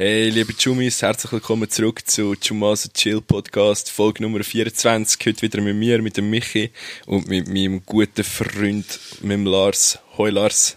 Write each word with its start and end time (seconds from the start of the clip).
Hey, 0.00 0.28
liebe 0.28 0.56
Chumis, 0.56 1.02
herzlich 1.02 1.32
willkommen 1.32 1.68
zurück 1.68 2.08
zu 2.08 2.36
Chumaso 2.36 2.88
Chill 2.94 3.20
Podcast, 3.20 3.90
Folge 3.90 4.22
Nummer 4.22 4.44
24. 4.44 5.18
Heute 5.26 5.42
wieder 5.42 5.60
mit 5.60 5.74
mir, 5.74 6.00
mit 6.00 6.16
dem 6.16 6.30
Michi 6.30 6.70
und 7.06 7.26
mit 7.26 7.48
meinem 7.48 7.84
guten 7.84 8.22
Freund, 8.22 8.86
mit 9.22 9.32
dem 9.32 9.44
Lars. 9.44 9.98
Hoi 10.16 10.30
Lars. 10.30 10.76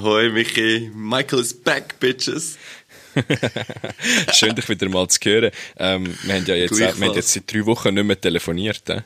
Hoi 0.00 0.30
Michi, 0.30 0.90
Michael 0.94 1.40
is 1.40 1.52
back, 1.52 2.00
bitches. 2.00 2.56
Schön, 4.32 4.54
dich 4.54 4.66
wieder 4.66 4.88
mal 4.88 5.06
zu 5.08 5.20
hören. 5.22 5.50
Ähm, 5.76 6.16
wir 6.22 6.34
haben 6.34 6.46
ja 6.46 6.54
jetzt, 6.54 6.72
auch, 6.72 6.78
wir 6.78 7.08
haben 7.08 7.14
jetzt 7.14 7.34
seit 7.34 7.52
drei 7.52 7.66
Wochen 7.66 7.92
nicht 7.92 8.04
mehr 8.04 8.18
telefoniert. 8.18 8.88
Äh? 8.88 9.02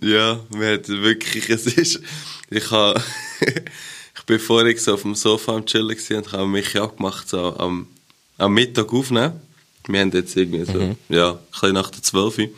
Ja, 0.00 0.38
wir 0.50 0.68
haben 0.74 1.02
wirklich, 1.02 1.50
es 1.50 1.66
ist, 1.66 2.00
ich 2.48 2.70
habe, 2.70 3.02
ich 3.40 4.22
bin 4.24 4.38
vorhin 4.38 4.78
so 4.78 4.94
auf 4.94 5.02
dem 5.02 5.16
Sofa 5.16 5.56
am 5.56 5.66
Chillen 5.66 5.98
und 6.10 6.30
habe 6.30 6.46
Michi 6.46 6.78
abgemacht, 6.78 7.28
so 7.28 7.56
am 7.56 7.88
am 8.44 8.54
Mittag 8.54 8.92
aufnehmen. 8.92 9.40
Wir 9.86 10.00
haben 10.00 10.12
jetzt 10.12 10.36
irgendwie 10.36 10.64
so, 10.64 10.78
mhm. 10.78 10.96
ja, 11.08 11.32
ein 11.32 11.38
bisschen 11.50 11.74
nach 11.74 11.90
der 11.90 12.02
12 12.02 12.38
Uhr. 12.38 12.48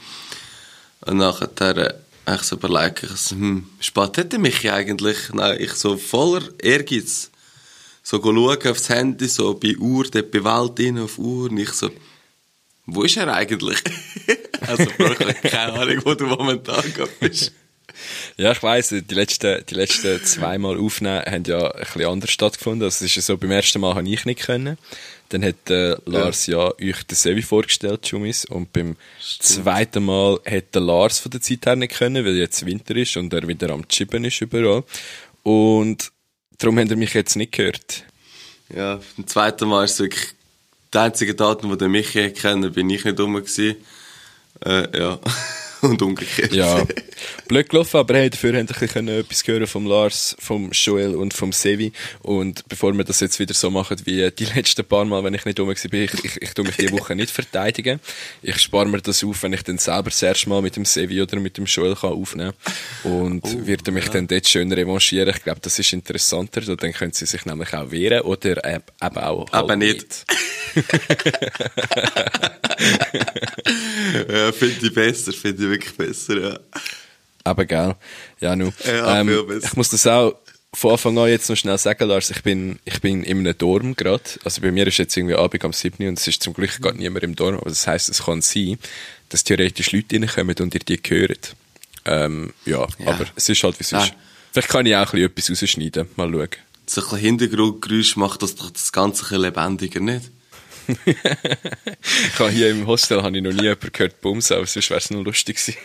Und 1.06 1.16
nachher 1.18 1.76
äh, 1.76 1.94
ich 2.34 2.42
so 2.42 2.56
überlegt, 2.56 3.04
ich 3.04 3.30
hm, 3.30 3.68
spät 3.80 4.16
hätte 4.16 4.38
mich 4.38 4.70
eigentlich, 4.70 5.16
nein, 5.32 5.58
ich 5.60 5.72
so 5.72 5.96
voller 5.96 6.42
Ehrgeiz, 6.58 7.30
so 8.02 8.20
schauen 8.20 8.66
aufs 8.66 8.88
Handy, 8.88 9.28
so 9.28 9.54
bei 9.54 9.76
Uhr, 9.76 10.04
dort 10.10 10.30
bei 10.30 10.42
Welt 10.42 10.80
rein, 10.80 10.98
auf 10.98 11.18
Uhr, 11.18 11.50
und 11.50 11.58
ich 11.58 11.70
so, 11.70 11.90
wo 12.86 13.02
ist 13.02 13.16
er 13.16 13.32
eigentlich? 13.32 13.78
also, 14.60 14.86
Bro, 14.96 15.12
ich 15.12 15.20
habe 15.20 15.34
keine 15.34 15.72
Ahnung, 15.72 16.02
wo 16.04 16.14
du 16.14 16.26
momentan 16.26 16.84
bist. 17.20 17.52
Ja, 18.36 18.52
ich 18.52 18.62
weiss, 18.62 18.88
die 18.90 19.14
letzten, 19.14 19.64
die 19.64 19.74
letzten 19.74 20.22
zweimal 20.22 20.78
aufnehmen 20.78 21.24
haben 21.24 21.44
ja 21.44 21.70
ein 21.70 21.80
bisschen 21.80 22.04
anders 22.04 22.30
stattgefunden. 22.30 22.82
Also, 22.82 22.96
es 22.96 23.10
ist 23.10 23.16
ja 23.16 23.22
so, 23.22 23.38
beim 23.38 23.50
ersten 23.50 23.80
Mal 23.80 23.94
habe 23.94 24.06
ich 24.06 24.26
nicht 24.26 24.40
können. 24.40 24.76
Dann 25.30 25.44
hat 25.44 25.70
äh, 25.70 25.96
Lars 26.04 26.46
ja. 26.46 26.68
ja 26.78 26.90
euch 26.90 27.02
den 27.04 27.16
Sevi 27.16 27.42
vorgestellt, 27.42 28.06
Jumis. 28.06 28.44
Und 28.44 28.72
beim 28.72 28.96
Stimmt. 29.20 29.42
zweiten 29.42 30.04
Mal 30.04 30.38
hat 30.46 30.74
der 30.74 30.82
Lars 30.82 31.18
von 31.18 31.30
der 31.30 31.40
Zeit 31.40 31.66
her 31.66 31.76
nicht 31.76 31.94
können, 31.94 32.24
weil 32.24 32.36
jetzt 32.36 32.64
Winter 32.64 32.94
ist 32.96 33.16
und 33.16 33.32
er 33.32 33.46
wieder 33.48 33.70
am 33.70 33.86
Chippen 33.88 34.24
ist 34.24 34.40
überall. 34.40 34.84
Und 35.42 36.12
darum 36.58 36.78
habt 36.78 36.90
ihr 36.90 36.96
mich 36.96 37.14
jetzt 37.14 37.36
nicht 37.36 37.52
gehört. 37.52 38.04
Ja, 38.74 39.00
beim 39.16 39.26
zweiten 39.26 39.68
Mal 39.68 39.84
ist 39.84 39.92
es 39.92 40.00
wirklich 40.00 40.28
der 40.92 41.02
einzige 41.02 41.34
Datum, 41.34 41.76
den 41.76 41.94
ich 41.94 42.12
kennen, 42.12 42.72
bin 42.72 42.90
ich 42.90 43.04
nicht 43.04 43.20
rum 43.20 43.34
gewesen. 43.34 43.76
Äh, 44.64 44.98
ja. 44.98 45.18
und 45.90 46.02
umgekehrt. 46.02 46.52
Ja, 46.52 46.84
blöd 47.48 47.68
gelaufen, 47.68 47.98
aber 47.98 48.14
hey, 48.14 48.30
dafür 48.30 48.56
haben 48.56 49.06
wir 49.06 49.18
etwas 49.18 49.46
hören 49.46 49.66
vom 49.66 49.86
Lars, 49.86 50.36
vom 50.38 50.70
Joel 50.72 51.14
und 51.14 51.34
vom 51.34 51.52
Sevi. 51.52 51.92
Und 52.22 52.66
bevor 52.68 52.92
wir 52.94 53.04
das 53.04 53.20
jetzt 53.20 53.38
wieder 53.38 53.54
so 53.54 53.70
machen 53.70 53.96
wie 54.04 54.30
die 54.30 54.44
letzten 54.44 54.84
paar 54.84 55.04
Mal, 55.04 55.22
wenn 55.24 55.34
ich 55.34 55.44
nicht 55.44 55.58
rum 55.58 55.68
war, 55.68 55.74
ich, 55.74 56.24
ich, 56.24 56.42
ich 56.42 56.54
tue 56.54 56.64
mich 56.64 56.76
diese 56.76 56.92
Woche 56.92 57.14
nicht 57.14 57.30
verteidigen. 57.30 58.00
Ich 58.42 58.58
spare 58.58 58.86
mir 58.86 59.00
das 59.00 59.22
auf, 59.24 59.42
wenn 59.42 59.52
ich 59.52 59.62
dann 59.62 59.78
selber 59.78 60.10
das 60.10 60.22
erste 60.22 60.48
Mal 60.48 60.62
mit 60.62 60.76
dem 60.76 60.84
Sevi 60.84 61.22
oder 61.22 61.38
mit 61.38 61.56
dem 61.56 61.66
Joel 61.66 61.94
kann 61.94 62.12
aufnehmen 62.12 62.52
kann. 63.02 63.12
Und 63.12 63.44
oh, 63.44 63.66
werde 63.66 63.92
mich 63.92 64.06
ja. 64.06 64.12
dann 64.12 64.26
dort 64.26 64.48
schön 64.48 64.72
revanchieren. 64.72 65.34
Ich 65.34 65.42
glaube, 65.42 65.60
das 65.60 65.78
ist 65.78 65.92
interessanter. 65.92 66.60
Dann 66.60 66.92
können 66.92 67.12
sie 67.12 67.26
sich 67.26 67.44
nämlich 67.44 67.72
auch 67.74 67.90
wehren 67.90 68.22
oder 68.22 68.64
eben 68.64 69.16
auch. 69.16 69.52
Halt 69.52 69.54
aber 69.54 69.76
nicht. 69.76 69.96
nicht. 69.96 70.26
ja, 74.28 74.52
finde 74.52 74.86
ich 74.86 74.94
besser, 74.94 75.32
finde 75.32 75.74
ich 75.74 75.75
wirklich 75.76 75.96
besser, 75.96 76.40
ja. 76.40 76.58
Aber 77.44 77.64
geil. 77.64 77.94
Ja, 78.40 78.56
nu. 78.56 78.72
Ja, 78.84 79.20
ähm, 79.20 79.60
ich 79.62 79.76
muss 79.76 79.90
das 79.90 80.06
auch 80.06 80.36
von 80.74 80.92
Anfang 80.92 81.16
an 81.18 81.28
jetzt 81.28 81.48
noch 81.48 81.56
schnell 81.56 81.78
sagen, 81.78 82.08
Lars, 82.08 82.30
ich 82.30 82.42
bin, 82.42 82.78
ich 82.84 83.00
bin 83.00 83.22
in 83.22 83.38
einem 83.38 83.56
Dorm 83.56 83.94
gerade. 83.94 84.24
Also 84.44 84.60
bei 84.60 84.72
mir 84.72 84.86
ist 84.86 84.98
jetzt 84.98 85.16
irgendwie 85.16 85.36
Abend 85.36 85.64
am 85.64 85.72
7. 85.72 86.06
und 86.08 86.18
es 86.18 86.26
ist 86.26 86.42
zum 86.42 86.54
Glück 86.54 86.80
gar 86.82 86.92
niemand 86.92 87.24
im 87.24 87.36
Dorm. 87.36 87.56
Aber 87.56 87.70
das 87.70 87.86
heisst, 87.86 88.08
es 88.08 88.24
kann 88.24 88.42
sein, 88.42 88.78
dass 89.28 89.44
theoretisch 89.44 89.92
Leute 89.92 90.16
reinkommen 90.16 90.56
und 90.60 90.74
ihr 90.74 90.80
die 90.80 91.00
hören. 91.06 91.38
Ähm, 92.04 92.52
ja, 92.64 92.86
ja, 92.98 93.06
aber 93.06 93.26
es 93.36 93.48
ist 93.48 93.62
halt, 93.62 93.78
wie 93.78 93.84
es 93.84 93.94
ah. 93.94 94.04
ist. 94.04 94.14
Vielleicht 94.52 94.68
kann 94.68 94.86
ich 94.86 94.96
auch 94.96 95.12
ein 95.12 95.30
bisschen 95.32 95.54
etwas 95.54 95.62
rausschneiden. 95.62 96.08
Mal 96.16 96.30
schauen. 96.30 96.48
So 96.86 97.00
ein 97.00 97.04
bisschen 97.04 97.18
Hintergrundgeräusch 97.18 98.16
macht 98.16 98.42
das 98.42 98.54
doch 98.54 98.70
das 98.70 98.92
Ganze 98.92 99.22
ein 99.22 99.28
bisschen 99.28 99.42
lebendiger, 99.42 100.00
nicht? 100.00 100.30
Ich 101.06 102.38
habe 102.38 102.50
hier 102.50 102.70
im 102.70 102.86
Hostel 102.86 103.22
habe 103.22 103.36
ich 103.36 103.42
noch 103.42 103.52
nie 103.52 103.62
jemanden 103.62 103.92
gehört 103.92 104.20
bumsen, 104.20 104.56
aber 104.56 104.66
sonst 104.66 104.90
wäre 104.90 104.98
es 104.98 105.10
noch 105.10 105.22
lustig 105.22 105.56
gewesen. 105.56 105.78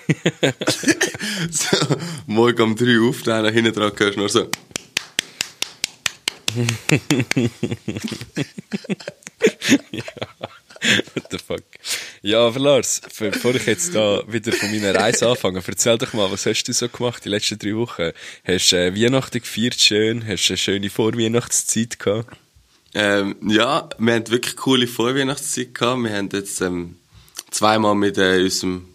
so, 1.49 1.77
morgen 2.27 2.61
um 2.61 2.75
drei 2.75 2.99
aufnehmen, 2.99 3.53
hinten 3.53 3.73
dran 3.73 3.91
hörst 3.97 4.15
du 4.15 4.19
nur 4.19 4.29
so. 4.29 4.49
ja. 9.91 10.03
What 11.13 11.27
the 11.29 11.37
fuck? 11.37 11.63
Ja, 12.21 12.39
aber 12.47 12.59
Lars, 12.59 13.01
bevor 13.19 13.55
ich 13.55 13.65
jetzt 13.65 13.93
da 13.93 14.23
wieder 14.27 14.51
von 14.51 14.71
meiner 14.71 14.95
Reise 14.95 15.27
anfange, 15.27 15.61
erzähl 15.65 15.97
doch 15.97 16.13
mal, 16.13 16.31
was 16.31 16.45
hast 16.45 16.63
du 16.63 16.73
so 16.73 16.89
gemacht 16.89 17.23
die 17.23 17.29
letzten 17.29 17.59
drei 17.59 17.75
Wochen? 17.75 18.11
Hast 18.43 18.71
du 18.71 18.77
äh, 18.77 18.95
Weihnachten 18.95 19.39
gefeiert 19.39 19.79
schön? 19.79 20.25
Hast 20.27 20.47
du 20.47 20.53
eine 20.53 20.57
schöne 20.57 20.89
Vorweihnachtszeit 20.89 21.99
gehabt? 21.99 22.35
Ähm, 22.93 23.35
ja, 23.47 23.89
wir 23.97 24.13
haben 24.13 24.29
wirklich 24.29 24.55
coole 24.57 24.87
Vorweihnachtszeit 24.87 25.73
gehabt. 25.73 26.03
Wir 26.03 26.13
haben 26.15 26.29
jetzt 26.33 26.61
ähm, 26.61 26.97
zweimal 27.49 27.95
mit 27.95 28.17
äh, 28.17 28.41
unserem, 28.43 28.85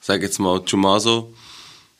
sag 0.00 0.22
jetzt 0.22 0.38
mal, 0.38 0.64
Chumaso, 0.64 1.32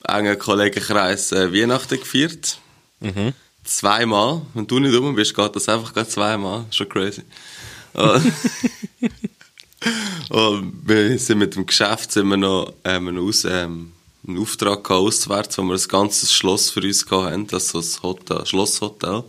engen 0.04 0.38
Kollegenkreis 0.38 1.32
äh, 1.32 1.53
Weihnachten 1.53 1.99
gefeiert. 2.00 2.59
Mhm. 3.00 3.32
Zweimal. 3.65 4.43
Wenn 4.54 4.66
du 4.66 4.78
nicht 4.81 4.97
rum 4.97 5.15
bist, 5.15 5.34
geht 5.34 5.54
das 5.54 5.69
einfach 5.69 5.93
gerade 5.93 6.09
zweimal. 6.09 6.65
Schon 6.71 6.88
crazy. 6.88 7.22
und 10.28 10.82
wir 10.84 11.19
sind 11.19 11.38
mit 11.38 11.56
dem 11.56 11.66
Geschäft 11.66 12.12
sind 12.12 12.28
wir 12.28 12.37
noch, 12.37 12.72
ähm, 12.84 13.19
aus, 13.19 13.44
ähm, 13.44 13.93
einen 14.26 14.38
Auftrag 14.38 14.84
gehabt, 14.84 15.06
auswärts, 15.06 15.59
wo 15.59 15.62
wir 15.62 15.75
ein 15.75 15.88
ganzes 15.88 16.32
Schloss 16.32 16.70
für 16.70 16.81
uns 16.81 17.10
hatten, 17.10 17.47
das 17.47 17.75
ist 17.75 17.94
so 17.94 17.99
ein 17.99 18.03
Hotel, 18.03 18.47
Schlosshotel. 18.47 19.25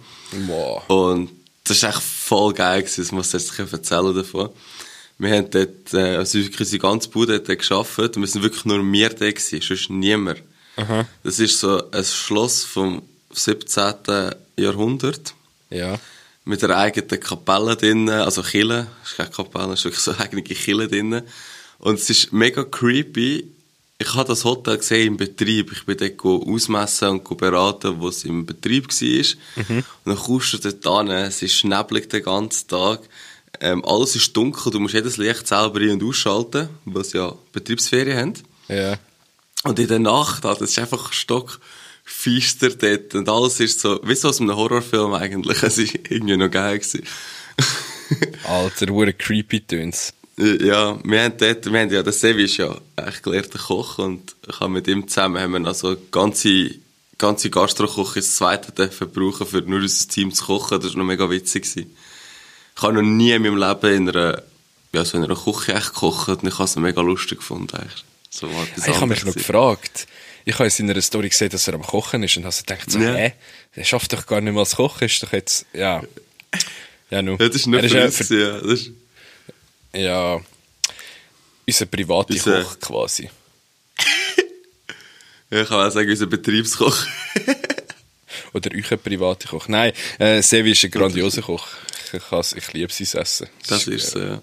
Wow. 0.47 0.83
Und 0.87 1.31
das 1.63 1.83
war 1.83 1.89
echt 1.89 2.01
voll 2.01 2.53
geil, 2.53 2.81
gewesen. 2.81 3.01
das 3.01 3.11
muss 3.11 3.33
ich 3.33 3.57
jetzt 3.57 3.73
erzählen 3.73 4.15
davon. 4.15 4.49
Wir 5.17 5.35
haben 5.35 5.51
dort, 5.51 5.93
äh, 5.93 6.15
also 6.15 6.37
unsere 6.37 6.79
ganze 6.79 7.09
Bude 7.09 7.39
dort 7.39 7.67
gearbeitet 7.67 8.15
und 8.15 8.23
wir 8.23 8.27
sind 8.27 8.41
wirklich 8.41 8.65
nur 8.65 8.79
wir 8.91 9.09
da 9.09 9.29
gewesen, 9.29 9.61
sonst 9.61 9.89
niemand. 9.89 10.41
Aha. 10.77 11.05
Das 11.23 11.39
ist 11.39 11.59
so 11.59 11.91
ein 11.91 12.05
Schloss 12.05 12.63
vom 12.63 13.01
17. 13.31 14.31
Jahrhundert. 14.57 15.33
Ja. 15.69 15.99
Mit 16.45 16.63
einer 16.63 16.77
eigenen 16.77 17.19
Kapelle 17.19 17.75
drinnen, 17.75 18.21
also 18.21 18.41
Kille, 18.41 18.87
das 19.01 19.11
ist 19.11 19.17
keine 19.17 19.29
Kapelle, 19.29 19.73
es 19.73 19.79
ist 19.79 19.85
wirklich 19.85 20.03
so 20.03 20.11
eine 20.11 20.21
eigene 20.21 20.41
Kille 20.41 20.87
drinnen. 20.87 21.23
Und 21.79 21.95
es 21.95 22.09
ist 22.09 22.31
mega 22.31 22.63
creepy, 22.63 23.45
ich 24.01 24.15
habe 24.15 24.29
das 24.29 24.45
Hotel 24.45 24.77
gesehen 24.77 25.07
im 25.07 25.17
Betrieb. 25.17 25.73
Ich 25.73 25.85
bin 25.85 25.97
dort 25.97 26.47
ausmessen 26.47 27.19
und 27.19 27.37
beraten, 27.37 27.99
wo 27.99 28.07
es 28.07 28.23
im 28.23 28.45
Betrieb 28.45 28.87
war. 28.87 29.63
Mhm. 29.67 29.77
Und 29.77 29.85
dann 30.05 30.15
kommst 30.15 30.53
du 30.53 30.71
dort 30.71 31.07
hin, 31.07 31.15
es 31.17 31.41
ist 31.41 31.65
neblig 31.65 32.09
den 32.09 32.23
ganzen 32.23 32.67
Tag. 32.69 33.01
Ähm, 33.59 33.83
alles 33.83 34.15
ist 34.15 34.35
dunkel, 34.35 34.71
du 34.71 34.79
musst 34.79 34.93
jedes 34.93 35.17
Licht 35.17 35.45
selber 35.47 35.81
ein- 35.81 35.91
und 35.91 36.03
ausschalten, 36.03 36.69
weil 36.85 37.03
sie 37.03 37.17
ja 37.17 37.35
Betriebsferien 37.51 38.17
haben. 38.17 38.33
Ja. 38.69 38.97
Und 39.63 39.77
in 39.79 39.87
der 39.87 39.99
Nacht, 39.99 40.45
das 40.45 40.61
ist 40.61 40.79
einfach 40.79 41.11
stockfeister 41.11 42.69
dort 42.69 43.15
und 43.15 43.27
alles 43.27 43.59
ist 43.59 43.81
so, 43.81 43.99
wie 44.03 44.15
so 44.15 44.29
aus 44.29 44.39
einem 44.39 44.55
Horrorfilm 44.55 45.13
eigentlich. 45.13 45.61
Es 45.63 45.77
war 45.77 45.85
irgendwie 46.09 46.37
noch 46.37 46.49
geil. 46.49 46.79
Alter, 48.45 48.87
wurde 48.87 49.13
creepy 49.13 49.59
töns. 49.59 50.13
Ja, 50.39 50.97
wir 51.03 51.21
haben 51.21 51.37
dort, 51.37 51.65
wir 51.69 51.79
haben 51.81 51.91
ja, 51.91 52.01
der 52.01 52.13
Sevi 52.13 52.45
ist 52.45 52.55
ja 52.55 52.73
echt 52.95 53.23
gelehrter 53.23 53.59
Koch 53.59 53.97
und 53.97 54.35
ich 54.47 54.57
habe 54.61 54.71
mit 54.71 54.87
ihm 54.87 55.05
zusammen 55.05 55.41
haben 55.41 55.51
wir 55.51 55.67
also 55.67 55.97
ganze, 56.11 56.75
ganze 57.17 57.49
Gastroküche 57.49 58.21
das 58.21 58.35
zweite 58.35 58.71
dürfen 58.71 59.11
brauchen, 59.11 59.45
für 59.45 59.61
nur 59.61 59.81
unser 59.81 60.07
Team 60.07 60.33
zu 60.33 60.45
kochen. 60.45 60.79
Das 60.79 60.91
war 60.91 60.99
noch 60.99 61.05
mega 61.05 61.29
witzig. 61.29 61.63
Gewesen. 61.63 61.93
Ich 62.73 62.81
habe 62.81 62.93
noch 62.93 63.01
nie 63.01 63.31
in 63.31 63.41
meinem 63.41 63.57
Leben 63.57 63.93
in 63.93 64.09
einer, 64.09 64.41
ja, 64.93 65.03
so 65.03 65.17
in 65.17 65.25
einer 65.25 65.35
Küche 65.35 65.73
echt 65.73 65.93
gekocht 65.93 66.29
und 66.29 66.47
ich 66.47 66.53
habe 66.53 66.63
es 66.63 66.75
mega 66.77 67.01
lustig 67.01 67.39
gefunden 67.39 67.75
eigentlich. 67.75 68.05
So 68.29 68.47
ich 68.77 68.87
habe 68.87 69.07
mich 69.07 69.25
noch 69.25 69.33
gefragt. 69.33 70.07
Ich 70.45 70.57
habe 70.57 70.71
in 70.77 70.89
einer 70.89 71.01
Story 71.01 71.27
gesehen, 71.27 71.49
dass 71.49 71.67
er 71.67 71.73
am 71.73 71.81
Kochen 71.81 72.23
ist 72.23 72.37
und 72.37 72.45
habe 72.45 72.55
gedacht, 72.55 72.89
so, 72.89 72.99
ja. 72.99 73.13
hä, 73.13 73.33
der 73.75 73.83
schafft 73.83 74.13
doch 74.13 74.25
gar 74.25 74.39
nicht 74.39 74.53
mal 74.53 74.61
das 74.61 74.77
Kochen, 74.77 75.05
ist 75.05 75.21
doch 75.21 75.33
jetzt, 75.33 75.65
ja. 75.73 76.01
Ja, 77.09 77.21
nu. 77.21 77.31
Ja, 77.31 77.47
das 77.47 77.57
ist 77.57 77.67
nur 77.67 77.83
für 77.83 78.05
uns, 78.05 78.29
ja. 78.29 78.59
Das 78.59 78.71
ist 78.71 78.91
ja, 79.93 80.39
unser 81.67 81.85
privater 81.85 82.33
unser... 82.33 82.63
Koch 82.63 82.79
quasi. 82.79 83.29
ja, 85.51 85.61
ich 85.61 85.67
kann 85.67 85.87
auch 85.87 85.91
sagen, 85.91 86.09
unser 86.09 86.27
Betriebskoch. 86.27 86.97
Oder 88.53 88.71
euer 88.73 88.97
privater 88.97 89.49
Koch. 89.49 89.67
Nein, 89.67 89.93
äh, 90.17 90.41
Sevi 90.41 90.71
ist 90.71 90.83
ein 90.83 90.91
grandioser 90.91 91.41
Koch. 91.41 91.67
Ich, 92.11 92.57
ich 92.57 92.73
liebe 92.73 92.91
sein 92.91 93.21
Essen. 93.21 93.47
Das, 93.67 93.85
das 93.85 93.87
ist 93.87 94.11
so, 94.11 94.19
ja. 94.19 94.41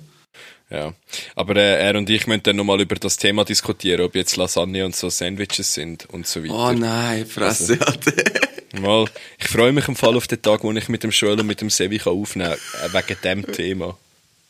Ja, 0.68 0.94
aber 1.36 1.56
äh, 1.56 1.80
er 1.80 1.94
und 1.94 2.10
ich 2.10 2.26
müssen 2.26 2.42
dann 2.42 2.56
nochmal 2.56 2.80
über 2.80 2.96
das 2.96 3.16
Thema 3.16 3.44
diskutieren, 3.44 4.00
ob 4.00 4.16
jetzt 4.16 4.36
Lasagne 4.36 4.84
und 4.84 4.96
so 4.96 5.08
Sandwiches 5.10 5.72
sind 5.72 6.06
und 6.06 6.26
so 6.26 6.42
weiter. 6.42 6.54
Oh 6.54 6.72
nein, 6.72 7.24
Fresse 7.24 7.78
also, 7.80 8.80
mal, 8.80 9.04
Ich 9.38 9.46
freue 9.46 9.70
mich 9.72 9.86
im 9.86 9.94
Fall 9.94 10.16
auf 10.16 10.26
den 10.26 10.42
Tag, 10.42 10.64
wo 10.64 10.72
ich 10.72 10.88
mit 10.88 11.04
dem 11.04 11.10
Joel 11.10 11.38
und 11.38 11.46
mit 11.46 11.60
dem 11.60 11.70
Sevi 11.70 12.00
aufnehmen 12.04 12.56
kann, 12.72 12.90
äh, 12.90 12.92
wegen 12.92 13.20
dem 13.22 13.52
Thema. 13.52 13.96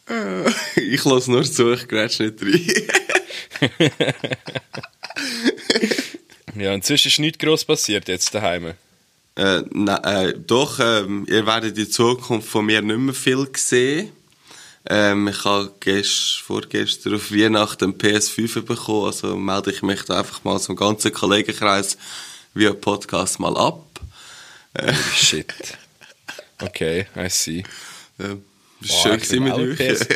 Ich 0.76 1.04
lasse 1.04 1.30
nur 1.30 1.42
zu, 1.44 1.72
ich 1.72 1.88
grätsch 1.88 2.20
nicht 2.20 2.42
rein. 2.42 2.88
Ja, 6.58 6.72
inzwischen 6.72 7.08
ist 7.08 7.18
nichts 7.18 7.38
gross 7.38 7.64
passiert 7.64 8.08
jetzt 8.08 8.34
daheim. 8.34 8.72
Äh, 9.34 9.62
na, 9.72 9.98
äh, 9.98 10.34
doch, 10.38 10.80
ähm, 10.80 11.26
ihr 11.28 11.46
werdet 11.46 11.76
in 11.76 11.90
Zukunft 11.90 12.48
von 12.48 12.64
mir 12.64 12.80
nicht 12.80 12.96
mehr 12.98 13.14
viel 13.14 13.46
sehen. 13.54 14.12
Ähm, 14.88 15.28
ich 15.28 15.44
habe 15.44 15.74
gest, 15.80 16.38
vorgestern 16.38 17.16
auf 17.16 17.30
Weihnachten 17.30 17.84
einen 17.84 17.98
PS5 17.98 18.62
bekommen, 18.62 19.06
also 19.06 19.36
melde 19.36 19.70
ich 19.70 19.82
mich 19.82 20.02
da 20.04 20.20
einfach 20.20 20.44
mal 20.44 20.58
zum 20.58 20.76
ganzen 20.76 21.12
Kollegenkreis 21.12 21.98
via 22.54 22.72
Podcast 22.72 23.38
mal 23.38 23.56
ab. 23.56 23.84
Holy 24.80 24.94
shit. 25.14 25.52
Okay, 26.62 27.06
I 27.16 27.28
see. 27.28 27.64
Ähm, 28.18 28.44
Boah, 28.80 29.02
schön 29.02 29.14
ich 29.16 29.28
gewesen 29.28 29.44
will 29.44 29.52
auch 29.52 29.58
mit 29.58 29.80
ein 29.80 29.88
euch. 29.88 29.98
PS 29.98 30.08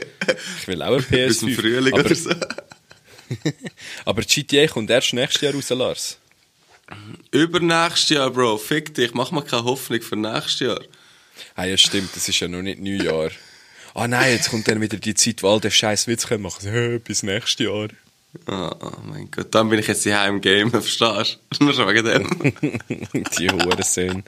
Ich 0.61 0.69
will 0.69 0.83
auch 0.83 0.97
ein 0.97 1.05
Bis 1.05 1.39
zum 1.39 1.49
PS5. 1.49 1.61
Frühling 1.61 1.95
aber, 1.95 2.05
oder 2.05 2.15
so. 2.15 2.31
aber 4.05 4.23
GTA 4.23 4.67
kommt 4.67 4.91
erst 4.91 5.13
nächstes 5.13 5.43
Jahr 5.43 5.55
raus, 5.55 5.71
Lars. 5.71 6.19
Übernächstes 7.31 8.11
Jahr, 8.11 8.31
Bro. 8.31 8.59
Fick 8.59 8.95
dich, 8.95 9.15
mach 9.15 9.31
mir 9.31 9.43
keine 9.43 9.65
Hoffnung 9.65 10.03
für 10.03 10.17
nächstes 10.17 10.61
Jahr. 10.61 10.81
Ah 11.55 11.65
ja, 11.65 11.77
stimmt, 11.77 12.15
das 12.15 12.29
ist 12.29 12.41
ja 12.41 12.49
noch 12.49 12.63
nicht 12.63 12.81
Neujahr. 12.81 13.31
Ah 13.95 14.07
nein, 14.07 14.33
jetzt 14.33 14.51
kommt 14.51 14.69
dann 14.69 14.81
wieder 14.81 14.99
die 14.99 15.15
Zeit, 15.15 15.43
wo 15.43 15.49
all 15.53 15.61
der 15.61 15.71
scheiß 15.71 16.07
Witz 16.07 16.27
können 16.27 16.43
machen. 16.43 17.01
Bis 17.05 17.23
nächstes 17.23 17.67
Jahr. 17.67 17.89
Ah, 18.47 18.77
oh 18.81 19.01
mein 19.05 19.31
Gott, 19.31 19.53
dann 19.55 19.69
bin 19.69 19.81
ich 19.81 19.89
jetzt 19.89 20.05
hier 20.05 20.25
im 20.27 20.41
Game, 20.41 20.71
verstehst 20.71 21.41
du? 21.59 21.65
Nur 21.65 21.75
schon 21.75 21.89
wegen 21.89 22.05
dem. 22.05 23.25
die 23.39 23.51
Hurensöhne. 23.51 24.23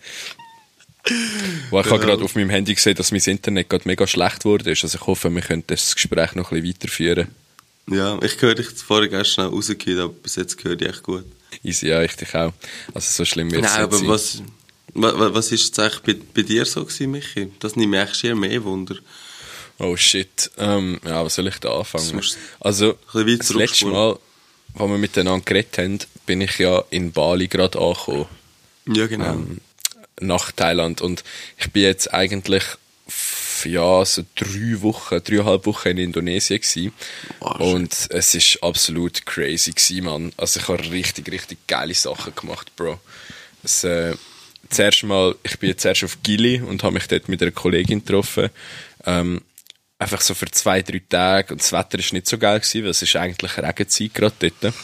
Wo 1.71 1.81
ich 1.81 1.87
habe 1.87 1.99
Genau. 1.99 2.13
gerade 2.13 2.25
auf 2.25 2.35
meinem 2.37 2.51
Handy 2.51 2.75
gesehen, 2.75 2.95
dass 2.95 3.11
mein 3.11 3.21
Internet 3.23 3.69
gerade 3.69 3.87
mega 3.89 4.07
schlecht 4.07 4.45
ist. 4.45 4.85
Also 4.85 4.99
ich 5.01 5.07
hoffe, 5.07 5.31
wir 5.35 5.43
können 5.43 5.65
das 5.67 5.95
Gespräch 5.95 6.35
noch 6.35 6.53
ein 6.53 6.63
bisschen 6.63 6.77
weiterführen. 6.83 7.29
ja, 7.89 8.21
ich 8.23 8.41
höre 8.41 8.55
dich 8.55 8.69
vorher 8.69 9.11
erst 9.11 9.33
schnell 9.33 9.47
rausgehört, 9.49 9.99
aber 10.01 10.13
bis 10.13 10.37
jetzt 10.37 10.63
höre 10.63 10.81
ich 10.81 10.89
echt 10.89 11.03
gut. 11.03 11.25
Easy, 11.65 11.89
ja, 11.89 12.03
ich 12.03 12.15
dich 12.17 12.35
auch. 12.35 12.53
Also 12.95 13.11
so 13.11 13.25
schlimm 13.25 13.51
wird 13.51 13.65
es 13.65 13.71
Nein, 13.73 13.81
nicht 13.81 13.85
aber 13.85 13.97
sein. 13.99 14.09
was, 14.09 14.43
was, 14.95 15.35
was 15.35 15.53
ist 15.53 15.65
jetzt 15.67 15.79
eigentlich 15.81 16.01
bei, 16.19 16.25
bei 16.35 16.43
dir 16.43 16.65
so 16.65 16.85
gewesen, 16.85 17.11
Michi? 17.11 17.51
Das 17.61 17.75
nimmt 17.77 17.91
mich 17.91 18.15
schier 18.15 18.35
mehr 18.37 18.63
Wunder. 18.65 18.97
Oh 19.79 19.97
shit. 19.97 20.51
Ähm, 20.59 21.01
ja, 21.05 21.25
was 21.25 21.35
soll 21.35 21.49
ich 21.49 21.59
da 21.59 21.77
anfangen? 21.79 22.17
Das 22.17 22.37
Also, 22.61 22.97
das 23.13 23.51
letzte. 23.53 23.87
Mal, 23.87 24.19
als 24.75 24.89
wir 24.91 24.99
miteinander 24.99 25.45
geredet 25.45 25.77
haben, 25.79 25.99
bin 26.27 26.41
ich 26.43 26.59
ja 26.59 26.83
in 26.91 27.11
Bali 27.11 27.49
gerade 27.49 27.79
angekommen. 27.81 28.27
Ja, 28.87 29.07
genau. 29.09 29.33
ähm, 29.35 29.59
nach 30.21 30.53
Thailand. 30.53 31.01
Und 31.01 31.25
ich 31.59 31.71
bin 31.73 31.83
jetzt 31.83 32.13
eigentlich 32.13 32.65
ja, 33.65 34.05
so 34.05 34.25
drei 34.35 34.81
Wochen, 34.83 35.23
dreieinhalb 35.23 35.67
Wochen 35.67 35.89
in 35.89 35.99
Indonesien 35.99 36.61
gewesen. 36.61 36.93
Boah, 37.39 37.57
shit. 37.57 37.75
und 37.75 38.07
es 38.11 38.35
ist 38.35 38.63
absolut 38.63 39.25
crazy 39.27 39.71
gewesen, 39.71 40.05
Mann. 40.05 40.33
Also 40.37 40.61
ich 40.61 40.69
habe 40.69 40.91
richtig, 40.91 41.31
richtig 41.31 41.67
geile 41.67 41.95
Sachen 41.95 42.35
gemacht, 42.35 42.75
Bro. 42.77 43.01
Es, 43.63 43.85
äh, 43.85 44.15
zuerst 44.69 45.05
mal, 45.05 45.35
ich 45.43 45.59
bin 45.59 45.71
jetzt 45.71 45.85
erst 45.85 46.05
auf 46.05 46.19
Gili 46.23 46.61
und 46.61 46.83
habe 46.83 46.95
mich 46.95 47.07
dort 47.07 47.29
mit 47.29 47.43
einer 47.43 47.53
Kollegin 47.53 48.05
getroffen. 48.05 48.51
Ähm, 49.05 49.43
einfach 49.99 50.21
so 50.21 50.35
für 50.35 50.51
zwei, 50.51 50.83
drei 50.83 51.03
Tage. 51.09 51.53
Und 51.53 51.61
das 51.61 51.73
Wetter 51.73 51.99
ist 51.99 52.13
nicht 52.13 52.27
so 52.27 52.39
geil 52.39 52.59
gewesen, 52.61 52.83
weil 52.83 52.91
es 52.91 53.03
ist 53.03 53.17
eigentlich 53.17 53.57
Regenzeit 53.57 54.15
gerade 54.15 54.35
dort. 54.39 54.75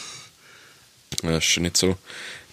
Das 1.21 1.23
war 1.23 1.61
nicht 1.63 1.75
so, 1.75 1.97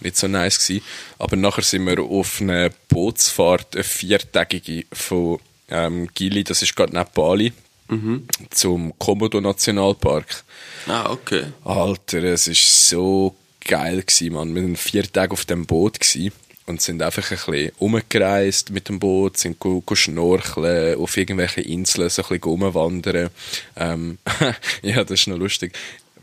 nicht 0.00 0.16
so 0.16 0.28
nice. 0.28 0.58
Gewesen. 0.58 0.84
Aber 1.18 1.36
nachher 1.36 1.62
sind 1.62 1.86
wir 1.86 2.00
auf 2.00 2.40
einer 2.40 2.70
Bootsfahrt, 2.88 3.74
eine 3.74 3.84
viertägige 3.84 4.84
von 4.92 5.38
ähm, 5.68 6.08
Gili, 6.14 6.44
das 6.44 6.62
ist 6.62 6.76
gerade 6.76 6.94
neben 6.96 7.10
Bali, 7.14 7.52
zum 8.50 8.98
Komodo 8.98 9.40
Nationalpark. 9.40 10.44
Ah, 10.86 11.10
okay. 11.10 11.44
Alter, 11.64 12.22
es 12.24 12.46
ist 12.48 12.88
so 12.88 13.34
geil 13.64 14.02
gewesen, 14.02 14.34
man. 14.34 14.54
Wir 14.54 14.62
waren 14.62 14.76
vier 14.76 15.10
Tage 15.10 15.32
auf 15.32 15.44
dem 15.44 15.66
Boot 15.66 16.00
gewesen 16.00 16.32
und 16.66 16.80
sind 16.80 17.02
einfach 17.02 17.30
ein 17.30 17.36
bisschen 17.36 17.72
umgereist 17.78 18.70
mit 18.70 18.88
dem 18.88 18.98
Boot, 18.98 19.36
sind 19.36 19.58
go, 19.58 19.80
go 19.80 19.94
schnorcheln, 19.94 20.98
auf 20.98 21.16
irgendwelchen 21.16 21.64
Inseln 21.64 22.10
so 22.10 22.22
ein 22.22 22.28
bisschen 22.28 22.44
rumwandern. 22.44 23.30
Ähm, 23.76 24.18
ja, 24.82 25.04
das 25.04 25.20
ist 25.20 25.26
noch 25.28 25.38
lustig. 25.38 25.72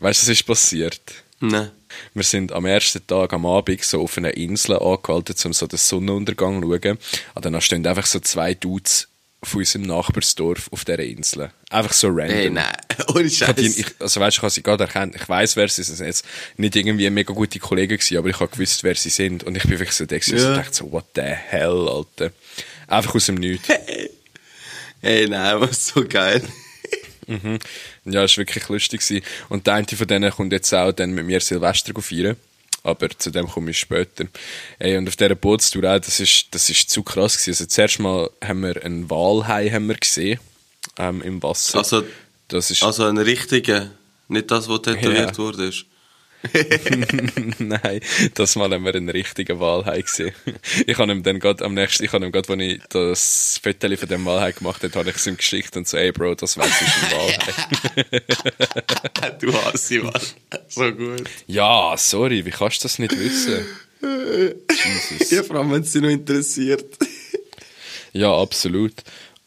Weißt 0.00 0.22
du, 0.22 0.26
was 0.26 0.30
ist 0.30 0.46
passiert? 0.46 1.00
Nein. 1.48 1.70
Wir 2.14 2.22
sind 2.24 2.52
am 2.52 2.66
ersten 2.66 3.06
Tag 3.06 3.32
am 3.32 3.46
Abend 3.46 3.82
so 3.84 4.02
auf 4.02 4.16
einer 4.18 4.36
Insel 4.36 4.76
angehalten, 4.78 5.36
um 5.44 5.52
so 5.52 5.66
den 5.66 5.78
Sonnenuntergang 5.78 6.60
zu 6.62 6.68
schauen. 6.68 6.98
Und 7.34 7.44
dann 7.44 7.60
stehen 7.60 7.86
einfach 7.86 8.06
so 8.06 8.18
zwei 8.20 8.54
Dudes 8.54 9.08
von 9.42 9.58
unserem 9.60 9.82
Nachbarsdorf 9.82 10.68
auf 10.72 10.84
dieser 10.86 11.00
Insel. 11.00 11.50
Einfach 11.70 11.92
so 11.92 12.08
random. 12.08 12.30
Ey, 12.36 12.50
nein. 12.50 12.72
Ohne 13.14 13.24
Ich 13.24 13.42
hab 13.42 13.54
die, 13.56 13.64
Scheiß. 13.66 13.76
ich, 13.78 13.86
also 14.00 14.20
weißt, 14.20 14.36
ich 14.38 14.42
habe 14.42 14.50
sie 14.50 14.62
gerade 14.62 14.84
erkannt. 14.84 15.14
Ich 15.16 15.28
weiß, 15.28 15.56
wer 15.56 15.68
sie 15.68 15.82
sind. 15.82 16.04
Jetzt 16.06 16.24
nicht 16.56 16.74
irgendwie 16.76 17.08
mega 17.10 17.32
gute 17.34 17.58
Kollegen 17.58 17.96
gewesen, 17.98 18.16
aber 18.16 18.28
ich 18.30 18.40
habe 18.40 18.50
gewusst, 18.50 18.82
wer 18.84 18.94
sie 18.94 19.10
sind. 19.10 19.44
Und 19.44 19.56
ich 19.56 19.62
bin 19.64 19.72
wirklich 19.72 19.92
so 19.92 20.06
da 20.06 20.16
Ja. 20.16 20.48
und 20.50 20.56
dachte 20.56 20.74
so, 20.74 20.90
what 20.90 21.04
the 21.14 21.20
hell, 21.22 21.86
Alter. 21.88 22.32
Einfach 22.88 23.14
aus 23.14 23.26
dem 23.26 23.34
Nichts. 23.36 23.68
Ey, 25.02 25.28
nein, 25.28 25.60
was 25.60 25.88
so 25.88 26.04
geil. 26.08 26.42
Ja, 28.04 28.24
es 28.24 28.32
war 28.32 28.38
wirklich 28.38 28.68
lustig. 28.68 29.00
Gewesen. 29.00 29.24
Und 29.48 29.66
der 29.66 29.74
eine 29.74 29.86
von 29.86 30.06
denen 30.06 30.30
kommt 30.30 30.52
jetzt 30.52 30.72
auch 30.74 30.92
dann 30.92 31.12
mit 31.12 31.26
mir 31.26 31.40
Silvester 31.40 31.92
feiern. 32.00 32.36
Aber 32.82 33.08
zu 33.10 33.30
dem 33.30 33.48
komme 33.48 33.70
ich 33.70 33.78
später. 33.78 34.26
Ey, 34.78 34.98
und 34.98 35.08
auf 35.08 35.16
dieser 35.16 35.34
Bootstour 35.34 35.84
auch, 35.84 35.98
das 36.00 36.20
ist, 36.20 36.48
das 36.50 36.68
ist 36.68 36.90
zu 36.90 37.02
krass 37.02 37.38
gewesen. 37.38 37.62
Also 37.62 37.66
zuerst 37.66 37.98
mal 37.98 38.28
haben 38.44 38.60
wir 38.62 38.84
einen 38.84 39.08
Walhai 39.08 39.70
haben 39.70 39.88
wir 39.88 39.94
gesehen, 39.96 40.38
ähm, 40.98 41.22
im 41.22 41.42
Wasser. 41.42 41.78
Also, 41.78 42.04
das 42.48 42.70
ist, 42.70 42.82
also 42.82 43.06
ein 43.06 43.16
richtiger, 43.16 43.90
nicht 44.28 44.50
das, 44.50 44.68
was 44.68 44.82
tätowiert 44.82 45.30
Ja. 45.30 45.38
wurde. 45.38 45.64
Ist. 45.68 45.86
Nein, 47.58 48.00
das 48.34 48.56
Mal 48.56 48.70
haben 48.70 48.84
wir 48.84 48.94
einen 48.94 49.08
richtigen 49.08 49.60
Walhai 49.60 50.02
gesehen. 50.02 50.34
Ich 50.86 50.98
habe 50.98 51.12
ihm 51.12 51.22
dann 51.22 51.40
gerade 51.40 51.64
am 51.64 51.74
nächsten, 51.74 52.04
ich 52.04 52.12
habe 52.12 52.24
ihm 52.24 52.32
gerade, 52.32 52.52
als 52.52 52.60
ich 52.60 52.80
das 52.88 53.60
Foto 53.62 53.96
von 53.96 54.08
dem 54.08 54.24
Walhai 54.24 54.52
gemacht 54.52 54.82
habe, 54.82 54.94
habe 54.98 55.10
ich 55.10 55.16
es 55.16 55.26
ihm 55.26 55.36
geschickt 55.36 55.76
und 55.76 55.88
so, 55.88 55.96
ey 55.96 56.12
Bro, 56.12 56.36
das 56.36 56.56
weiß 56.56 56.82
ich 56.82 56.88
ein 57.02 57.12
Walhai. 57.18 58.22
du 59.40 59.52
hast 59.52 59.88
sie, 59.88 60.00
Mann. 60.00 60.12
So 60.68 60.92
gut. 60.92 61.24
ja, 61.46 61.94
sorry, 61.96 62.44
wie 62.44 62.50
kannst 62.50 62.80
du 62.80 62.84
das 62.84 62.98
nicht 62.98 63.18
wissen? 63.18 63.64
Jesus. 64.02 65.30
Ja, 65.30 65.42
vor 65.42 65.56
allem, 65.56 65.72
wenn 65.72 65.82
es 65.82 65.92
dich 65.92 66.02
noch 66.02 66.10
interessiert. 66.10 66.98
Ja, 68.12 68.36
absolut. 68.36 68.94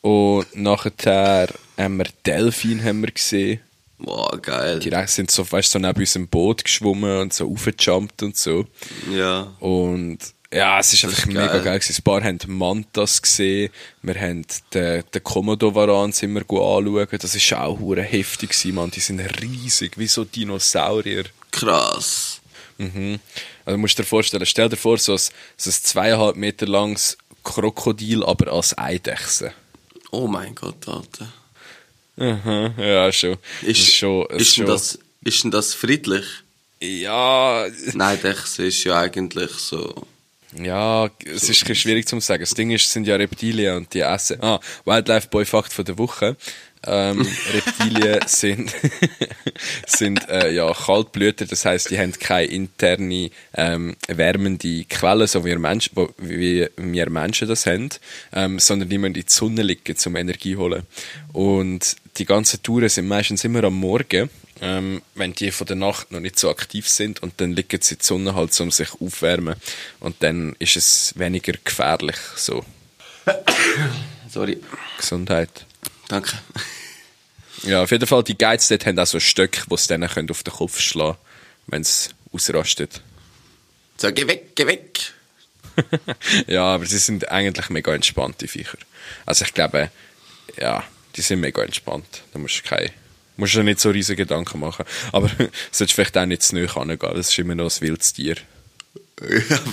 Und 0.01 0.55
nachher 0.55 1.49
haben 1.77 1.97
wir 1.97 2.07
Delfin 2.25 2.83
haben 2.83 3.01
wir 3.01 3.11
gesehen. 3.11 3.61
Boah, 3.99 4.37
geil. 4.39 4.79
Die 4.79 4.91
sind 5.07 5.31
so, 5.31 5.49
weißt, 5.49 5.71
so 5.71 5.79
neben 5.79 5.99
unserem 5.99 6.27
Boot 6.27 6.63
geschwommen 6.63 7.21
und 7.21 7.33
so 7.33 7.51
aufgejumpt 7.51 8.21
und 8.23 8.37
so. 8.37 8.65
Ja. 9.11 9.53
Und 9.59 10.19
ja, 10.53 10.79
es 10.79 10.93
ist 10.93 11.03
einfach 11.03 11.17
ist 11.17 11.25
mega 11.25 11.47
geil. 11.47 11.63
geil. 11.63 11.79
gewesen. 11.79 11.95
Ein 11.97 12.03
paar 12.03 12.23
haben 12.23 12.39
Mantas 12.47 13.21
gesehen. 13.21 13.71
Wir 14.01 14.15
haben 14.15 14.45
den, 14.73 15.03
den 15.13 15.23
Komodo-Varan 15.23 16.13
sind 16.13 16.33
wir 16.33 16.41
anschauen. 16.41 17.07
Das 17.19 17.35
ist 17.35 17.53
auch 17.53 17.79
hure 17.79 18.01
heftig 18.03 18.51
gewesen, 18.51 18.75
man. 18.75 18.91
Die 18.91 18.99
sind 18.99 19.19
riesig, 19.41 19.97
wie 19.97 20.07
so 20.07 20.23
Dinosaurier. 20.23 21.25
Krass. 21.51 22.39
Mhm. 22.77 23.19
Also 23.65 23.77
musst 23.77 23.97
du 23.97 24.03
dir 24.03 24.07
vorstellen, 24.07 24.45
stell 24.45 24.69
dir 24.69 24.77
vor, 24.77 24.97
so 24.99 25.13
ein, 25.13 25.17
so 25.17 25.69
ein 25.69 25.73
zweieinhalb 25.73 26.35
Meter 26.35 26.67
langes 26.67 27.17
Krokodil, 27.43 28.23
aber 28.23 28.53
als 28.53 28.77
Eidechse. 28.77 29.53
Oh 30.11 30.27
mein 30.27 30.55
Gott, 30.55 30.87
Alter. 30.87 31.33
Mhm, 32.17 32.73
ja, 32.77 33.11
schon. 33.11 33.37
Ist, 33.61 33.79
Das 33.81 33.93
schon, 33.93 34.25
es 34.31 34.41
ist, 34.41 34.55
schon. 34.55 34.65
denn 34.65 34.73
das, 34.73 34.99
ist 35.23 35.43
denn 35.43 35.51
das 35.51 35.73
friedlich? 35.73 36.25
Ja, 36.79 37.65
Nein, 37.93 38.19
das 38.21 38.59
ist 38.59 38.83
ja 38.83 38.99
eigentlich 38.99 39.51
so. 39.51 40.05
ja, 40.55 41.09
es 41.25 41.49
ist 41.49 41.75
schwierig 41.77 42.07
zu 42.07 42.19
sagen. 42.19 42.41
Das 42.41 42.53
Ding 42.53 42.69
ist, 42.71 42.85
es 42.85 42.93
sind 42.93 43.07
ja 43.07 43.15
Reptilien 43.15 43.77
und 43.77 43.93
die 43.93 44.01
essen. 44.01 44.41
Ah, 44.43 44.59
Wildlife 44.85 45.27
Boy 45.29 45.45
Fakt 45.45 45.73
von 45.73 45.85
der 45.85 45.97
Woche. 45.97 46.35
Ähm, 46.85 47.21
Reptilien 47.53 48.19
sind, 48.27 48.73
sind 49.87 50.27
äh, 50.29 50.51
ja 50.53 50.71
Kaltblüter, 50.73 51.45
das 51.45 51.65
heißt, 51.65 51.89
die 51.89 51.97
haben 51.99 52.13
keine 52.13 52.45
interne 52.47 53.29
ähm, 53.55 53.95
wärmende 54.07 54.83
Quelle, 54.85 55.27
so 55.27 55.43
wie 55.43 55.49
wir 55.49 55.59
Menschen, 55.59 55.91
wo- 55.95 56.13
wie 56.17 56.67
wir 56.77 57.09
Menschen 57.09 57.47
das 57.47 57.65
haben, 57.65 57.89
ähm, 58.33 58.59
sondern 58.59 58.89
die 58.89 58.97
müssen 58.97 59.15
in 59.15 59.21
die 59.21 59.25
Sonne 59.27 59.63
liegen, 59.63 59.95
um 60.05 60.15
Energie 60.15 60.53
zu 60.53 60.59
holen. 60.59 60.83
Und 61.33 61.95
die 62.17 62.25
ganzen 62.25 62.61
Touren 62.63 62.89
sind 62.89 63.07
meistens 63.07 63.43
immer 63.43 63.63
am 63.63 63.75
Morgen, 63.75 64.29
ähm, 64.61 65.01
wenn 65.15 65.33
die 65.33 65.51
von 65.51 65.67
der 65.67 65.75
Nacht 65.75 66.11
noch 66.11 66.19
nicht 66.19 66.39
so 66.39 66.49
aktiv 66.49 66.87
sind 66.89 67.21
und 67.21 67.33
dann 67.37 67.53
liegen 67.53 67.79
sie 67.81 67.93
in 67.95 67.99
die 67.99 68.05
Sonne 68.05 68.33
halt, 68.35 68.59
um 68.59 68.71
sich 68.71 68.89
aufwärmen. 68.99 69.55
Und 69.99 70.15
dann 70.23 70.55
ist 70.59 70.77
es 70.77 71.13
weniger 71.15 71.53
gefährlich, 71.63 72.15
so. 72.35 72.65
Sorry. 74.29 74.57
Gesundheit. 74.97 75.66
Danke. 76.07 76.37
Ja, 77.63 77.83
auf 77.83 77.91
jeden 77.91 78.07
Fall, 78.07 78.23
die 78.23 78.37
Guides 78.37 78.67
dort 78.67 78.85
haben 78.85 78.99
auch 78.99 79.07
so 79.07 79.19
Stöcke, 79.19 79.63
die 79.69 79.77
sie 79.77 79.87
denen 79.87 80.09
können 80.09 80.29
auf 80.29 80.43
den 80.43 80.53
Kopf 80.53 80.79
schlagen 80.79 81.13
können, 81.13 81.67
wenn 81.67 81.81
es 81.81 82.09
ausrastet. 82.31 83.01
So, 83.97 84.11
geh 84.11 84.27
weg, 84.27 84.55
geh 84.55 84.67
weg. 84.67 84.99
ja, 86.47 86.63
aber 86.63 86.85
sie 86.85 86.97
sind 86.97 87.29
eigentlich 87.29 87.69
mega 87.69 87.93
entspannte 87.93 88.47
Viecher. 88.47 88.77
Also 89.25 89.45
ich 89.45 89.53
glaube, 89.53 89.89
ja, 90.59 90.83
die 91.15 91.21
sind 91.21 91.39
mega 91.39 91.63
entspannt. 91.63 92.23
Da 92.31 92.39
musst 92.39 92.59
du 92.59 92.63
keine, 92.63 92.91
musst 93.37 93.55
du 93.55 93.59
dir 93.59 93.65
nicht 93.65 93.79
so 93.79 93.89
riesige 93.89 94.23
Gedanken 94.23 94.59
machen. 94.59 94.85
Aber 95.11 95.29
solltest 95.71 95.95
vielleicht 95.95 96.17
auch 96.17 96.25
nicht 96.25 96.43
zu 96.43 96.55
nahe 96.55 96.75
angehen, 96.75 97.15
das 97.15 97.29
ist 97.29 97.39
immer 97.39 97.55
noch 97.55 97.71
ein 97.71 97.81
wildes 97.81 98.13
Tier. 98.13 98.35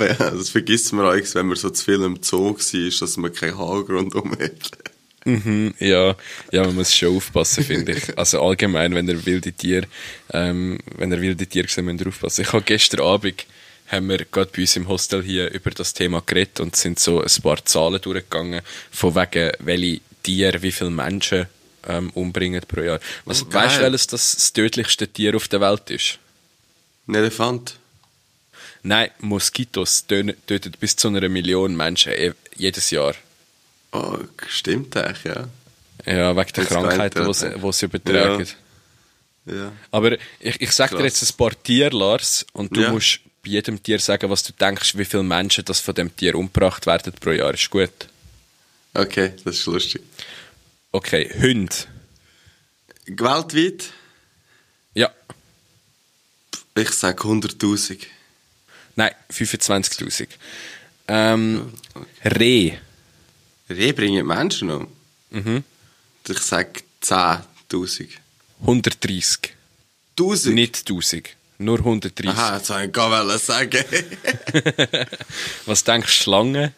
Ja, 0.00 0.30
das 0.30 0.48
vergisst 0.48 0.90
man 0.94 1.04
eigentlich, 1.04 1.34
wenn 1.34 1.44
man 1.44 1.56
so 1.56 1.68
zu 1.68 1.84
viel 1.84 2.02
im 2.02 2.22
Zoo 2.22 2.54
war, 2.56 3.00
dass 3.00 3.16
man 3.18 3.30
keinen 3.30 3.58
Haargrund 3.58 4.14
um 4.14 4.32
hat. 4.32 4.70
Mhm, 5.24 5.74
ja, 5.78 6.14
ja, 6.52 6.64
man 6.64 6.74
muss 6.74 6.94
schon 6.94 7.16
aufpassen, 7.16 7.64
finde 7.64 7.92
ich. 7.92 8.02
Also 8.18 8.42
allgemein, 8.42 8.94
wenn 8.94 9.08
er 9.08 9.24
wilde 9.24 9.52
Tiere, 9.52 9.86
ähm, 10.32 10.78
wenn 10.96 11.10
er 11.12 11.20
wilde 11.20 11.46
Tiere 11.46 11.66
sieht, 11.68 11.84
müssen 11.84 11.98
wir 12.00 12.08
aufpassen. 12.08 12.42
Ich 12.42 12.52
habe 12.52 12.62
gestern 12.62 13.00
Abend, 13.00 13.46
haben 13.88 14.08
wir 14.08 14.18
gerade 14.30 14.50
bei 14.54 14.62
uns 14.62 14.76
im 14.76 14.88
Hostel 14.88 15.22
hier 15.22 15.50
über 15.52 15.70
das 15.70 15.94
Thema 15.94 16.22
geredet 16.24 16.60
und 16.60 16.76
sind 16.76 16.98
so 16.98 17.20
ein 17.22 17.42
paar 17.42 17.64
Zahlen 17.64 18.00
durchgegangen, 18.00 18.60
von 18.90 19.14
wegen, 19.14 19.52
welche 19.60 20.00
Tiere, 20.22 20.62
wie 20.62 20.72
viele 20.72 20.90
Menschen 20.90 21.46
ähm, 21.86 22.10
umbringen 22.10 22.62
pro 22.66 22.80
Jahr. 22.80 23.00
Was, 23.24 23.42
Oh, 23.42 23.52
weißt 23.52 23.78
du, 23.78 23.82
welches 23.82 24.06
das, 24.06 24.34
das 24.34 24.52
tödlichste 24.52 25.08
Tier 25.08 25.34
auf 25.36 25.48
der 25.48 25.60
Welt 25.60 25.90
ist? 25.90 26.18
Ein 27.06 27.14
Elefant. 27.16 27.76
Nein, 28.82 29.10
Moskitos 29.20 30.06
töten 30.06 30.34
töten 30.46 30.72
bis 30.78 30.96
zu 30.96 31.08
einer 31.08 31.28
Million 31.30 31.74
Menschen 31.76 32.12
eh- 32.12 32.32
jedes 32.56 32.90
Jahr. 32.90 33.14
Oh, 33.94 34.18
stimmt 34.48 34.96
eigentlich, 34.96 35.24
ja. 35.24 35.48
Ja, 36.04 36.36
wegen 36.36 36.52
der 36.52 36.64
Krankheiten, 36.66 37.26
die 37.26 37.32
sie, 37.34 37.46
ja. 37.46 37.86
übertragen. 37.88 38.48
Ja. 39.46 39.72
Aber 39.90 40.12
ich, 40.40 40.60
ich 40.60 40.72
sag 40.72 40.90
dir 40.90 41.04
jetzt 41.04 41.22
ein 41.22 41.36
paar 41.36 41.52
Tiere, 41.62 41.96
Lars, 41.96 42.44
und 42.52 42.76
du 42.76 42.80
Ja. 42.82 42.90
musst 42.90 43.20
bei 43.42 43.50
jedem 43.50 43.82
Tier 43.82 43.98
sagen, 44.00 44.28
was 44.30 44.42
du 44.42 44.52
denkst, 44.52 44.96
wie 44.98 45.04
viele 45.04 45.22
Menschen 45.22 45.64
das 45.64 45.80
von 45.80 45.94
dem 45.94 46.14
Tier 46.16 46.34
umgebracht 46.34 46.86
werden 46.86 47.12
pro 47.20 47.30
Jahr. 47.30 47.54
Ist 47.54 47.70
gut. 47.70 48.08
Okay, 48.94 49.32
das 49.44 49.58
ist 49.58 49.66
lustig. 49.66 50.02
Okay, 50.92 51.30
Hund. 51.40 51.88
Weltweit? 53.06 53.90
Ja. 54.94 55.10
Ich 56.76 56.90
sage 56.90 57.22
100'000. 57.22 57.98
Nein, 58.96 59.12
25.000. 59.30 60.28
Ähm, 61.08 61.72
Reh. 62.24 62.74
Rehe 63.76 63.92
bringen 63.92 64.26
Menschen 64.26 64.70
um. 64.70 64.86
Mhm. 65.30 65.64
Ich 66.28 66.38
sage 66.38 66.80
10'000. 67.02 68.08
130. 68.60 69.54
1000? 70.18 70.54
Nicht 70.54 70.78
1000. 70.78 71.30
Nur 71.58 71.78
130. 71.78 72.28
Aha, 72.30 72.56
jetzt 72.56 72.70
wollte 72.70 72.86
ich 72.86 72.92
gar 72.92 73.24
nicht 73.24 73.44
sagen. 73.44 73.84
Was 75.66 75.84
denkst 75.84 76.18
du, 76.18 76.22
Schlange? 76.22 76.72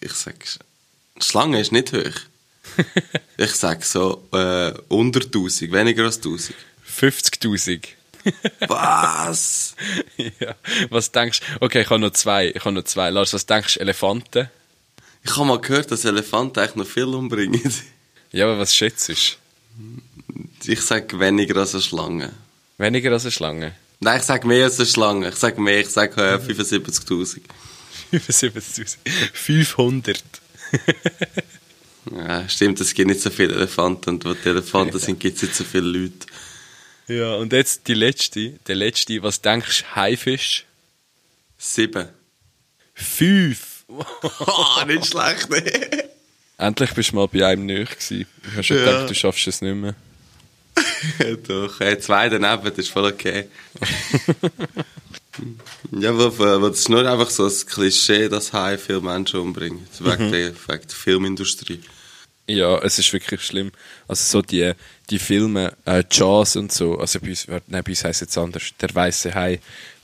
ich 0.00 0.12
sage, 0.12 0.38
Schlange 1.20 1.60
ist 1.60 1.72
nicht 1.72 1.92
hoch. 1.92 2.20
ich 3.36 3.52
sage 3.52 3.84
so 3.84 4.26
äh, 4.32 4.72
unter 4.88 5.20
1000, 5.20 5.72
weniger 5.72 6.04
als 6.04 6.16
1000. 6.16 6.56
50.000. 7.00 7.84
Was? 8.68 9.76
ja. 10.16 10.54
Was 10.90 11.12
denkst 11.12 11.40
du? 11.40 11.64
Okay, 11.64 11.82
ich 11.82 11.90
habe 11.90 12.00
noch 12.00 12.10
zwei. 12.10 12.48
Ich 12.48 12.64
habe 12.64 12.72
noch 12.72 12.84
zwei. 12.84 13.10
Lars, 13.10 13.32
was 13.32 13.46
denkst 13.46 13.74
du, 13.74 13.80
Elefanten? 13.80 14.50
Ich 15.28 15.36
habe 15.36 15.46
mal 15.46 15.60
gehört, 15.60 15.90
dass 15.90 16.04
Elefanten 16.04 16.60
eigentlich 16.60 16.76
noch 16.76 16.86
viel 16.86 17.04
umbringen. 17.04 17.60
Ja, 18.32 18.46
aber 18.46 18.58
was 18.58 18.74
schätzt 18.74 19.08
du? 19.08 19.12
Ich 19.12 20.80
sage 20.80 21.18
weniger 21.18 21.56
als 21.56 21.74
eine 21.74 21.82
Schlange. 21.82 22.32
Weniger 22.78 23.12
als 23.12 23.24
eine 23.24 23.32
Schlange. 23.32 23.74
Nein, 24.00 24.18
ich 24.20 24.24
sage 24.24 24.46
mehr 24.46 24.64
als 24.64 24.78
eine 24.78 24.86
Schlange. 24.86 25.28
Ich 25.28 25.36
sage 25.36 25.60
mehr, 25.60 25.80
ich 25.80 25.88
sage 25.88 26.20
äh, 26.20 26.36
75'000. 26.36 27.40
75.000. 28.12 28.96
500. 29.32 30.22
Ja, 32.14 32.48
stimmt, 32.48 32.80
es 32.80 32.94
gibt 32.94 33.08
nicht 33.08 33.20
so 33.20 33.30
viele 33.30 33.54
Elefanten 33.54 34.10
und 34.10 34.24
wo 34.24 34.34
die 34.34 34.48
Elefanten 34.48 34.98
sind, 34.98 35.18
gibt 35.18 35.36
es 35.36 35.42
nicht 35.42 35.54
so 35.56 35.64
viele 35.64 35.86
Leute. 35.86 36.26
Ja, 37.08 37.34
und 37.34 37.52
jetzt 37.52 37.88
die 37.88 37.94
letzte. 37.94 38.50
Der 38.66 38.76
letzte, 38.76 39.22
was 39.22 39.40
denkst 39.40 39.82
du, 39.82 39.96
Haifisch? 39.96 40.66
Sieben. 41.58 42.08
Fünf. 42.94 43.75
Ah, 43.88 44.84
nicht 44.86 45.06
schlecht. 45.06 45.48
Endlich 46.58 46.94
bist 46.94 47.12
du 47.12 47.16
mal 47.16 47.28
bei 47.28 47.46
einem 47.46 47.66
nöch 47.66 47.90
gewesen. 47.90 48.26
Ich 48.46 48.52
habe 48.52 48.62
schon 48.62 48.76
Ja. 48.78 48.84
gedacht, 48.84 49.10
du 49.10 49.14
schaffst 49.14 49.46
es 49.46 49.60
nicht 49.60 49.74
mehr. 49.74 49.94
Doch, 51.48 51.80
äh, 51.80 51.98
zwei 51.98 52.28
daneben, 52.28 52.64
das 52.64 52.78
ist 52.78 52.90
voll 52.90 53.06
okay. 53.06 53.48
ja, 55.92 56.10
aber, 56.10 56.24
aber 56.54 56.70
das 56.70 56.80
ist 56.80 56.88
nur 56.88 57.08
einfach 57.10 57.30
so 57.30 57.46
ein 57.46 57.52
Klischee, 57.66 58.28
dass 58.28 58.52
Haie 58.52 58.78
viele 58.78 59.00
Menschen 59.00 59.40
umbringen. 59.40 59.86
Wegen, 60.00 60.30
der, 60.32 60.48
wegen 60.54 60.56
der 60.66 60.80
Filmindustrie. 60.96 61.80
Ja, 62.48 62.78
es 62.78 62.98
ist 62.98 63.12
wirklich 63.12 63.42
schlimm. 63.42 63.72
Also 64.08 64.24
so 64.24 64.42
die, 64.42 64.72
die 65.10 65.18
Filme, 65.18 65.72
äh, 65.84 66.04
Jaws 66.10 66.56
und 66.56 66.72
so, 66.72 66.98
also 66.98 67.20
bei 67.20 67.30
uns, 67.30 67.46
nein, 67.48 67.60
bei 67.68 67.82
uns 67.90 68.04
heisst 68.04 68.22
es 68.22 68.28
jetzt 68.28 68.38
anders, 68.38 68.62
der 68.80 68.94
weiße 68.94 69.34
Hai, 69.34 69.60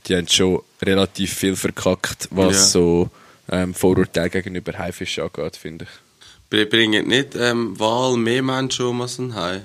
die 0.06 0.16
haben 0.16 0.28
schon 0.28 0.60
relativ 0.82 1.34
viel 1.34 1.56
verkackt, 1.56 2.28
was 2.30 2.56
Ja. 2.56 2.66
so 2.66 3.10
ähm, 3.52 3.74
Vorurteile 3.74 4.30
gegenüber 4.30 4.76
Haifischen 4.76 5.24
angeht, 5.24 5.56
finde 5.56 5.84
ich. 5.84 5.90
Wir 6.50 6.68
bringen 6.68 7.06
nicht 7.06 7.36
ähm, 7.36 7.78
Wal 7.78 8.16
mehr 8.16 8.42
Menschen 8.42 8.86
um 8.86 9.02
als 9.02 9.18
ein 9.18 9.34
Hai. 9.34 9.62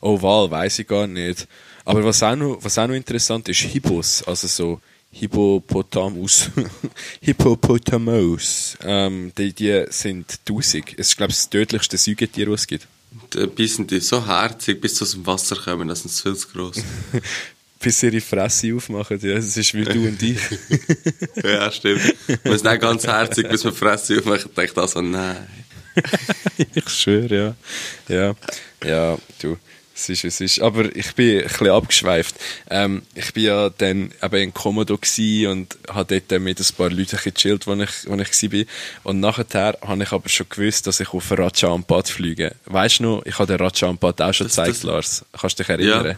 Oh, 0.00 0.20
Wahl, 0.22 0.50
weiß 0.50 0.78
ich 0.78 0.86
gar 0.86 1.06
nicht. 1.06 1.46
Aber 1.84 2.02
was 2.04 2.22
auch 2.22 2.36
noch, 2.36 2.58
was 2.62 2.78
auch 2.78 2.86
noch 2.86 2.94
interessant 2.94 3.48
ist, 3.48 3.60
Hippos, 3.60 4.22
also 4.22 4.46
so 4.46 4.80
Hippopotamus. 5.10 6.50
Hippopotamus. 7.20 8.76
Ähm, 8.82 9.32
die, 9.36 9.52
die 9.52 9.84
sind 9.90 10.40
1000. 10.48 10.98
Es 10.98 11.08
ist, 11.08 11.16
glaube 11.16 11.30
ich, 11.30 11.36
das 11.36 11.50
tödlichste 11.50 11.98
Säugetier, 11.98 12.46
das 12.46 12.62
es 12.62 12.66
gibt. 12.66 12.88
Dabei 13.30 13.66
sind 13.66 13.90
die 13.90 14.00
so 14.00 14.26
herzig, 14.26 14.80
bis 14.80 14.96
sie 14.96 15.02
aus 15.02 15.12
dem 15.12 15.26
Wasser 15.26 15.56
kommen, 15.56 15.88
das 15.88 16.02
sind 16.02 16.10
zu 16.10 16.48
gross. 16.48 16.76
Bis 17.84 18.02
ihre 18.02 18.20
Fresse 18.20 18.74
aufmachen. 18.74 19.18
Ja, 19.20 19.34
das 19.36 19.56
ist 19.56 19.74
wie 19.74 19.84
du 19.84 20.08
und 20.08 20.20
ich. 20.22 20.38
ja, 21.44 21.70
stimmt. 21.70 22.14
Man 22.44 22.54
ist 22.54 22.64
nicht 22.64 22.80
ganz 22.80 23.06
herzig, 23.06 23.48
bis 23.48 23.62
man 23.64 23.74
Fresse 23.74 24.18
aufmacht 24.18 24.56
denkt 24.56 24.76
also, 24.78 25.00
nein. 25.02 25.46
ich 26.74 26.88
schwöre, 26.88 27.54
ja. 28.08 28.16
Ja, 28.16 28.34
ja, 28.84 29.18
du. 29.40 29.56
Es 29.96 30.08
ist, 30.08 30.24
es 30.24 30.40
ist. 30.40 30.60
Aber 30.60 30.84
ich 30.96 31.14
bin 31.14 31.38
ein 31.42 31.44
bisschen 31.46 31.70
abgeschweift. 31.70 32.34
Ähm, 32.68 33.02
ich 33.14 33.32
bin 33.32 33.44
ja 33.44 33.70
dann 33.70 34.10
eben 34.20 34.36
in 34.42 34.52
Komodo 34.52 34.94
und 34.94 35.78
habe 35.88 36.20
dort 36.20 36.42
mit 36.42 36.58
ein 36.58 36.76
paar 36.76 36.90
Leuten 36.90 37.16
gechillt, 37.22 37.68
wo 37.68 37.74
ich, 37.74 37.90
wo 38.06 38.16
ich 38.16 38.50
bin. 38.50 38.66
Und 39.04 39.20
nachher 39.20 39.78
habe 39.82 40.02
ich 40.02 40.10
aber 40.10 40.28
schon 40.28 40.48
gewusst, 40.48 40.88
dass 40.88 40.98
ich 40.98 41.10
auf 41.14 41.30
Raja 41.30 41.68
Ampat 41.72 42.08
fliege. 42.08 42.56
Weißt 42.64 42.98
du 42.98 43.02
noch, 43.04 43.22
ich 43.26 43.38
habe 43.38 43.56
den 43.56 43.64
Raja 43.64 43.88
Ampat 43.88 44.20
auch 44.20 44.34
schon 44.34 44.48
Das- 44.48 44.56
gezeigt, 44.56 44.76
das- 44.78 44.82
Lars. 44.82 45.24
Kannst 45.32 45.60
du 45.60 45.62
dich 45.62 45.70
erinnern? 45.70 46.06
Ja, 46.06 46.16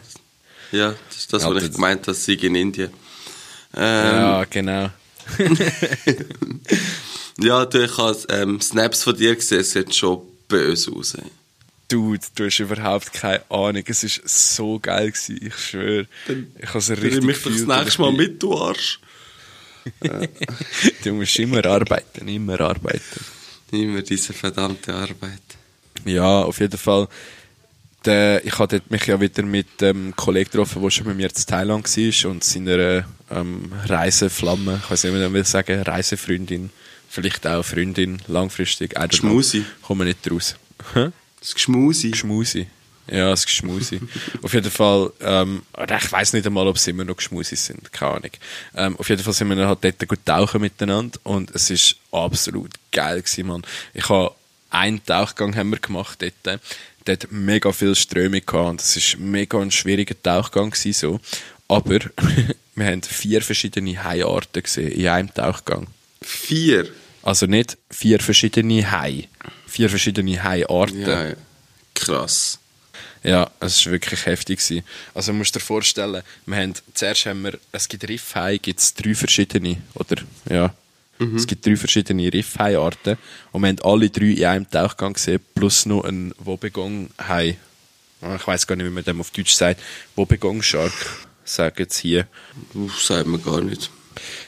das 0.71 0.95
ist 1.17 1.33
das, 1.33 1.43
Ja, 1.43 1.49
was 1.49 1.63
ich 1.63 1.69
das- 1.69 1.75
gemeint 1.75 2.01
habe, 2.07 2.13
Sieg 2.13 2.43
in 2.43 2.55
Indien. 2.55 2.91
Ähm, 3.75 4.15
Ja, 4.15 4.43
genau. 4.45 4.89
Ja, 7.39 7.65
du, 7.65 7.83
ich 7.83 7.97
habe 7.97 8.17
ähm, 8.29 8.59
Snaps 8.61 9.03
von 9.03 9.15
dir 9.15 9.35
gesehen, 9.35 9.59
es 9.59 9.71
sieht 9.71 9.93
schon 9.93 10.21
böse 10.47 10.91
aus. 10.91 11.15
Dude, 11.87 12.19
du 12.35 12.45
hast 12.45 12.59
überhaupt 12.59 13.13
keine 13.13 13.43
Ahnung. 13.51 13.83
Es 13.85 14.03
war 14.03 14.09
so 14.25 14.79
geil, 14.79 15.11
gewesen, 15.11 15.39
ich 15.45 15.55
schwöre. 15.55 16.07
Ich 16.59 16.67
habe 16.69 16.79
es 16.79 16.89
richtig 16.89 17.13
Nimm 17.13 17.25
mich 17.27 17.41
das 17.43 17.53
nächste 17.53 17.87
ich 17.89 17.99
Mal 17.99 18.11
mit, 18.11 18.41
du 18.41 18.57
Arsch. 18.57 18.99
Du 21.03 21.13
musst 21.13 21.37
immer 21.39 21.63
arbeiten, 21.65 22.27
immer 22.27 22.59
arbeiten. 22.59 23.25
Immer 23.71 24.01
diese 24.01 24.33
verdammte 24.33 24.93
Arbeit. 24.93 25.41
Ja, 26.05 26.41
auf 26.41 26.59
jeden 26.59 26.77
Fall. 26.77 27.07
Der, 28.07 28.45
ich 28.45 28.57
hatte 28.57 28.81
mich 28.87 29.05
ja 29.05 29.19
wieder 29.19 29.43
mit 29.43 29.81
dem 29.81 30.15
Kollegen 30.15 30.49
getroffen, 30.49 30.81
der 30.81 30.89
schon 30.89 31.07
mit 31.07 31.17
mir 31.17 31.27
in 31.27 31.33
Thailand 31.33 31.85
war 31.85 32.31
und 32.31 32.43
seiner 32.43 33.05
ähm, 33.29 33.71
Reiseflamme, 33.85 34.79
ich 34.81 34.89
weiß 34.89 35.03
nicht, 35.03 35.13
wie 35.13 35.19
man 35.19 35.33
will 35.33 35.43
sagen, 35.43 35.81
Reisefreundin, 35.81 36.69
vielleicht 37.09 37.45
auch 37.45 37.63
Freundin, 37.63 38.21
langfristig. 38.27 38.95
Schmusi. 39.13 39.65
Kommen 39.81 40.01
wir 40.01 40.05
nicht 40.05 40.31
raus. 40.31 40.55
Hä? 40.93 41.09
Das 41.41 41.53
Geschmusi. 41.53 42.11
Geschmusi. 42.11 42.67
Ja, 43.11 43.29
das 43.29 43.45
Geschmusi. 43.45 43.99
auf 44.41 44.53
jeden 44.53 44.71
Fall, 44.71 45.11
ähm, 45.19 45.63
ich 45.77 46.11
weiß 46.11 46.31
nicht 46.31 46.45
einmal, 46.45 46.67
ob 46.67 46.77
sie 46.77 46.91
immer 46.91 47.03
noch 47.03 47.17
Geschmusi 47.17 47.57
sind, 47.57 47.91
keine 47.91 48.11
Ahnung. 48.11 48.31
Ähm, 48.73 48.95
auf 48.97 49.09
jeden 49.09 49.21
Fall 49.21 49.33
sind 49.33 49.49
wir 49.49 49.67
halt 49.67 49.83
dort 49.83 50.07
gut 50.07 50.25
tauchen 50.25 50.61
miteinander 50.61 51.19
und 51.23 51.51
es 51.53 51.69
ist 51.69 51.97
absolut 52.13 52.71
geil 52.93 53.21
gewesen, 53.21 53.47
Mann. 53.47 53.63
Ich 53.93 54.07
habe 54.07 54.33
einen 54.69 55.03
Tauchgang 55.05 55.55
haben 55.55 55.71
wir 55.71 55.79
gemacht 55.79 56.21
dort. 56.21 56.61
Dort 57.07 57.31
mega 57.31 57.71
viel 57.71 57.95
Strömung 57.95 58.41
gehabt 58.45 58.69
und 58.69 58.81
es 58.81 58.97
ist 58.97 59.17
mega 59.17 59.59
ein 59.59 59.71
schwieriger 59.71 60.21
Tauchgang 60.21 60.71
gewesen, 60.71 60.93
so. 60.93 61.19
Aber 61.69 61.99
wir 62.75 62.85
haben 62.85 63.01
vier 63.01 63.41
verschiedene 63.41 64.03
Haiarten 64.03 64.61
gesehen 64.61 64.91
in 64.91 65.07
einem 65.07 65.33
Tauchgang. 65.33 65.87
Vier. 66.21 66.89
Also 67.23 67.45
nicht 67.45 67.77
vier 67.89 68.19
verschiedene 68.19 68.91
Hai, 68.91 69.29
vier 69.67 69.89
verschiedene 69.89 70.43
Haiarten. 70.43 71.01
Ja, 71.01 71.29
ja. 71.29 71.35
Krass. 71.93 72.59
Ja, 73.23 73.49
es 73.59 73.85
war 73.85 73.93
wirklich 73.93 74.25
heftig. 74.25 74.59
Gewesen. 74.59 74.85
Also 75.13 75.33
musst 75.33 75.55
dir 75.55 75.59
vorstellen, 75.59 76.23
wir 76.45 76.57
haben, 76.57 76.73
zuerst 76.93 77.25
haben 77.25 77.43
wir, 77.43 77.57
es 77.71 77.87
gibt 77.87 78.07
Riffhai, 78.07 78.57
gibt 78.57 78.79
es 78.79 78.93
drei 78.93 79.15
verschiedene, 79.15 79.81
oder, 79.95 80.17
ja, 80.49 80.73
Es 81.35 81.47
gibt 81.47 81.65
drei 81.65 81.75
verschiedene 81.75 82.31
Riffhaiarten 82.31 83.17
und 83.51 83.61
wir 83.63 83.69
haben 83.69 83.79
alle 83.83 84.09
drei 84.09 84.25
in 84.25 84.45
einem 84.45 84.69
Tauchgang 84.69 85.13
gesehen, 85.13 85.39
plus 85.55 85.85
noch 85.85 86.03
ein 86.03 86.33
Wobbegong-Hai. 86.37 87.57
Ah, 88.21 88.35
Ich 88.35 88.45
weiß 88.45 88.67
gar 88.67 88.75
nicht, 88.75 88.85
wie 88.85 88.91
man 88.91 89.03
dem 89.03 89.19
auf 89.19 89.31
Deutsch 89.31 89.53
sagt. 89.53 89.81
Wobbegong-Shark, 90.15 90.93
sagen 91.43 91.87
sie 91.89 92.01
hier. 92.09 92.27
Uff, 92.73 93.01
sagt 93.03 93.27
man 93.27 93.41
gar 93.43 93.61
nicht. 93.61 93.89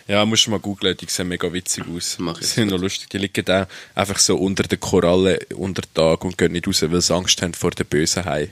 Ja, 0.07 0.25
musst 0.25 0.47
du 0.47 0.51
mal 0.51 0.59
googeln, 0.59 0.97
die 0.97 1.05
sehen 1.07 1.27
mega 1.27 1.51
witzig 1.53 1.83
aus. 1.87 2.17
Mach 2.19 2.33
ich 2.35 2.39
Die 2.41 2.45
sind 2.53 2.69
noch 2.71 2.79
lustig. 2.79 3.09
Die 3.09 3.19
liegen 3.19 3.45
da 3.45 3.67
einfach 3.93 4.17
so 4.17 4.35
unter 4.37 4.63
den 4.63 4.79
Korallen 4.79 5.37
unter 5.55 5.83
Tag 5.93 6.23
und 6.25 6.37
gehen 6.37 6.51
nicht 6.51 6.67
raus, 6.67 6.81
weil 6.81 7.01
sie 7.01 7.13
Angst 7.13 7.41
haben 7.41 7.53
vor 7.53 7.71
den 7.71 7.85
bösen 7.85 8.25
Hai. 8.25 8.51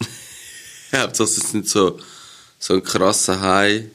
Ja, 0.92 1.02
Hauptsache 1.02 1.28
es 1.28 1.50
sind 1.50 1.68
so, 1.68 1.98
so 2.58 2.74
ein 2.74 2.82
krasser 2.82 3.40
Hai 3.40 3.86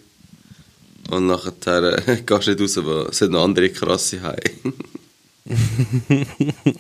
und 1.11 1.27
nachher 1.27 2.07
äh, 2.07 2.21
gehst 2.25 2.47
du 2.47 2.51
nicht 2.51 2.61
raus, 2.61 2.77
weil 2.85 3.07
es 3.09 3.17
sind 3.17 3.31
noch 3.31 3.43
andere 3.43 3.69
krasse 3.69 4.21
Hai. 4.21 4.37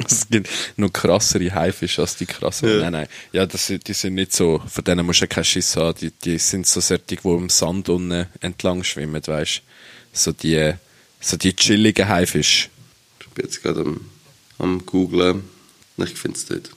es 0.07 0.27
gibt 0.29 0.49
noch 0.77 0.91
krassere 0.93 1.51
Haifische 1.53 2.01
als 2.01 2.15
die 2.17 2.25
krassen. 2.25 2.69
Ja. 2.69 2.77
Nein, 2.81 2.91
nein. 2.93 3.07
Ja, 3.31 3.45
das, 3.45 3.67
sind- 3.67 3.87
die 3.87 3.93
sind 3.93 4.15
nicht 4.15 4.33
so, 4.33 4.61
von 4.67 4.83
denen 4.83 5.05
musst 5.05 5.21
du 5.21 5.27
keinen 5.27 5.43
Schiss 5.45 5.75
haben. 5.75 5.97
Die, 5.99 6.11
die 6.11 6.37
sind 6.37 6.67
so 6.67 6.79
solche, 6.79 7.03
die 7.05 7.17
im 7.27 7.49
Sand 7.49 7.89
unten 7.89 8.27
entlang 8.41 8.83
schwimmen, 8.83 9.25
weißt 9.25 9.61
So 10.13 10.31
die, 10.31 10.73
so 11.19 11.37
die 11.37 11.55
chilligen 11.55 12.07
Haifische. 12.07 12.69
Ich 13.21 13.27
bin 13.29 13.45
jetzt 13.45 13.61
gerade 13.63 13.81
am, 13.81 14.01
am 14.59 14.85
googlen. 14.85 15.43
Ich 15.97 16.13
finde 16.15 16.37
es 16.37 16.49
nicht. 16.49 16.69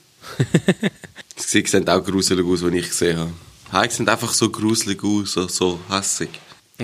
Sie 1.36 1.64
sehen 1.66 1.88
auch 1.88 2.04
gruselig 2.04 2.44
aus, 2.46 2.62
wenn 2.64 2.74
ich 2.74 2.88
gesehen 2.88 3.18
habe. 3.18 3.32
Hai 3.70 3.88
sehen 3.88 4.08
einfach 4.08 4.32
so 4.32 4.50
gruselig 4.50 5.02
aus, 5.02 5.32
so, 5.32 5.48
so 5.48 5.80
hässig. 5.88 6.28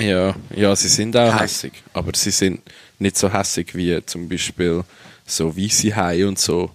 Ja, 0.01 0.35
ja, 0.55 0.77
sie 0.77 0.89
sind 0.89 1.17
auch 1.17 1.33
Hai. 1.33 1.45
hässig, 1.45 1.73
aber 1.93 2.13
sie 2.15 2.31
sind 2.31 2.61
nicht 2.99 3.17
so 3.17 3.33
hässig 3.33 3.75
wie 3.75 4.05
zum 4.05 4.29
Beispiel 4.29 4.85
so 5.27 5.57
weisse 5.57 5.95
Haie 5.95 6.27
und 6.27 6.39
so, 6.39 6.71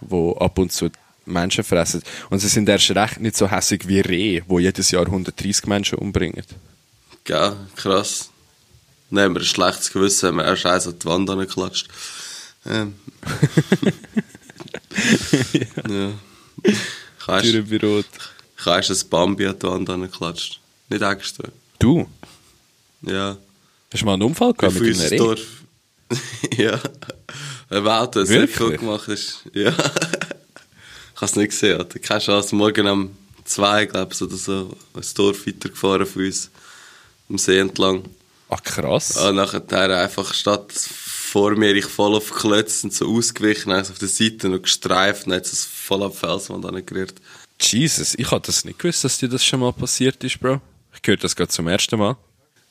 wo 0.00 0.36
ab 0.36 0.58
und 0.58 0.72
zu 0.72 0.90
Menschen 1.26 1.64
fressen. 1.64 2.02
Und 2.30 2.38
sie 2.38 2.48
sind 2.48 2.68
erst 2.68 2.90
recht 2.90 3.20
nicht 3.20 3.36
so 3.36 3.50
hässig 3.50 3.86
wie 3.88 4.00
Rehe, 4.00 4.42
wo 4.46 4.58
jedes 4.58 4.90
Jahr 4.90 5.06
130 5.06 5.66
Menschen 5.66 5.98
umbringen. 5.98 6.44
Gell, 7.24 7.56
krass. 7.74 8.30
Dann 9.10 9.24
haben 9.24 9.34
wir 9.34 9.40
ein 9.40 9.46
schlechtes 9.46 9.92
Gewissen, 9.92 10.28
haben 10.28 10.36
wir 10.36 10.44
erst 10.44 10.66
eins 10.66 10.86
an 10.86 10.98
die 10.98 11.06
Wand 11.06 11.28
angeklatscht. 11.30 11.88
Ähm. 12.64 12.94
ja. 15.88 17.40
Türenbüro. 17.40 18.00
ich 18.00 18.66
habe 18.66 18.76
erst 18.76 18.90
ein 18.90 19.08
Bambi 19.08 19.46
an 19.46 19.58
die 19.58 19.66
Wand 19.66 19.90
angeklatscht. 19.90 20.60
Nicht 20.88 21.02
extra. 21.02 21.48
Du, 21.78 22.08
Ja. 23.06 23.36
hast 23.92 24.00
du 24.00 24.06
mal 24.06 24.14
einen 24.14 24.22
Unfall 24.22 24.52
gehabt 24.52 24.74
mit 24.74 24.88
unser 24.88 25.04
einem 25.04 25.10
Reh? 25.12 25.16
Dorf. 25.18 25.40
ja. 26.56 26.80
Ein 27.70 27.86
Auto, 27.86 28.20
ein 28.20 28.28
Wirklich? 28.28 28.56
Sekko 28.56 28.70
gemacht 28.70 29.08
ist. 29.08 29.44
Ja. 29.52 29.70
ich 29.70 31.16
habe 31.16 31.26
es 31.26 31.36
nicht 31.36 31.50
gesehen. 31.50 31.78
Alter. 31.78 31.98
Keine 31.98 32.20
Chance. 32.20 32.54
Morgen 32.54 32.86
um 32.86 33.16
zwei, 33.44 33.86
glaube 33.86 34.12
ich, 34.12 34.22
oder 34.22 34.36
so, 34.36 34.76
ein 34.94 35.02
Dorf 35.14 35.46
weitergefahren 35.46 36.06
von 36.06 36.24
uns. 36.24 36.50
Am 37.28 37.38
See 37.38 37.58
entlang. 37.58 38.04
Ah, 38.48 38.58
krass. 38.62 39.16
Und 39.16 39.36
nachher 39.36 39.98
einfach 39.98 40.32
statt 40.32 40.72
vor 40.72 41.56
mir, 41.56 41.74
ich 41.74 41.86
voll 41.86 42.14
auf 42.14 42.30
Klötze 42.30 42.86
und 42.86 42.94
so 42.94 43.12
ausgewichen, 43.12 43.72
es 43.72 43.90
auf 43.90 43.98
der 43.98 44.08
Seite 44.08 44.48
noch 44.48 44.62
gestreift 44.62 45.26
und 45.26 45.32
hat 45.32 45.46
es 45.46 45.64
voll 45.64 46.02
auf 46.04 46.12
die 46.12 46.18
Felswand 46.20 46.64
angerührt. 46.64 47.14
Jesus, 47.60 48.14
ich 48.14 48.30
hatte 48.30 48.46
das 48.46 48.64
nicht 48.64 48.78
gewusst, 48.78 49.02
dass 49.02 49.18
dir 49.18 49.28
das 49.28 49.44
schon 49.44 49.60
mal 49.60 49.72
passiert 49.72 50.22
ist, 50.22 50.38
Bro. 50.38 50.60
Ich 50.94 51.06
höre 51.06 51.16
das 51.16 51.34
gerade 51.34 51.50
zum 51.50 51.66
ersten 51.66 51.98
Mal. 51.98 52.16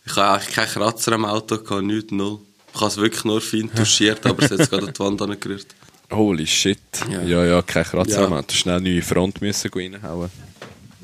Ich 0.06 0.16
habe 0.16 0.40
eigentlich 0.40 0.56
keinen 0.56 0.68
Kratzer 0.70 1.12
am 1.14 1.26
Auto, 1.26 1.58
gehabt, 1.58 1.84
nichts, 1.84 2.12
null. 2.12 2.40
Ich 2.74 2.80
habe 2.82 2.88
es 2.92 2.98
wirklich 2.98 3.24
nur 3.24 3.42
fein 3.42 3.72
touchiert, 3.74 4.26
aber 4.26 4.44
es 4.44 4.52
hat 4.52 4.70
gerade 4.70 4.92
die 4.92 5.00
Wand 5.00 5.22
angerührt. 5.22 5.68
Holy 6.12 6.46
shit. 6.46 6.78
Ja, 7.10 7.22
Ja. 7.24 7.46
ja, 7.46 7.62
kein 7.62 7.84
Kratzer 7.84 8.22
Ja. 8.24 8.30
mehr. 8.30 8.44
Du 8.44 8.54
schnell 8.54 8.80
neue 8.82 9.02
Front 9.02 9.42
müssen 9.42 9.72
reinhauen. 9.74 10.30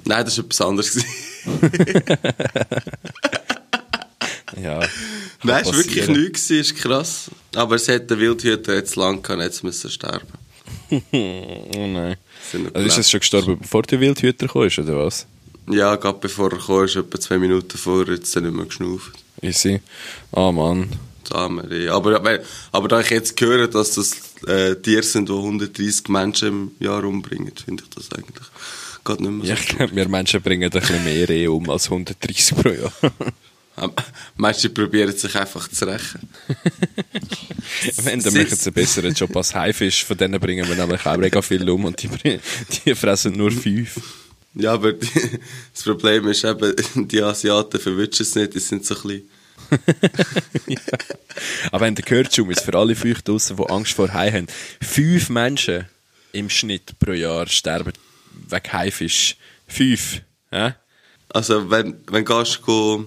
Nein, 0.06 0.26
das 0.26 0.38
war 0.38 0.46
etwas 0.46 0.62
anderes. 0.62 0.98
Ja. 4.62 4.80
Nein, 5.44 5.62
es 5.64 5.68
war 5.68 5.78
wirklich 5.78 6.08
nichts, 6.10 6.50
ist 6.50 6.76
krass. 6.76 7.32
Aber 7.56 7.76
es 7.76 7.88
hat 7.88 8.10
der 8.10 8.20
Wildhüter 8.20 8.76
jetzt 8.76 8.96
lang 8.96 9.22
gehabt, 9.22 9.42
jetzt 9.42 9.64
müssen 9.64 9.90
sterben. 9.90 10.28
Oh 11.14 11.88
nein. 11.88 12.18
Also 12.74 12.86
ist 12.88 12.98
es 12.98 13.10
schon 13.10 13.22
gestorben, 13.22 13.58
bevor 13.60 13.82
der 13.84 14.00
Wildhüter 14.02 14.48
kam, 14.50 14.64
oder 14.64 15.06
was? 15.06 15.26
Ja, 15.70 15.96
gerade 15.96 16.20
bevor 16.20 16.52
er 16.52 16.60
kam, 16.60 16.86
ist 16.86 16.96
etwa 16.96 17.20
zwei 17.20 17.38
Minuten 17.38 17.78
vor, 17.78 18.08
jetzt 18.08 18.36
nicht 18.36 18.54
mehr 18.54 18.66
geschnauft. 18.66 19.12
Easy. 19.42 19.82
Ah, 20.32 20.52
Mann. 20.52 20.90
Samen, 21.28 21.70
ja. 21.72 21.96
aber, 21.96 22.16
aber, 22.16 22.40
aber 22.72 22.88
da 22.88 23.00
ich 23.00 23.10
jetzt 23.10 23.40
höre, 23.40 23.68
dass 23.68 23.96
das 23.96 24.12
äh, 24.48 24.76
Tiere 24.76 25.04
sind, 25.04 25.30
die 25.30 25.34
130 25.34 26.10
Menschen 26.10 26.48
im 26.48 26.72
Jahr 26.80 27.04
umbringen, 27.04 27.54
finde 27.64 27.84
ich 27.84 27.90
das 27.92 28.12
eigentlich 28.12 28.48
gerade 29.04 29.24
nicht 29.24 29.32
mehr 29.32 29.48
Ja, 29.48 29.56
so 29.56 29.62
ich 29.62 29.68
glaube, 29.78 29.96
wir 29.96 30.10
Menschen 30.10 30.42
bringen 30.42 30.64
ein 30.64 30.70
bisschen 30.70 31.04
mehr 31.04 31.30
Rehe 31.30 31.52
um 31.52 31.70
als 31.70 31.86
130 31.86 32.58
pro 32.58 32.70
Jahr. 32.70 32.94
Manche 34.36 34.70
probieren 34.70 35.16
sich 35.16 35.36
einfach 35.36 35.68
zu 35.70 35.86
rächen. 35.86 36.30
Wenn, 38.04 38.20
dann 38.22 38.34
machen 38.34 38.56
sie 38.56 38.66
einen 38.66 38.74
besseren 38.74 39.14
Job 39.14 39.36
als 39.36 39.56
Haifisch. 39.56 40.04
Von 40.04 40.18
denen 40.18 40.40
bringen 40.40 40.68
wir 40.68 40.76
nämlich 40.76 41.06
auch 41.06 41.18
mega 41.18 41.42
viel 41.42 41.68
um 41.70 41.86
und 41.86 42.02
die, 42.02 42.10
die 42.86 42.96
fressen 42.96 43.34
nur 43.34 43.52
fünf. 43.52 44.00
Ja, 44.54 44.74
aber 44.74 44.94
die, 44.94 45.08
das 45.74 45.84
Problem 45.84 46.28
ist 46.28 46.44
eben, 46.44 46.76
die 47.08 47.22
Asiaten 47.22 47.80
verwischen 47.80 48.24
es 48.24 48.36
nicht, 48.36 48.54
die 48.54 48.60
sind 48.60 48.86
so 48.86 48.96
klein. 48.96 49.24
Aber 51.72 51.86
wenn 51.86 51.96
du 51.96 52.02
gehört, 52.02 52.36
Schum, 52.36 52.52
ist 52.52 52.62
für 52.62 52.78
alle 52.78 52.96
fünf 52.96 53.22
draussen, 53.22 53.56
die 53.56 53.70
Angst 53.70 53.94
vor 53.94 54.14
Hai 54.14 54.32
haben, 54.32 54.48
fünf 54.82 55.30
Menschen 55.30 55.86
im 56.34 56.50
Schnitt 56.50 57.00
pro 57.00 57.14
Jahr 57.14 57.48
sterben 57.48 57.94
wegen 58.50 58.74
Haifisch. 58.74 59.38
Fünf. 59.68 60.22
Ja? 60.52 60.76
Also, 61.30 61.70
wenn, 61.70 62.02
wenn 62.08 62.26
du 62.26 62.38
gehst, 62.38 62.62
go, 62.62 63.06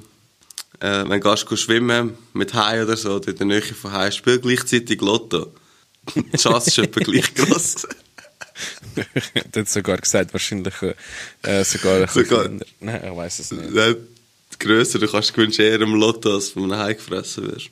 äh, 0.80 1.04
wenn 1.06 1.20
du 1.20 1.30
gehst 1.30 1.46
go 1.46 1.56
schwimmen 1.56 2.16
mit 2.32 2.54
Hai 2.54 2.82
oder 2.82 2.96
so, 2.96 3.16
oder 3.16 3.28
in 3.28 3.36
der 3.36 3.46
Nähe 3.46 3.60
von 3.60 3.92
Hai, 3.92 4.10
spiel 4.10 4.38
gleichzeitig 4.38 5.02
Lotto. 5.02 5.52
Die 6.14 6.36
Chance 6.36 6.68
ist 6.68 6.78
etwa 6.78 7.00
gleich 7.00 7.34
gross. 7.34 7.86
Du 9.52 9.60
hast 9.60 9.72
sogar 9.72 9.98
gesagt, 9.98 10.32
wahrscheinlich 10.32 10.74
äh, 11.42 11.64
sogar 11.64 12.02
ein 12.02 12.08
Sogar-. 12.08 12.48
Nein, 12.80 13.00
ich 13.04 13.16
weiß 13.16 13.38
es 13.38 13.52
nicht. 13.52 13.74
Nein, 13.74 13.96
grösser, 14.58 14.98
du 14.98 15.08
kannst 15.08 15.34
gewinnst 15.34 15.58
eher 15.58 15.80
im 15.80 15.94
Lotto, 15.94 16.34
als 16.34 16.50
von 16.50 16.64
einem 16.64 16.78
Hai 16.80 16.94
gefressen 16.94 17.50
wirst. 17.50 17.70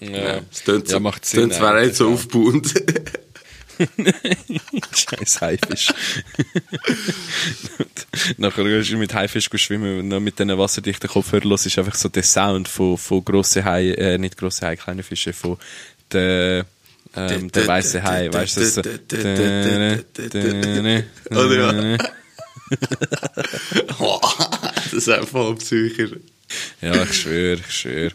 Ja, 0.00 0.40
das 0.40 0.64
tönt 0.64 0.88
ja 0.88 0.98
macht 0.98 1.26
Sinn. 1.26 1.40
tönt 1.40 1.54
zwar 1.54 1.78
nicht 1.80 1.94
so 1.94 2.08
eigentlich, 2.08 2.24
aufbauend. 2.24 2.74
ja. 4.48 4.60
Scheiß 4.96 5.40
Haifisch. 5.40 5.92
Nachher 8.36 8.64
gehst 8.64 8.90
du 8.90 8.96
mit 8.96 9.14
Haifisch 9.14 9.48
schwimmen 9.54 10.12
und 10.12 10.24
mit 10.24 10.38
diesen 10.38 10.56
wasserdichten 10.56 11.08
Kopfhörern 11.08 11.48
los 11.48 11.66
ist 11.66 11.78
einfach 11.78 11.94
so 11.94 12.08
der 12.08 12.22
Sound 12.22 12.68
von, 12.68 12.98
von 12.98 13.24
grossen 13.24 13.64
Hai, 13.64 13.90
äh, 13.90 14.18
nicht 14.18 14.36
grosse 14.36 14.66
Hai, 14.66 14.76
kleine 14.76 15.02
Fische, 15.02 15.32
von 15.32 15.58
der, 16.12 16.66
ähm, 17.16 17.50
der 17.50 17.66
weiße 17.66 18.02
Hai, 18.02 18.32
weißt 18.32 18.56
du, 18.56 18.60
das 18.60 18.74
so. 18.74 18.80
Oder 21.30 21.96
ja. 21.96 21.98
das 24.74 24.92
ist 24.92 25.08
einfach 25.08 25.56
psychisch. 25.58 26.12
Ja, 26.80 27.02
ich 27.02 27.12
schwöre, 27.14 27.60
ich 27.60 27.74
schwöre. 27.74 28.12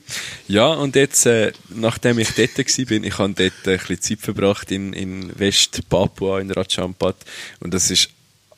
Ja, 0.48 0.68
und 0.68 0.96
jetzt, 0.96 1.26
äh, 1.26 1.52
nachdem 1.70 2.20
ich 2.20 2.32
dort 2.32 2.58
war, 2.58 2.86
bin, 2.86 3.04
ich 3.04 3.18
habe 3.18 3.34
dort 3.34 3.54
ein 3.66 3.78
bisschen 3.78 4.02
Zeit 4.02 4.20
verbracht 4.20 4.72
in, 4.72 4.94
in 4.94 5.38
West-Papua, 5.38 6.40
in 6.40 6.52
Rajampat. 6.52 7.16
Und 7.60 7.74
das 7.74 7.92
ist, 7.92 8.10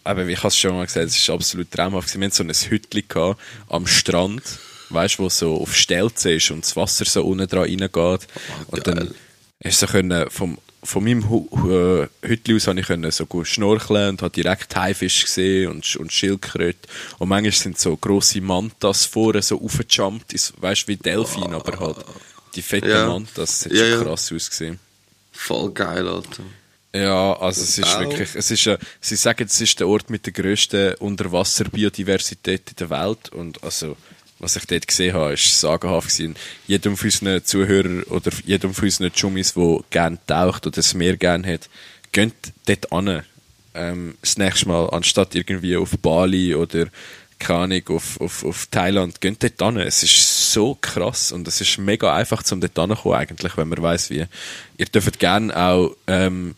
eben, 0.05 0.27
wie 0.27 0.33
ich 0.33 0.43
es 0.43 0.57
schon 0.57 0.75
mal 0.75 0.85
gesagt 0.85 1.05
es 1.05 1.17
ist 1.17 1.29
absolut 1.29 1.71
traumhaft. 1.71 2.13
Wir 2.15 2.25
hatten 2.25 2.31
so 2.33 2.43
ein 2.43 2.71
Hütchen 2.71 3.07
gehabt, 3.07 3.39
am 3.69 3.85
Strand, 3.85 4.43
weißt 4.89 5.19
du, 5.19 5.23
wo 5.23 5.29
so 5.29 5.61
auf 5.61 5.75
Stelze 5.75 6.33
ist 6.33 6.49
und 6.51 6.63
das 6.63 6.75
Wasser 6.75 7.05
so 7.05 7.23
unten 7.23 7.47
dran 7.47 7.63
reingeht. 7.63 8.27
und 8.67 8.87
dann 8.87 8.97
geil. 8.97 9.15
Hast 9.63 9.79
so 9.79 9.87
können, 9.87 10.29
vom, 10.29 10.57
von 10.83 11.03
meinem 11.03 11.21
äh, 11.23 12.07
Hütli 12.27 12.55
aus 12.55 12.67
habe 12.67 12.79
ich 12.79 12.87
können 12.87 13.11
so 13.11 13.25
gut 13.25 13.47
schnorcheln 13.47 14.09
und 14.09 14.21
habe 14.21 14.31
direkt 14.31 14.75
Haifisch 14.75 15.23
gesehen 15.25 15.71
und, 15.71 15.95
und 15.97 16.13
Schildkröte. 16.13 16.87
Und 17.17 17.29
manchmal 17.29 17.51
sind 17.51 17.77
so 17.79 17.97
grosse 17.97 18.41
Mantas 18.41 19.05
vorne 19.05 19.41
so 19.41 19.61
aufgejumpt, 19.61 20.33
weißt 20.61 20.83
du, 20.83 20.87
wie 20.87 20.97
Delfin, 20.97 21.53
aber 21.53 21.79
halt 21.79 21.97
die 22.55 22.61
fetten 22.61 22.89
Ja. 22.89 23.07
Mantas, 23.07 23.59
das 23.59 23.65
hat 23.65 23.71
Ja, 23.73 23.79
schon 23.79 23.89
ja. 23.99 24.03
krass 24.03 24.31
ausgesehen. 24.31 24.79
Voll 25.31 25.71
geil, 25.71 26.07
Alter. 26.07 26.43
Ja, 26.95 27.33
also 27.39 27.61
es 27.61 27.77
ist 27.77 27.93
Wow. 27.93 27.99
wirklich, 27.99 28.29
es 28.33 28.49
ist, 28.49 28.65
äh, 28.65 28.77
sie 29.01 29.15
sagen, 29.17 29.45
es 29.47 29.59
ist 29.61 29.79
der 29.79 29.87
Ort 29.87 30.09
mit 30.09 30.25
der 30.25 30.33
grössten 30.33 30.93
Unterwasserbiodiversität 30.95 32.69
in 32.69 32.75
der 32.77 32.89
Welt 32.89 33.29
und 33.29 33.63
also, 33.63 33.97
was 34.39 34.55
ich 34.55 34.65
dort 34.65 34.87
gesehen 34.87 35.13
habe, 35.13 35.33
ist 35.33 35.59
sagenhaft 35.59 36.09
gewesen. 36.09 36.35
Jedem 36.67 36.95
von 36.95 37.07
unseren 37.07 37.43
Zuhörern 37.43 38.03
oder 38.03 38.31
jedem 38.45 38.73
von 38.73 38.85
unseren 38.85 39.11
Jummis, 39.15 39.53
der 39.53 39.79
gerne 39.89 40.19
taucht 40.27 40.67
oder 40.67 40.75
das 40.75 40.93
Meer 40.93 41.17
gerne 41.17 41.47
hat, 41.53 41.69
geht 42.11 42.33
dort 42.65 42.91
an. 42.91 43.23
Ähm, 43.73 44.15
das 44.21 44.37
nächste 44.37 44.67
Mal, 44.67 44.89
anstatt 44.89 45.35
irgendwie 45.35 45.75
auf 45.77 45.97
Bali 45.99 46.55
oder 46.55 46.87
keine 47.39 47.59
Ahnung, 47.59 47.81
auf, 47.89 48.19
auf, 48.19 48.43
auf 48.43 48.67
Thailand, 48.71 49.21
geht 49.21 49.43
dort 49.43 49.73
hin. 49.73 49.81
Es 49.81 50.03
ist 50.03 50.51
so 50.51 50.77
krass 50.79 51.31
und 51.31 51.47
es 51.47 51.61
ist 51.61 51.77
mega 51.77 52.15
einfach, 52.15 52.43
zum 52.43 52.61
dort 52.61 52.77
hinzukommen 52.77 53.17
eigentlich, 53.17 53.57
wenn 53.57 53.67
man 53.67 53.81
weiß 53.81 54.09
wie. 54.09 54.25
Ihr 54.77 54.85
dürft 54.85 55.19
gerne 55.19 55.55
auch, 55.55 55.95
ähm, 56.07 56.55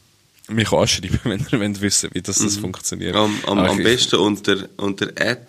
mich 0.48 0.72
anschreiben, 0.72 1.20
wenn 1.24 1.46
ihr 1.52 1.60
wollt 1.60 1.82
wissen, 1.82 2.10
wie 2.14 2.22
das, 2.22 2.40
das 2.40 2.58
funktioniert. 2.58 3.16
Am, 3.16 3.38
am, 3.46 3.60
am 3.60 3.78
besten 3.78 4.16
unter, 4.18 4.68
unter 4.78 5.08
Ad, 5.20 5.42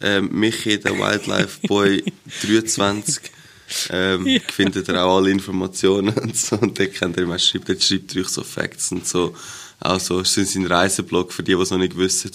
ähm, 0.00 0.28
Michi, 0.32 0.78
der 0.78 0.98
Wildlife 0.98 1.66
Boy 1.66 2.04
23. 2.42 3.30
Ähm, 3.90 4.40
findet 4.48 4.88
ihr 4.88 5.02
auch 5.02 5.16
alle 5.16 5.30
Informationen 5.30 6.14
und 6.14 6.36
so. 6.36 6.56
Und 6.56 6.78
dort 6.78 6.94
könnt 6.94 7.16
ihr 7.16 7.26
mal 7.26 7.38
schreiben, 7.38 7.64
dort 7.66 7.82
schreibt 7.82 8.14
ihr 8.14 8.22
euch 8.22 8.28
so 8.28 8.44
Facts 8.44 8.92
und 8.92 9.06
so. 9.06 9.34
Auch 9.80 10.00
so, 10.00 10.20
es 10.20 10.36
ist 10.36 10.54
ein 10.54 10.66
Reiseblog 10.66 11.32
für 11.32 11.42
die, 11.42 11.54
die 11.54 11.60
es 11.60 11.70
noch 11.70 11.78
nicht 11.78 11.96
wissen. 11.96 12.30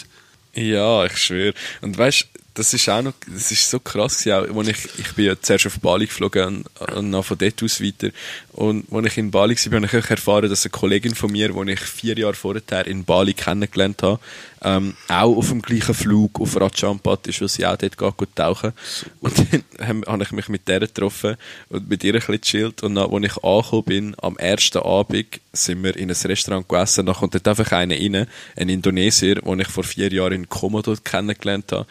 Ja, 0.53 1.05
ich 1.05 1.17
schwöre. 1.17 1.53
Und 1.81 1.97
weißt, 1.97 2.27
das 2.53 2.73
ist 2.73 2.89
auch 2.89 3.01
noch, 3.01 3.13
das 3.27 3.51
ist 3.51 3.69
so 3.69 3.79
krass 3.79 4.23
gewesen, 4.23 4.55
auch, 4.57 4.67
ich, 4.67 4.99
ich 4.99 5.13
bin 5.13 5.25
ja 5.25 5.39
zuerst 5.39 5.67
auf 5.67 5.79
Bali 5.79 6.05
geflogen 6.05 6.65
und, 6.79 6.91
und 6.93 7.11
dann 7.11 7.23
von 7.23 7.37
dort 7.37 7.63
aus 7.63 7.81
weiter. 7.81 8.09
Und 8.51 8.85
als 8.91 9.05
ich 9.07 9.17
in 9.17 9.31
Bali 9.31 9.55
war, 9.55 9.75
habe 9.75 9.85
ich 9.85 10.05
auch 10.05 10.09
erfahren, 10.09 10.49
dass 10.49 10.65
eine 10.65 10.71
Kollegin 10.71 11.15
von 11.15 11.31
mir, 11.31 11.49
die 11.49 11.71
ich 11.71 11.79
vier 11.79 12.17
Jahre 12.17 12.33
vorher 12.33 12.85
in 12.87 13.05
Bali 13.05 13.33
kennengelernt 13.33 14.03
habe, 14.03 14.19
ähm, 14.63 14.95
auch 15.07 15.37
auf 15.37 15.49
dem 15.49 15.61
gleichen 15.61 15.95
Flug 15.95 16.39
auf 16.39 16.59
Ratchampat 16.59 17.27
ist, 17.27 17.41
weil 17.41 17.49
sie 17.49 17.65
auch 17.65 17.77
dort 17.77 17.97
geht, 17.97 18.17
geht 18.17 18.35
tauchen. 18.35 18.73
Und 19.19 19.33
dann 19.77 20.03
habe 20.05 20.23
ich 20.23 20.31
mich 20.31 20.49
mit 20.49 20.67
der 20.67 20.81
getroffen 20.81 21.37
und 21.69 21.89
mit 21.89 22.03
ihr 22.03 22.13
ein 22.13 22.19
bisschen 22.19 22.41
gechillt. 22.41 22.83
Und 22.83 22.95
dann, 22.95 23.11
als 23.11 23.25
ich 23.25 23.43
angekommen 23.43 23.83
bin, 23.85 24.15
am 24.21 24.37
ersten 24.37 24.79
Abend, 24.79 25.39
sind 25.53 25.83
wir 25.83 25.95
in 25.95 26.11
ein 26.11 26.15
Restaurant 26.15 26.67
gegessen. 26.67 27.05
Dann 27.05 27.15
kommt 27.15 27.33
dort 27.33 27.47
einfach 27.47 27.71
einer 27.71 27.95
rein, 27.95 28.27
ein 28.55 28.69
Indonesier, 28.69 29.35
den 29.35 29.59
ich 29.59 29.67
vor 29.67 29.83
vier 29.83 30.11
Jahren 30.11 30.33
in 30.33 30.49
Komodo 30.49 30.95
kennengelernt 31.03 31.71
habe. 31.71 31.87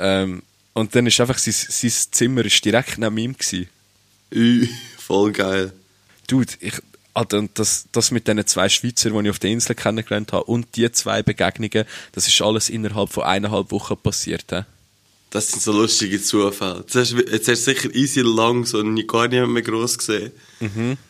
Ähm, 0.00 0.42
und 0.72 0.94
dann 0.94 1.06
ist 1.06 1.20
einfach 1.20 1.38
sein, 1.38 1.54
sein 1.54 1.92
Zimmer 2.10 2.44
ist 2.44 2.64
direkt 2.64 2.98
neben 2.98 3.18
ihm 3.18 3.36
gewesen. 3.36 3.68
Ü, 4.32 4.66
voll 4.98 5.32
geil. 5.32 5.72
Dude, 6.26 6.52
ich, 6.60 6.74
Alter, 7.12 7.38
und 7.38 7.58
das, 7.58 7.86
das 7.92 8.10
mit 8.12 8.26
diesen 8.28 8.46
zwei 8.46 8.68
Schweizer, 8.68 9.10
die 9.10 9.18
ich 9.24 9.30
auf 9.30 9.38
der 9.40 9.50
Insel 9.50 9.74
kennengelernt 9.74 10.32
habe, 10.32 10.44
und 10.44 10.68
die 10.76 10.90
zwei 10.92 11.22
Begegnungen, 11.22 11.84
das 12.12 12.28
ist 12.28 12.40
alles 12.40 12.70
innerhalb 12.70 13.10
von 13.10 13.24
eineinhalb 13.24 13.72
Wochen 13.72 13.96
passiert. 13.96 14.44
He? 14.50 14.60
Das 15.30 15.48
sind 15.48 15.62
so 15.62 15.72
lustige 15.72 16.22
Zufälle. 16.22 16.78
Jetzt 16.80 16.94
hast, 16.94 17.12
du- 17.12 17.16
jetzt 17.30 17.48
hast 17.48 17.66
du 17.66 17.72
sicher 17.74 17.94
easy 17.94 18.20
lang 18.20 18.64
so 18.64 18.82
nie 18.82 19.06
gar 19.06 19.28
niemand 19.28 19.52
mehr 19.52 19.62
gross 19.62 19.98
gesehen. 19.98 20.32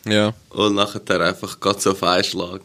Ja. 0.05 0.33
Und 0.49 0.75
nachher 0.75 1.21
einfach 1.21 1.59
ganz 1.59 1.85
auf 1.87 2.01
einen 2.03 2.23
Schlag. 2.23 2.61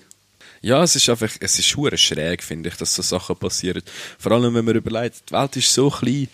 Ja, 0.62 0.82
es 0.82 0.96
ist 0.96 1.08
einfach, 1.08 1.30
es 1.40 1.58
ist 1.58 1.76
hure 1.76 1.96
schräg, 1.98 2.42
finde 2.42 2.68
ich, 2.68 2.76
dass 2.76 2.94
so 2.94 3.02
Sachen 3.02 3.36
passieren. 3.36 3.82
Vor 4.18 4.32
allem, 4.32 4.54
wenn 4.54 4.64
man 4.64 4.76
überlegt, 4.76 5.30
die 5.30 5.34
Welt 5.34 5.56
ist 5.56 5.72
so 5.72 5.90
klein, 5.90 6.28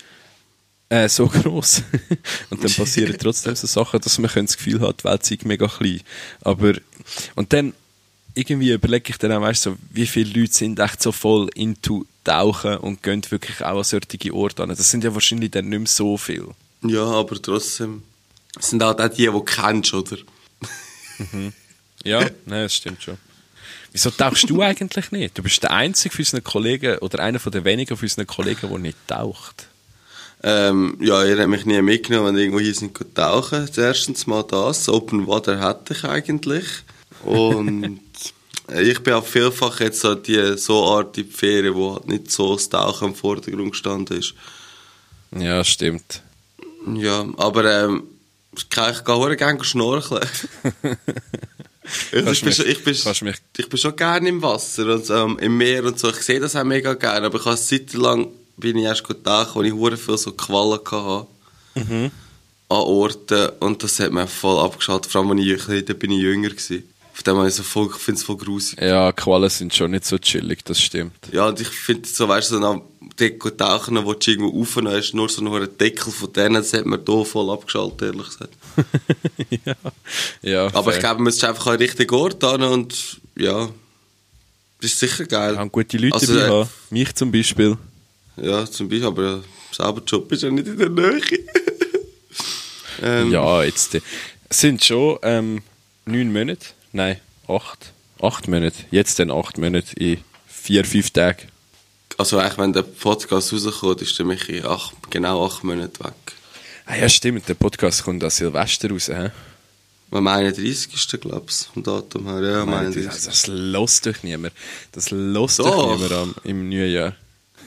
äh, 0.88 1.08
so 1.08 1.26
groß 1.42 1.82
und 2.50 2.62
dann 2.62 2.72
passieren 2.72 3.16
trotzdem 3.18 3.56
so 3.56 3.66
Sachen, 3.66 4.00
dass 4.00 4.18
man 4.18 4.30
das 4.34 4.56
Gefühl 4.56 4.80
hat, 4.80 5.00
die 5.00 5.04
Welt 5.04 5.24
sei 5.24 5.38
mega 5.44 5.66
klein. 5.68 6.00
Aber, 6.42 6.74
und 7.34 7.52
dann, 7.52 7.72
irgendwie 8.34 8.72
überlege 8.72 9.10
ich 9.10 9.18
dann 9.18 9.32
auch, 9.32 9.42
weißt, 9.42 9.62
so, 9.62 9.76
wie 9.90 10.06
viele 10.06 10.40
Leute 10.40 10.52
sind 10.52 10.78
echt 10.78 11.02
so 11.02 11.12
voll 11.12 11.48
into 11.54 12.06
Tauchen 12.24 12.76
und 12.76 13.02
gehen 13.02 13.22
wirklich 13.30 13.62
auch 13.62 13.78
an 13.78 13.84
solche 13.84 14.32
Orte 14.32 14.62
an. 14.62 14.68
Das 14.68 14.90
sind 14.90 15.02
ja 15.02 15.12
wahrscheinlich 15.12 15.50
dann 15.50 15.68
nicht 15.68 15.78
mehr 15.78 15.88
so 15.88 16.16
viel. 16.16 16.46
Ja, 16.82 17.04
aber 17.04 17.40
trotzdem. 17.40 18.02
Es 18.58 18.70
sind 18.70 18.82
halt 18.82 19.00
auch 19.00 19.08
die, 19.08 19.16
die 19.16 19.26
du 19.26 19.40
kennst, 19.40 19.92
oder? 19.92 20.18
Ja, 22.04 22.20
nein, 22.46 22.62
das 22.62 22.74
stimmt 22.74 23.02
schon. 23.02 23.18
Wieso 23.92 24.10
tauchst 24.10 24.48
du 24.48 24.62
eigentlich 24.62 25.12
nicht? 25.12 25.36
Du 25.36 25.42
bist 25.42 25.62
der 25.62 25.70
Einzige 25.70 26.14
von 26.14 26.22
unseren 26.22 26.44
Kollegen 26.44 26.98
oder 26.98 27.20
einer 27.20 27.38
von 27.38 27.52
den 27.52 27.64
wenigen 27.64 27.96
von 27.96 28.06
unseren 28.06 28.26
Kollegen, 28.26 28.68
der 28.68 28.78
nicht 28.78 28.96
taucht. 29.06 29.66
Ähm, 30.42 30.96
ja, 31.00 31.24
ihr 31.24 31.38
habt 31.38 31.48
mich 31.48 31.66
nie 31.66 31.80
mitgenommen, 31.82 32.28
wenn 32.28 32.36
wir 32.36 32.42
irgendwo 32.42 32.60
hier 32.60 32.74
sind 32.74 32.98
tauchen. 33.14 33.68
Erstens 33.76 34.26
mal 34.26 34.42
das. 34.42 34.88
Open 34.88 35.26
Water 35.26 35.60
hatte 35.60 35.94
ich 35.94 36.04
eigentlich. 36.04 36.66
Und 37.22 38.00
ich 38.80 39.00
bin 39.00 39.14
auch 39.14 39.26
vielfach 39.26 39.78
jetzt 39.80 40.00
so 40.00 40.14
die 40.14 40.56
so 40.56 40.84
Art 40.84 41.16
in 41.18 41.24
die 41.24 41.30
Ferien, 41.30 41.74
wo 41.74 41.94
halt 41.94 42.08
nicht 42.08 42.30
so 42.30 42.54
das 42.54 42.68
Tauchen 42.70 43.08
im 43.08 43.14
Vordergrund 43.14 43.72
gestanden 43.72 44.18
ist. 44.18 44.34
Ja, 45.36 45.62
stimmt. 45.62 46.22
Ja, 46.94 47.26
aber 47.36 47.84
ähm, 47.84 48.04
ich 48.56 48.68
kann 48.68 48.92
ich 48.92 49.04
gerne 49.38 49.64
schnorcheln. 49.64 50.26
ich, 51.84 52.24
Kannst 52.24 52.40
bin 52.40 52.48
mich- 52.48 52.56
schon, 52.56 52.66
ich, 52.68 52.84
bin, 52.84 52.94
mich- 53.26 53.36
ich 53.58 53.68
bin 53.68 53.78
schon 53.78 53.96
gerne 53.96 54.28
im 54.28 54.42
Wasser 54.42 54.86
und 54.94 55.08
ähm, 55.10 55.38
im 55.40 55.56
Meer 55.56 55.84
und 55.84 55.98
so. 55.98 56.08
Ich 56.10 56.16
sehe 56.22 56.40
das 56.40 56.54
auch 56.56 56.64
mega 56.64 56.94
gerne, 56.94 57.26
aber 57.26 57.38
ich 57.38 57.44
habe 57.44 57.56
Zeit 57.56 57.92
lang 57.94 58.28
bin 58.56 58.76
ich 58.76 58.84
erst 58.84 59.04
getaucht, 59.06 59.54
wo 59.54 59.62
ich 59.62 59.72
hure 59.72 59.96
viel 59.96 60.16
so 60.18 60.32
Quallen 60.32 60.78
hatte. 60.84 61.26
Mhm. 61.74 62.10
An 62.68 62.78
Orten 62.78 63.50
und 63.60 63.82
das 63.82 63.98
hat 64.00 64.12
mir 64.12 64.26
voll 64.26 64.64
abgeschaltet. 64.64 65.10
Vor 65.10 65.20
allem, 65.22 65.30
als 65.32 65.40
ich, 65.40 65.50
ein 65.52 65.56
bisschen- 65.56 65.84
da 65.86 65.92
bin 65.94 66.10
ich 66.12 66.20
jünger 66.20 66.48
gewesen. 66.50 66.84
Auf 67.14 67.22
dem 67.24 67.36
habe 67.36 67.48
ich 67.48 67.54
so 67.54 67.62
voll, 67.62 67.88
ich 67.94 68.00
finde 68.00 68.18
es 68.18 68.24
voll 68.24 68.38
grusig. 68.38 68.80
Ja, 68.80 69.12
Qualen 69.12 69.50
sind 69.50 69.74
schon 69.74 69.90
nicht 69.90 70.06
so 70.06 70.16
chillig, 70.16 70.64
das 70.64 70.80
stimmt. 70.80 71.12
Ja, 71.30 71.48
und 71.48 71.60
ich 71.60 71.68
finde 71.68 72.08
so, 72.08 72.26
weißt 72.26 72.50
du, 72.50 72.54
so 72.54 72.60
nach 72.60 72.80
dort 73.18 73.58
tauchen, 73.58 74.02
wo 74.06 74.14
du 74.14 74.30
irgendwo 74.30 74.48
und 74.80 74.88
hast 74.88 75.12
nur 75.12 75.28
so 75.28 75.44
einen 75.44 75.76
Deckel 75.76 76.10
von 76.10 76.32
denen, 76.32 76.54
das 76.54 76.72
hat 76.72 76.86
mir 76.86 76.98
hier 77.06 77.24
voll 77.26 77.50
abgeschaltet, 77.50 78.00
ehrlich 78.02 78.26
gesagt. 78.28 78.54
ja. 79.64 79.74
ja, 80.42 80.66
Aber 80.66 80.84
fair. 80.84 80.94
ich 80.94 80.98
glaube, 81.00 81.14
man 81.16 81.24
müsste 81.24 81.48
einfach 81.48 81.66
an 81.66 81.72
den 81.78 81.86
richtigen 81.86 82.14
Ort 82.14 82.42
hin 82.44 82.62
und 82.62 83.20
ja, 83.36 83.68
das 84.80 84.92
ist 84.92 84.98
sicher 85.00 85.24
geil. 85.24 85.52
Wir 85.54 85.58
haben 85.60 85.70
gute 85.72 85.96
Leute 85.98 86.14
Also, 86.14 86.34
dabei 86.34 86.46
äh, 86.46 86.50
haben. 86.60 86.68
Mich 86.90 87.14
zum 87.14 87.30
Beispiel. 87.32 87.76
Ja, 88.36 88.66
zum 88.70 88.88
Beispiel, 88.88 89.06
aber 89.06 89.22
ja, 89.22 89.40
selber 89.72 90.02
Job 90.06 90.30
ist 90.32 90.42
ja 90.42 90.50
nicht 90.50 90.66
in 90.66 90.78
der 90.78 90.88
Nähe. 90.88 91.20
ähm, 93.02 93.30
Ja, 93.30 93.62
jetzt. 93.62 93.94
äh, 93.94 94.00
Es 94.48 94.60
sind 94.60 94.84
schon 94.84 95.18
ähm, 95.22 95.62
neun 96.04 96.32
Monate. 96.32 96.66
Nein, 96.92 97.18
acht. 97.48 97.92
Acht 98.20 98.48
Monate. 98.48 98.76
Jetzt 98.90 99.18
dann 99.18 99.30
acht 99.30 99.58
Monate 99.58 99.94
in 99.96 100.18
vier, 100.46 100.84
fünf 100.84 101.10
Tagen. 101.10 101.48
Also 102.18 102.38
eigentlich, 102.38 102.58
wenn 102.58 102.72
der 102.72 102.82
Podcast 102.82 103.52
rauskommt, 103.52 104.02
ist 104.02 104.18
der 104.18 104.26
Michi 104.26 104.62
acht, 104.62 104.92
genau 105.10 105.44
acht 105.46 105.64
Monate 105.64 106.04
weg. 106.04 106.12
Ah, 106.92 106.96
ja, 106.96 107.08
stimmt. 107.08 107.48
Der 107.48 107.54
Podcast 107.54 108.04
kommt 108.04 108.22
an 108.22 108.28
Silvester 108.28 108.90
raus. 108.90 109.08
Hä? 109.08 109.30
Am 110.10 110.26
31. 110.26 110.90
glaube 111.22 111.46
ich, 111.48 111.66
vom 111.72 111.82
Datum 111.82 112.28
her. 112.28 112.42
Ja, 112.42 112.62
am 112.64 112.68
Nein, 112.68 112.88
31. 112.88 113.06
das, 113.06 113.24
das 113.24 113.46
lässt 113.46 114.04
doch 114.04 114.22
niemand. 114.22 114.52
Das 114.92 115.10
lässt 115.10 115.58
Doch. 115.60 115.64
doch 115.64 115.94
niemand 115.94 116.12
am, 116.12 116.34
im 116.44 116.68
neuen 116.68 116.92
Jahr. 116.92 117.16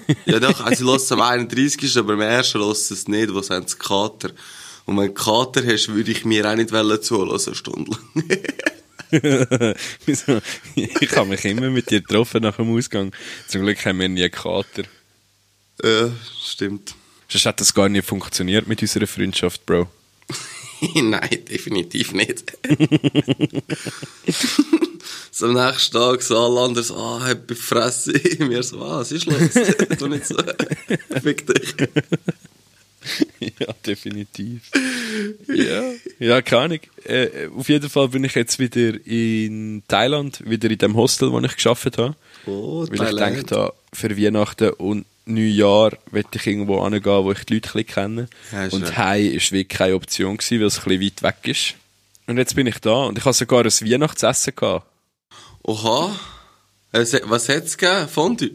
Ja 0.27 0.39
doch, 0.39 0.61
also 0.63 0.85
hören 0.85 0.97
es 0.97 1.11
am 1.11 1.21
31. 1.23 1.97
aber 1.97 2.13
am 2.13 2.21
1. 2.21 2.53
hören 2.53 2.75
sie 2.75 2.93
es 2.93 3.07
nicht, 3.07 3.33
wo 3.33 3.41
haben 3.41 3.63
das 3.63 3.79
Kater. 3.79 4.29
Und 4.85 4.95
wenn 4.99 5.07
du 5.07 5.13
Kater 5.15 5.65
hast, 5.65 5.87
würde 5.87 6.11
ich 6.11 6.23
mir 6.23 6.47
auch 6.47 6.55
nicht 6.55 6.69
zuhören, 7.03 7.31
eine 7.31 7.55
Stunde 7.55 7.91
lang. 9.09 9.75
Ich 10.75 11.15
habe 11.15 11.29
mich 11.29 11.45
immer 11.45 11.71
mit 11.71 11.89
dir 11.89 12.01
getroffen 12.01 12.43
nach 12.43 12.57
dem 12.57 12.75
Ausgang. 12.75 13.11
Zum 13.47 13.63
Glück 13.63 13.83
haben 13.85 13.99
wir 13.99 14.07
nie 14.07 14.21
einen 14.21 14.31
Kater. 14.31 14.83
ja, 15.83 16.11
stimmt. 16.43 16.93
Sonst 17.27 17.45
hat 17.45 17.59
das 17.59 17.73
gar 17.73 17.89
nicht 17.89 18.05
funktioniert 18.05 18.67
mit 18.67 18.81
unserer 18.81 19.07
Freundschaft, 19.07 19.65
Bro. 19.65 19.87
Nein, 20.95 21.45
definitiv 21.49 22.13
nicht. 22.13 22.57
so 25.31 25.47
am 25.47 25.53
nächsten 25.53 25.93
Tag 25.93 26.21
so 26.21 26.37
alle 26.37 26.61
anderen 26.61 26.85
so, 26.85 26.95
ah, 26.95 27.21
hab 27.25 27.49
ich 27.49 27.57
Fresse. 27.57 28.13
Mir 28.39 28.63
so, 28.63 28.81
ah, 28.81 28.99
was 28.99 29.11
ist 29.11 29.25
los? 29.25 29.53
du 29.97 30.07
nicht 30.07 30.25
so. 30.25 30.37
Fick 31.21 31.47
dich. 31.47 31.75
ja, 33.39 33.67
definitiv. 33.85 34.71
ja, 35.47 35.83
ja, 36.19 36.41
keine 36.41 36.61
Ahnung. 36.61 36.79
Äh, 37.03 37.47
auf 37.55 37.69
jeden 37.69 37.89
Fall 37.89 38.09
bin 38.09 38.23
ich 38.23 38.35
jetzt 38.35 38.59
wieder 38.59 38.93
in 39.05 39.83
Thailand, 39.87 40.41
wieder 40.49 40.69
in 40.69 40.77
dem 40.77 40.95
Hostel, 40.95 41.31
wo 41.31 41.39
ich 41.39 41.55
geschafft 41.55 41.97
habe. 41.97 42.15
Oh, 42.45 42.85
weil 42.87 42.93
ich 42.93 42.99
gedacht 43.11 43.51
habe, 43.51 43.73
für 43.93 44.17
Weihnachten 44.17 44.71
und 44.71 45.05
Neujahr 45.25 45.97
will 46.11 46.25
ich 46.33 46.47
irgendwo 46.47 46.83
hingehen, 46.83 47.23
wo 47.23 47.31
ich 47.31 47.43
die 47.45 47.55
Leute 47.55 47.77
ein 47.77 47.85
kenne. 47.85 48.27
Ja, 48.51 48.67
und. 48.69 48.97
Hei 48.97 49.21
ist 49.21 49.51
wirklich 49.51 49.77
keine 49.77 49.95
Option 49.95 50.37
gewesen, 50.37 50.59
weil 50.59 50.67
es 50.67 50.79
ein 50.79 50.83
bisschen 50.85 51.01
weit 51.01 51.23
weg 51.23 51.47
ist. 51.47 51.73
Und 52.27 52.37
jetzt 52.37 52.55
bin 52.55 52.67
ich 52.67 52.79
da 52.79 53.05
und 53.05 53.17
ich 53.17 53.25
habe 53.25 53.33
sogar 53.33 53.63
ein 53.63 53.71
Weihnachtsessen 53.71 54.55
gehabt. 54.55 54.85
Oha. 55.63 56.15
Was, 56.91 57.13
was 57.23 57.49
hat 57.49 57.65
es 57.65 57.77
gegeben? 57.77 58.07
Fondue? 58.07 58.51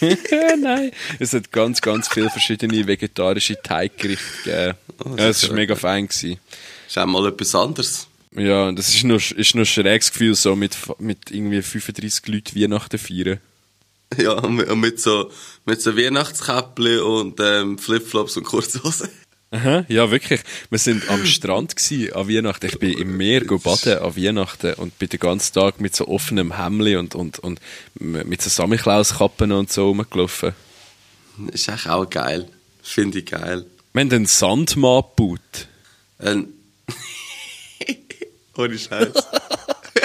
nein. 0.60 0.90
Es 1.18 1.32
hat 1.32 1.52
ganz, 1.52 1.80
ganz 1.80 2.08
viele 2.08 2.30
verschiedene 2.30 2.86
vegetarische 2.86 3.60
Teiggerichte 3.60 4.24
gegeben. 4.44 4.74
Oh, 5.04 5.10
das 5.10 5.18
ja, 5.18 5.28
es 5.28 5.48
war 5.48 5.56
mega 5.56 5.76
fein. 5.76 6.08
Gewesen. 6.08 6.38
Ist 6.86 6.98
auch 6.98 7.06
mal 7.06 7.26
etwas 7.28 7.54
anderes. 7.54 8.06
Ja, 8.32 8.68
und 8.68 8.78
das 8.78 8.88
ist 8.88 9.04
nur, 9.04 9.16
ist 9.16 9.54
nur 9.54 9.62
ein 9.62 9.66
schräges 9.66 10.10
Gefühl, 10.10 10.34
so 10.34 10.56
mit, 10.56 10.76
mit 10.98 11.30
irgendwie 11.30 11.62
35 11.62 12.26
Leuten 12.26 12.60
Weihnachten 12.60 12.98
feiern. 12.98 13.38
Ja, 14.18 14.32
und 14.32 14.80
mit, 14.80 15.00
so, 15.00 15.30
mit 15.64 15.82
so 15.82 15.96
Weihnachtskäppli 15.96 16.98
und 16.98 17.40
ähm, 17.40 17.78
Flipflops 17.78 18.36
und 18.36 18.44
Kurzhosen. 18.44 19.08
Aha, 19.50 19.84
ja, 19.88 20.10
wirklich. 20.10 20.40
Wir 20.68 20.78
sind 20.78 21.08
am 21.08 21.24
Strand 21.26 21.76
gsi 21.76 22.10
an 22.12 22.28
Weihnachten. 22.28 22.66
Ich 22.66 22.78
bin 22.80 22.98
im 22.98 23.16
Meer 23.16 23.44
baden 23.44 23.98
an 23.98 24.16
Weihnachten 24.16 24.74
und 24.74 24.98
bin 24.98 25.08
den 25.08 25.20
ganzen 25.20 25.54
Tag 25.54 25.80
mit 25.80 25.94
so 25.94 26.08
offenem 26.08 26.56
Hemli 26.56 26.96
und, 26.96 27.14
und, 27.14 27.38
und 27.38 27.60
mit 28.00 28.42
so 28.42 28.50
Samichlauskappen 28.50 29.52
und 29.52 29.70
so 29.70 29.88
rumgelaufen. 29.88 30.54
Ist 31.52 31.68
eigentlich 31.68 31.88
auch 31.88 32.10
geil. 32.10 32.48
Finde 32.82 33.20
ich 33.20 33.26
geil. 33.26 33.64
Wir 33.92 34.00
haben 34.00 34.10
einen 34.10 34.26
Sandmann 34.26 35.04
gebaut. 35.16 35.68
Ein 36.18 36.48
Ohne 38.56 38.76
Scheiß. 38.76 39.12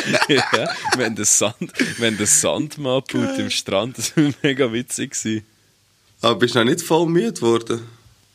ja, 0.29 0.69
haben 0.91 1.01
einen, 1.01 1.25
Sand, 1.25 1.55
haben 1.59 2.03
einen 2.03 2.25
Sandmann 2.25 3.01
gebaut 3.07 3.39
im 3.39 3.49
Strand. 3.49 3.97
Das 3.97 4.15
war 4.15 4.31
mega 4.43 4.71
witzig. 4.71 5.11
Gewesen. 5.11 5.45
Aber 6.21 6.35
bist 6.35 6.55
du 6.55 6.59
noch 6.59 6.65
nicht 6.65 6.81
voll 6.81 7.07
müde 7.07 7.33
geworden, 7.33 7.81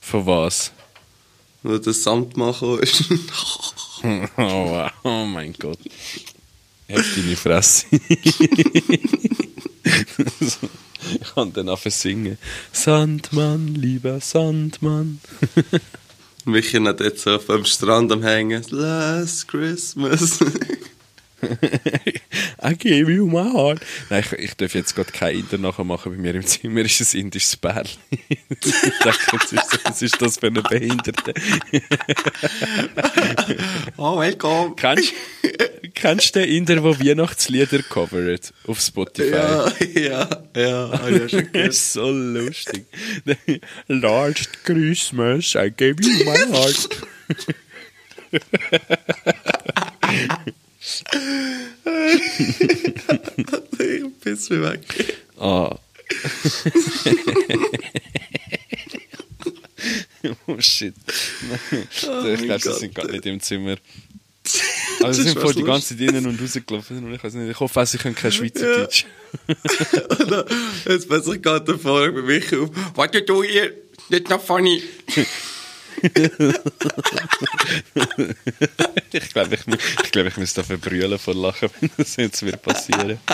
Von 0.00 0.26
was? 0.26 0.72
weil 1.62 1.80
der 1.80 1.94
Sandmann 1.94 2.52
gekommen 2.52 2.80
ist? 2.80 3.04
Oh, 4.06 4.28
wow. 4.36 4.90
oh 5.02 5.24
mein 5.24 5.54
Gott. 5.54 5.78
Halt 6.90 7.04
deine 7.16 7.36
Fresse. 7.36 7.86
ich 7.90 8.36
kann 11.34 11.54
dann 11.54 11.70
einfach 11.70 11.90
singen. 11.90 12.36
Sandmann, 12.70 13.74
lieber 13.76 14.20
Sandmann. 14.20 15.20
Michi 16.44 16.84
hat 16.84 17.00
jetzt 17.00 17.22
so 17.22 17.36
auf 17.36 17.46
dem 17.46 17.64
Strand 17.64 18.12
am 18.12 18.22
Hängen. 18.22 18.62
Last 18.68 19.48
Christmas. 19.48 20.38
I 22.62 22.74
gave 22.76 23.10
you 23.10 23.26
my 23.26 23.50
heart. 23.52 23.80
Nein, 24.10 24.24
ich, 24.24 24.32
ich 24.38 24.54
darf 24.54 24.74
jetzt 24.74 24.94
gerade 24.94 25.10
kein 25.12 25.38
Inder 25.38 25.58
nachher 25.58 25.84
machen. 25.84 26.12
Bei 26.12 26.18
mir 26.20 26.34
im 26.34 26.44
Zimmer 26.46 26.80
ist 26.80 27.14
ein 27.14 27.20
indisches 27.20 27.56
Bärli. 27.56 27.88
ich 28.10 28.38
dachte, 29.02 29.32
was 29.32 29.52
ist, 29.52 29.80
was 29.84 30.02
ist 30.02 30.20
das 30.22 30.38
für 30.38 30.46
eine 30.48 30.62
Behinderte? 30.62 31.34
oh, 33.96 34.18
welcome. 34.18 34.74
kennst, 34.76 35.12
kennst 35.94 36.34
du 36.36 36.40
den 36.40 36.48
Inder, 36.48 36.76
der 36.76 36.84
Weihnachtslieder 37.00 37.82
covert 37.82 38.52
auf 38.66 38.80
Spotify? 38.80 39.30
Ja, 39.30 39.72
ja, 39.94 40.28
ja, 40.56 41.08
ich 41.08 41.18
ja 41.18 41.28
schon 41.28 41.40
Das 41.40 41.52
gehört. 41.52 41.68
ist 41.68 41.92
so 41.92 42.10
lustig. 42.10 42.86
Last 43.88 44.64
Christmas, 44.64 45.54
I 45.54 45.70
gave 45.70 45.96
you 46.00 46.24
my 46.24 46.36
heart. 46.52 46.88
Ich 53.78 54.20
piss 54.20 54.50
mich 54.50 54.62
weg. 54.62 54.80
Ah. 55.38 55.76
oh 60.46 60.60
shit. 60.60 60.94
ich 61.72 62.06
mein 62.08 62.42
glaube, 62.44 62.60
sie 62.60 62.72
sind 62.72 62.94
gerade 62.94 63.12
nicht 63.12 63.26
im 63.26 63.40
Zimmer. 63.40 63.76
Also 65.02 65.22
sie 65.22 65.28
sind 65.30 65.38
voll 65.40 65.48
was 65.48 65.56
die 65.56 65.62
ganze 65.64 65.96
Zeit 65.96 66.08
innen 66.08 66.26
und 66.26 66.40
rausgelaufen. 66.40 67.04
Und 67.04 67.14
ich, 67.14 67.24
weiß 67.24 67.34
nicht, 67.34 67.50
ich 67.50 67.58
hoffe, 67.60 67.86
sie 67.86 67.98
können 67.98 68.14
kein 68.14 68.30
Schweizerdeutsch. 68.30 69.06
Und 69.46 70.30
dann- 70.30 70.44
Jetzt 70.86 71.08
plötzlich 71.08 71.42
geht 71.42 71.66
der 71.68 71.78
Vorhang 71.78 72.14
bei 72.14 72.22
Michi 72.22 72.56
auf. 72.56 72.70
You 73.14 73.20
do 73.26 73.42
here? 73.42 73.72
That's 74.10 74.28
not 74.28 74.42
funny. 74.42 74.82
Ich 79.12 79.32
glaube, 79.32 79.54
ich, 79.54 79.66
ich, 80.04 80.12
glaub, 80.12 80.26
ich 80.26 80.36
müsste 80.36 80.60
dafür 80.62 80.78
brüllen 80.78 81.18
vor 81.18 81.34
Lachen, 81.34 81.70
wenn 81.80 81.90
das 81.96 82.16
jetzt 82.16 82.44
wird 82.44 82.62
passieren. 82.62 83.18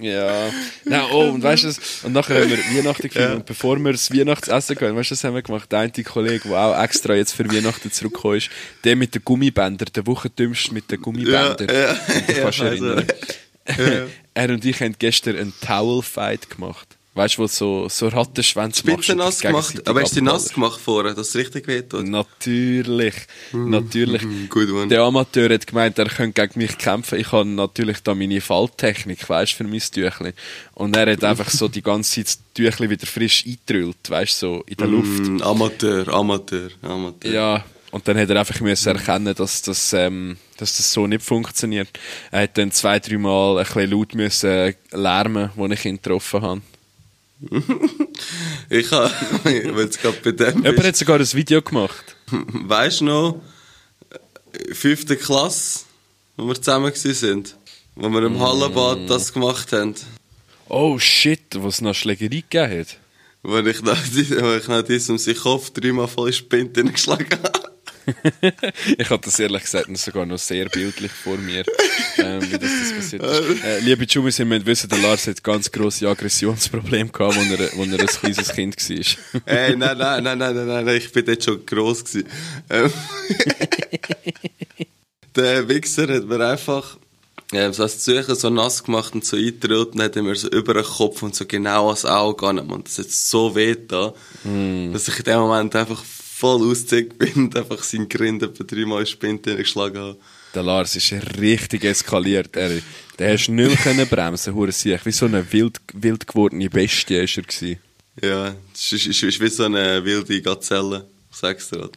Ja. 0.00 0.50
Nein, 0.84 1.02
oh, 1.12 1.30
und 1.30 1.42
weißt 1.42 1.64
du, 1.64 2.06
und 2.06 2.12
nachher 2.12 2.40
haben 2.40 2.50
wir 2.50 2.58
Weihnachten 2.58 3.08
gefeiert. 3.08 3.34
Und 3.34 3.46
bevor 3.46 3.78
wir 3.78 3.92
das 3.92 4.12
Weihnachtsessen 4.12 4.76
gehen, 4.76 4.94
weißt 4.94 5.10
du, 5.10 5.14
was 5.14 5.24
haben 5.24 5.34
wir 5.34 5.42
gemacht? 5.42 5.70
Der 5.72 5.80
eine 5.80 5.90
Kollege, 5.90 6.48
der 6.48 6.58
auch 6.58 6.82
extra 6.82 7.14
jetzt 7.14 7.32
für 7.32 7.50
Weihnachten 7.50 7.90
zurückgekommen 7.90 8.36
ist, 8.36 8.50
der 8.84 8.96
mit 8.96 9.14
den 9.14 9.24
Gummibändern, 9.24 9.88
der 9.94 10.06
Wochendümmste 10.06 10.72
mit 10.72 10.90
den 10.90 11.00
Gummibändern. 11.02 11.68
Ja, 11.68 11.94
ja. 11.94 11.96
Ja, 12.36 12.44
also. 12.44 12.64
erinnern. 12.64 13.06
er 14.34 14.50
und 14.50 14.64
ich 14.64 14.80
haben 14.80 14.94
gestern 14.98 15.36
einen 15.36 15.52
Towel-Fight 15.60 16.48
gemacht. 16.50 16.97
Weißt 17.14 17.36
du, 17.36 17.42
wo 17.42 17.46
so, 17.48 17.88
so 17.88 18.06
Rattenschwänze 18.08 18.86
machst. 18.86 19.08
Nass 19.16 19.40
gemacht. 19.40 19.88
Aber 19.88 20.02
hast 20.02 20.16
du 20.16 20.22
nass 20.22 20.52
gemacht 20.52 20.80
vorher, 20.80 21.14
dass 21.14 21.30
es 21.30 21.36
richtig 21.36 21.66
wehtut? 21.66 22.06
Natürlich. 22.06 23.14
Natürlich. 23.52 24.22
Good 24.48 24.70
one. 24.70 24.86
Der 24.86 25.02
Amateur 25.02 25.52
hat 25.52 25.66
gemeint, 25.66 25.98
er 25.98 26.06
könnte 26.06 26.40
gegen 26.40 26.60
mich 26.60 26.78
kämpfen. 26.78 27.18
Ich 27.18 27.32
habe 27.32 27.48
natürlich 27.48 28.02
da 28.04 28.14
meine 28.14 28.40
Falltechnik, 28.40 29.28
weißt 29.28 29.52
für 29.52 29.64
mein 29.64 29.80
Tüchli. 29.80 30.32
Und 30.74 30.96
er 30.96 31.10
hat 31.10 31.24
einfach 31.24 31.50
so 31.50 31.66
die 31.66 31.82
ganze 31.82 32.24
Zeit 32.24 32.26
das 32.26 32.38
Tüchli 32.54 32.88
wieder 32.88 33.06
frisch 33.06 33.44
eingetrüllt, 33.44 34.08
weißt 34.08 34.38
so 34.38 34.62
in 34.66 34.76
der 34.76 34.86
Luft. 34.86 35.22
Mm, 35.24 35.42
Amateur, 35.42 36.08
Amateur, 36.14 36.70
Amateur. 36.82 37.32
Ja. 37.32 37.64
Und 37.90 38.06
dann 38.06 38.18
hat 38.18 38.28
er 38.28 38.38
einfach 38.38 38.60
müssen 38.60 38.94
erkennen, 38.94 39.34
dass 39.34 39.62
das, 39.62 39.92
ähm, 39.92 40.36
dass 40.58 40.76
das 40.76 40.92
so 40.92 41.06
nicht 41.06 41.24
funktioniert. 41.24 41.88
Er 42.30 42.42
hat 42.42 42.58
dann 42.58 42.70
zwei, 42.70 43.00
drei 43.00 43.16
Mal 43.16 43.58
ein 43.58 43.64
bisschen 43.64 43.90
laut 43.90 44.14
müssen 44.14 44.74
lärmen, 44.92 45.50
als 45.56 45.72
ich 45.72 45.84
ihn 45.86 45.96
getroffen 45.96 46.42
habe. 46.42 46.60
Ich 48.70 48.90
habe, 48.90 49.12
weil 49.44 49.86
es 49.86 49.98
gerade 49.98 50.18
bei 50.22 50.32
dem 50.32 50.64
Jemand 50.64 50.84
hat 50.84 50.96
sogar 50.96 51.18
ein 51.18 51.32
Video 51.32 51.62
gemacht. 51.62 52.16
weißt 52.30 53.00
du 53.00 53.04
noch, 53.04 53.42
äh, 54.52 54.74
fünfte 54.74 55.16
Klasse, 55.16 55.80
wo 56.36 56.46
wir 56.46 56.54
zusammen 56.54 56.92
sind, 56.94 57.56
wo 57.94 58.08
wir 58.08 58.22
im 58.24 58.38
Hallenbad 58.40 59.08
das 59.08 59.32
gemacht 59.32 59.72
haben, 59.72 59.94
Oh 60.70 60.98
shit, 60.98 61.40
was 61.54 61.76
es 61.76 61.80
noch 61.80 61.94
Schlägerei 61.94 62.44
gegeben 62.48 62.80
hat. 62.80 62.98
wo 63.42 63.58
ich 63.58 63.82
nach, 63.82 63.96
wo 64.12 64.76
ich 64.76 64.84
diesem 64.86 65.16
seinen 65.16 65.38
Kopf 65.38 65.70
dreimal 65.70 66.08
voll 66.08 66.32
Spind 66.32 66.74
geschlagen 66.74 67.38
habe. 67.42 67.67
ich 68.98 69.10
hatte 69.10 69.24
das 69.24 69.38
ehrlich 69.38 69.62
gesagt 69.62 69.96
sogar 69.98 70.26
noch 70.26 70.38
sehr 70.38 70.68
bildlich 70.68 71.12
vor 71.12 71.36
mir, 71.36 71.64
ähm, 72.18 72.40
wie 72.50 72.58
das, 72.58 72.70
das 72.80 72.92
passiert 72.92 73.22
ist. 73.22 73.64
Äh, 73.64 73.80
liebe 73.80 74.04
Jumis, 74.04 74.38
ihr 74.38 74.44
müsst 74.44 74.66
wissen, 74.66 74.88
der 74.88 74.98
Lars 74.98 75.26
hat 75.26 75.42
ganz 75.42 75.70
grosse 75.70 76.08
Aggressionsprobleme 76.08 77.10
gehabt, 77.10 77.36
als 77.36 77.50
er, 77.50 77.60
als 77.60 77.92
er 77.92 78.00
ein 78.00 78.06
kleines 78.06 78.52
Kind 78.52 78.76
war. 78.76 79.42
Ey, 79.46 79.76
nein, 79.76 79.98
nein, 79.98 80.22
nein, 80.24 80.38
nein, 80.38 80.54
nein, 80.54 80.66
nein, 80.66 80.84
nein, 80.84 80.96
ich 80.96 81.12
bin 81.12 81.24
dort 81.24 81.44
schon 81.44 81.64
gross 81.66 82.04
gewesen. 82.04 82.28
Ähm, 82.70 82.92
der 85.36 85.68
Wichser 85.68 86.08
hat 86.08 86.24
mir 86.24 86.46
einfach 86.46 86.96
ähm, 87.52 87.72
so 87.72 87.82
das 87.82 88.00
Züchen 88.00 88.34
so 88.34 88.50
nass 88.50 88.84
gemacht 88.84 89.14
und 89.14 89.24
so 89.24 89.36
eingetrüllt 89.36 89.94
und 89.94 90.02
hat 90.02 90.16
er 90.16 90.22
mir 90.22 90.34
so 90.34 90.48
über 90.48 90.74
den 90.74 90.84
Kopf 90.84 91.22
und 91.22 91.34
so 91.34 91.46
genau 91.46 91.86
ans 91.86 92.04
Auge 92.04 92.36
gegangen. 92.36 92.70
Und 92.70 92.88
das 92.88 92.98
hat 92.98 93.10
so 93.10 93.54
weh 93.54 93.74
da, 93.74 94.12
dass 94.92 95.08
ich 95.08 95.18
in 95.18 95.24
dem 95.24 95.40
Moment 95.40 95.74
einfach 95.74 96.02
voll 96.38 96.70
ausgezogen 96.70 97.18
bin 97.18 97.32
und 97.34 97.56
einfach 97.56 97.82
seinen 97.82 98.08
Grind 98.08 98.44
etwa 98.44 98.62
dreimal 98.62 99.00
in 99.00 99.06
die 99.06 99.10
Spinte 99.10 99.56
geschlagen 99.56 99.98
habe. 99.98 100.16
Der 100.54 100.62
Lars 100.62 100.94
ist 100.94 101.12
richtig 101.38 101.84
eskaliert. 101.84 102.54
Er, 102.56 102.80
der 103.18 103.32
hast 103.32 103.48
nicht 103.48 103.68
mehr 103.68 103.76
können 103.76 104.06
bremsen, 104.06 104.54
hure 104.54 104.70
sich. 104.70 105.04
Wie 105.04 105.10
so 105.10 105.26
eine 105.26 105.52
wild, 105.52 105.80
wild 105.94 106.28
gewordene 106.28 106.70
Bestie 106.70 107.16
ist 107.16 107.36
er 107.36 107.42
gewesen. 107.42 107.80
Ja, 108.22 108.54
es 108.72 108.92
ist, 108.92 109.06
ist, 109.06 109.22
ist 109.22 109.40
wie 109.40 109.48
so 109.48 109.64
eine 109.64 110.04
wilde 110.04 110.40
Gazelle. 110.40 111.08
Sag's 111.30 111.70
dir. 111.70 111.90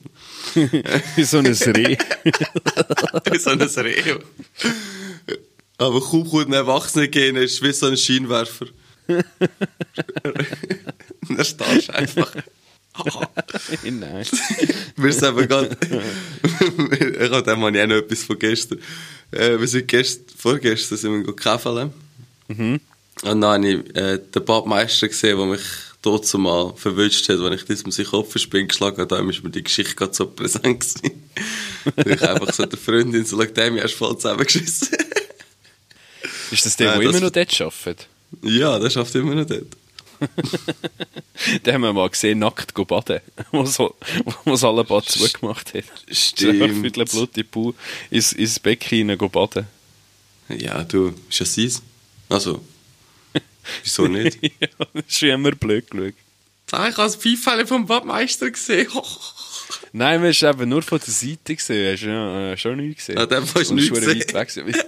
Wie 1.15 1.23
so 1.23 1.37
ein 1.39 1.47
Reh. 1.47 1.97
wie 3.31 3.39
so 3.39 3.49
ein 3.49 3.61
Reh. 3.61 4.15
Aber 5.77 6.01
kaum 6.01 6.29
kommt 6.29 6.47
ein 6.47 6.53
Erwachsener 6.53 7.07
gehen, 7.07 7.37
ist 7.37 7.63
wie 7.63 7.71
so 7.71 7.87
ein 7.87 7.97
Scheinwerfer. 7.97 8.67
Dann 9.07 9.25
stehst 11.43 11.87
du 11.87 11.93
einfach. 11.95 12.35
Nein. 13.83 14.25
Wir 14.97 15.13
sind 15.13 15.27
eben 15.37 15.47
gerade. 15.47 15.77
ich 15.81 17.31
habe 17.31 17.43
dem 17.43 17.61
habe 17.63 17.77
ich 17.77 17.83
auch 17.83 17.87
noch 17.87 17.95
etwas 17.95 18.23
von 18.23 18.39
gestern. 18.39 18.79
Äh, 19.31 19.59
wir 19.59 19.67
sind 19.67 19.87
gestern, 19.87 20.25
vorgestern 20.37 20.97
sind 20.97 21.25
wir 21.25 21.35
käfeln. 21.35 21.91
Und 22.49 22.81
dann 23.23 23.45
habe 23.45 23.67
ich 23.69 23.95
äh, 23.95 24.17
den 24.19 24.45
Badmeister 24.45 25.07
gesehen, 25.07 25.37
der 25.37 25.45
mich 25.45 25.61
dort 26.01 26.25
zumal 26.25 26.73
verwünscht 26.75 27.29
hat, 27.29 27.39
wenn 27.43 27.53
ich 27.53 27.63
diesem 27.65 27.91
seinen 27.91 28.07
Kopf 28.07 28.31
verspinn 28.31 28.67
geschlagen 28.67 28.97
habe. 28.97 29.07
Da 29.07 29.19
ist 29.29 29.43
mir 29.43 29.49
die 29.51 29.63
Geschichte 29.63 29.95
gerade 29.95 30.13
so 30.13 30.27
präsent 30.27 30.63
gewesen. 30.79 31.29
ich 31.97 32.21
einfach 32.21 32.53
so 32.53 32.65
der 32.65 32.79
Freundin 32.79 33.23
so, 33.25 33.37
schau, 33.37 33.45
dem 33.45 33.77
hast 33.79 33.93
du 33.93 33.97
voll 33.97 34.15
zusammengeschissen. 34.17 34.89
Ist 36.51 36.65
das 36.65 36.75
der, 36.75 36.93
der 36.93 37.01
immer 37.01 37.11
das- 37.11 37.21
noch 37.21 37.29
dort 37.29 37.61
arbeitet? 37.61 38.07
ja, 38.43 38.79
der 38.79 38.89
schafft 38.89 39.13
immer 39.15 39.35
noch 39.35 39.45
dort. 39.45 39.67
Den 41.65 41.73
haben 41.73 41.81
wir 41.81 41.93
mal 41.93 42.09
gesehen, 42.09 42.39
nackt 42.39 42.73
go 42.73 42.85
baden, 42.85 43.21
wo 43.51 43.65
so, 43.65 43.95
wo 44.25 44.51
das 44.51 44.63
alle 44.63 44.83
Bad 44.83 45.05
zugemacht 45.05 45.73
hat. 45.73 45.85
Stimmt. 46.11 46.59
So 46.59 46.81
Viertel 46.81 47.05
Blut 47.05 47.37
in 47.37 47.47
Pool 47.47 47.73
ins, 48.09 48.33
ins 48.33 48.59
Becken 48.59 49.09
rein 49.09 49.17
go 49.17 49.29
baden. 49.29 49.67
Ja, 50.49 50.83
du, 50.83 51.13
ist 51.29 51.39
ja 51.39 51.45
sein. 51.45 51.71
Also, 52.29 52.63
wieso 53.83 54.07
nicht? 54.07 54.37
ja, 54.41 54.67
das 54.93 55.05
ist 55.07 55.19
schon 55.19 55.29
immer 55.29 55.51
blöd 55.51 55.89
geschaut. 55.89 56.13
Ich 56.73 56.77
habe 56.77 56.93
das 56.95 57.15
Pfeifele 57.17 57.67
vom 57.67 57.85
Badmeister 57.85 58.49
gesehen. 58.49 58.87
Nein, 59.93 60.23
wir 60.23 60.31
haben 60.31 60.61
eben 60.61 60.69
nur 60.69 60.81
von 60.81 60.99
der 60.99 61.13
Seite 61.13 61.55
gesehen, 61.55 61.93
hast 61.93 62.03
du 62.03 62.07
ja, 62.07 62.51
äh, 62.51 62.57
schon 62.57 62.77
nichts 62.77 63.07
gesehen. 63.07 63.17
Ah, 63.17 63.25
dem 63.25 63.43
hast 63.43 63.53
du 63.53 63.59
Und 63.71 63.75
nichts 63.75 63.99
gesehen. 63.99 64.19
weit 64.19 64.33
weg. 64.57 64.85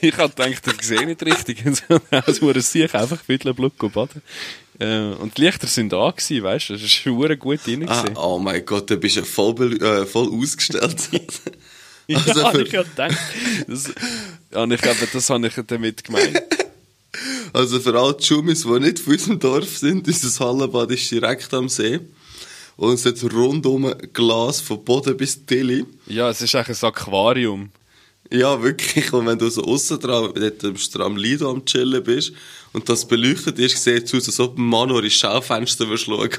Ich 0.00 0.16
habe 0.16 0.32
gedacht, 0.32 0.62
ich 0.78 0.86
sehe 0.86 1.04
nicht 1.06 1.22
richtig. 1.24 1.64
Also 2.10 2.42
wurde 2.42 2.60
es 2.60 2.70
sich 2.70 2.94
einfach 2.94 3.20
Viertel 3.20 3.52
Blut 3.52 3.76
go 3.78 3.88
baden. 3.88 4.22
Äh, 4.80 5.12
und 5.20 5.36
die 5.38 5.42
Lichter 5.42 5.66
sind 5.66 5.92
da 5.92 6.10
gewesen, 6.10 6.42
weißt 6.42 6.68
du, 6.70 6.72
das 6.74 6.82
ist 6.82 6.92
schon 6.92 7.16
gut 7.38 7.60
rein 7.66 7.88
Ah, 7.88 8.04
oh 8.16 8.38
mein 8.38 8.64
Gott, 8.66 8.90
du 8.90 8.96
bist 8.96 9.16
ja 9.16 9.22
voll, 9.22 9.80
äh, 9.82 10.04
voll 10.06 10.28
ausgestellt. 10.32 10.96
Ja, 12.06 12.18
Also 12.26 12.50
für- 12.50 12.62
ich 12.62 12.70
gedacht, 12.70 13.16
das, 13.66 13.90
ja, 14.52 14.64
ich 14.66 14.80
glaube, 14.82 15.08
das 15.10 15.30
habe 15.30 15.46
ich 15.46 15.54
damit 15.66 16.04
gemeint. 16.04 16.42
Also 17.54 17.78
für 17.80 17.98
alle 17.98 18.20
Schumis, 18.20 18.62
die 18.64 18.80
nicht 18.80 18.98
von 18.98 19.12
unserem 19.12 19.38
Dorf 19.38 19.78
sind, 19.78 20.06
unser 20.06 20.44
Hallenbad 20.44 20.90
ist 20.90 21.08
direkt 21.10 21.54
am 21.54 21.68
See. 21.68 22.00
Und 22.76 22.94
es 22.94 23.06
hat 23.06 23.22
rundum 23.32 23.94
Glas 24.12 24.60
von 24.60 24.84
Boden 24.84 25.16
bis 25.16 25.46
Tilly. 25.46 25.86
Ja, 26.06 26.28
es 26.30 26.42
ist 26.42 26.54
eigentlich 26.56 26.82
ein 26.82 26.88
Aquarium. 26.88 27.70
Ja, 28.30 28.62
wirklich. 28.62 29.12
Und 29.12 29.26
wenn 29.26 29.38
du 29.38 29.48
so 29.50 29.62
aussen 29.64 30.00
dran, 30.00 30.32
dort 30.34 31.00
am 31.00 31.16
Lido 31.16 31.50
am 31.50 31.64
Chillen 31.64 32.02
bist 32.02 32.32
und 32.72 32.88
das 32.88 33.06
beleuchtet 33.06 33.58
ist, 33.58 33.82
sieht 33.82 34.04
es 34.04 34.14
aus, 34.14 34.26
als 34.26 34.40
ob 34.40 34.58
ein 34.58 34.66
Mann 34.66 34.88
nur 34.88 35.02
ins 35.04 35.14
Schaufenster 35.14 35.86
schauen. 35.96 36.30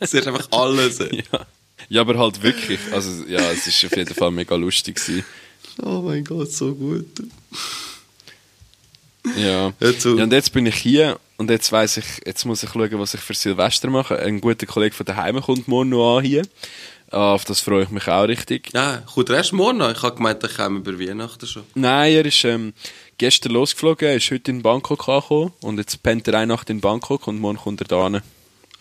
Es 0.00 0.14
ist 0.14 0.26
einfach 0.26 0.48
alles. 0.50 0.98
Ja. 0.98 1.46
ja, 1.88 2.00
aber 2.00 2.18
halt 2.18 2.42
wirklich. 2.42 2.80
Also, 2.92 3.24
ja, 3.26 3.50
es 3.50 3.66
ist 3.66 3.84
auf 3.84 3.96
jeden 3.96 4.14
Fall 4.14 4.30
mega 4.30 4.54
lustig 4.54 4.96
gewesen. 4.96 5.24
Oh 5.82 6.02
mein 6.02 6.24
Gott, 6.24 6.52
so 6.52 6.74
gut. 6.74 7.06
Ja. 9.36 9.72
Jetzt 9.80 10.04
ja, 10.04 10.10
und 10.10 10.32
jetzt 10.32 10.52
bin 10.52 10.66
ich 10.66 10.76
hier 10.76 11.18
und 11.36 11.50
jetzt 11.50 11.70
weiß 11.70 11.98
ich, 11.98 12.04
jetzt 12.26 12.44
muss 12.44 12.62
ich 12.62 12.70
schauen, 12.70 12.98
was 12.98 13.14
ich 13.14 13.20
für 13.20 13.34
Silvester 13.34 13.88
mache. 13.88 14.18
Ein 14.18 14.40
guter 14.40 14.66
Kollege 14.66 14.94
von 14.94 15.06
daheim 15.06 15.40
kommt 15.40 15.68
morgen 15.68 15.90
noch 15.90 16.18
an 16.18 16.24
hier. 16.24 16.42
Ah, 17.12 17.34
Auf 17.34 17.44
das 17.44 17.60
freue 17.60 17.84
ich 17.84 17.90
mich 17.90 18.08
auch 18.08 18.24
richtig. 18.24 18.70
Ja, 18.72 19.02
kommt 19.14 19.28
er 19.28 19.36
erst 19.36 19.52
morgen 19.52 19.78
noch? 19.78 19.92
Ich 19.94 20.02
habe 20.02 20.16
gemeint, 20.16 20.42
er 20.42 20.48
käme 20.48 20.78
über 20.78 20.98
Weihnachten 20.98 21.46
schon. 21.46 21.62
Nein, 21.74 22.12
er 22.14 22.24
ist 22.24 22.42
ähm, 22.44 22.72
gestern 23.18 23.52
losgeflogen, 23.52 24.08
er 24.08 24.16
ist 24.16 24.30
heute 24.30 24.50
in 24.50 24.62
Bangkok 24.62 25.08
angekommen 25.08 25.52
und 25.60 25.78
jetzt 25.78 26.02
pennt 26.02 26.26
er 26.28 26.34
eine 26.34 26.46
Nacht 26.48 26.70
in 26.70 26.80
Bangkok 26.80 27.26
und 27.28 27.38
morgen 27.38 27.58
kommt 27.58 27.80
er 27.82 27.86
da 27.86 28.04
hin. 28.08 28.22